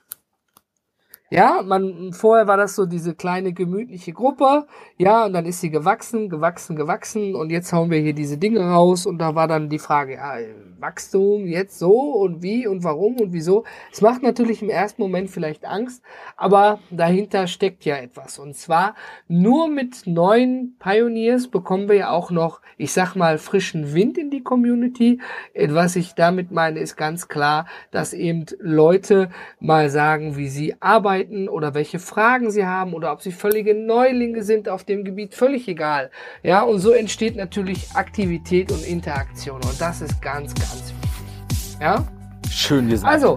Ja, 1.35 1.63
man, 1.65 2.13
vorher 2.13 2.47
war 2.47 2.57
das 2.57 2.77
so 2.77 2.87
diese 2.87 3.13
kleine 3.17 3.53
gemütliche 3.53 4.13
Gruppe, 4.13 4.69
ja, 4.99 5.25
und 5.25 5.33
dann 5.33 5.47
ist 5.47 5.61
sie 5.61 5.71
gewachsen, 5.71 6.29
gewachsen, 6.29 6.77
gewachsen. 6.77 7.35
Und 7.35 7.51
jetzt 7.51 7.73
hauen 7.73 7.91
wir 7.91 7.99
hier 7.99 8.13
diese 8.13 8.39
Dinge 8.39 8.61
raus. 8.61 9.05
Und 9.05 9.19
da 9.19 9.35
war 9.35 9.49
dann 9.49 9.69
die 9.69 9.81
Frage, 9.81 10.15
ja, 10.15 10.37
Wachstum 10.79 11.47
jetzt 11.47 11.81
so? 11.81 11.91
Und 11.91 12.43
wie? 12.45 12.69
Und 12.69 12.85
warum? 12.85 13.17
Und 13.17 13.33
wieso. 13.33 13.65
Es 13.91 14.01
macht 14.01 14.23
natürlich 14.23 14.63
im 14.63 14.69
ersten 14.69 15.03
Moment 15.03 15.29
vielleicht 15.29 15.65
Angst, 15.65 16.05
aber 16.37 16.79
dahinter 16.93 17.49
steckt 17.49 17.85
ja 17.85 17.97
etwas. 17.97 18.39
Und 18.39 18.55
zwar 18.55 18.95
nur 19.27 19.67
mit 19.67 20.07
neuen 20.07 20.77
Pioneers 20.79 21.49
bekommen 21.49 21.89
wir 21.89 21.97
ja 21.97 22.11
auch 22.11 22.31
noch, 22.31 22.61
ich 22.77 22.93
sag 22.93 23.17
mal, 23.17 23.39
frischen 23.39 23.93
Wind 23.93 24.19
in 24.19 24.31
die 24.31 24.45
Community. 24.45 25.21
Was 25.69 25.97
ich 25.97 26.15
damit 26.15 26.53
meine, 26.53 26.79
ist 26.79 26.95
ganz 26.97 27.27
klar, 27.27 27.67
dass 27.91 28.13
eben 28.13 28.47
Leute 28.61 29.31
mal 29.59 29.91
sagen, 29.91 30.37
wie 30.37 30.49
sie 30.49 30.77
arbeiten 30.81 31.24
arbeiten 31.25 31.49
oder 31.49 31.75
welche 31.75 31.99
Fragen 31.99 32.51
sie 32.51 32.67
haben 32.67 32.95
oder 32.95 33.13
ob 33.13 33.23
sie 33.23 33.33
völlige 33.33 33.75
Neulinge 33.75 34.43
sind 34.43 34.69
auf 34.69 34.85
dem 34.85 35.05
Gebiet, 35.05 35.35
völlig 35.35 35.69
egal. 35.69 36.11
Ja, 36.43 36.63
und 36.63 36.79
so 36.79 36.93
entsteht 36.93 37.37
natürlich 37.37 37.91
Aktivität 37.95 38.71
und 38.71 38.85
Interaktion 38.85 39.57
und 39.57 39.81
das 39.81 40.01
ist 40.01 40.21
ganz, 40.21 40.55
ganz 40.55 40.93
wichtig. 41.03 41.81
Ja? 41.81 42.05
Schön 42.51 42.89
gesagt. 42.89 43.13
Also, 43.13 43.37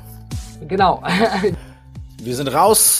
genau. 0.68 1.02
Wir 2.22 2.34
sind 2.34 2.48
raus 2.48 2.92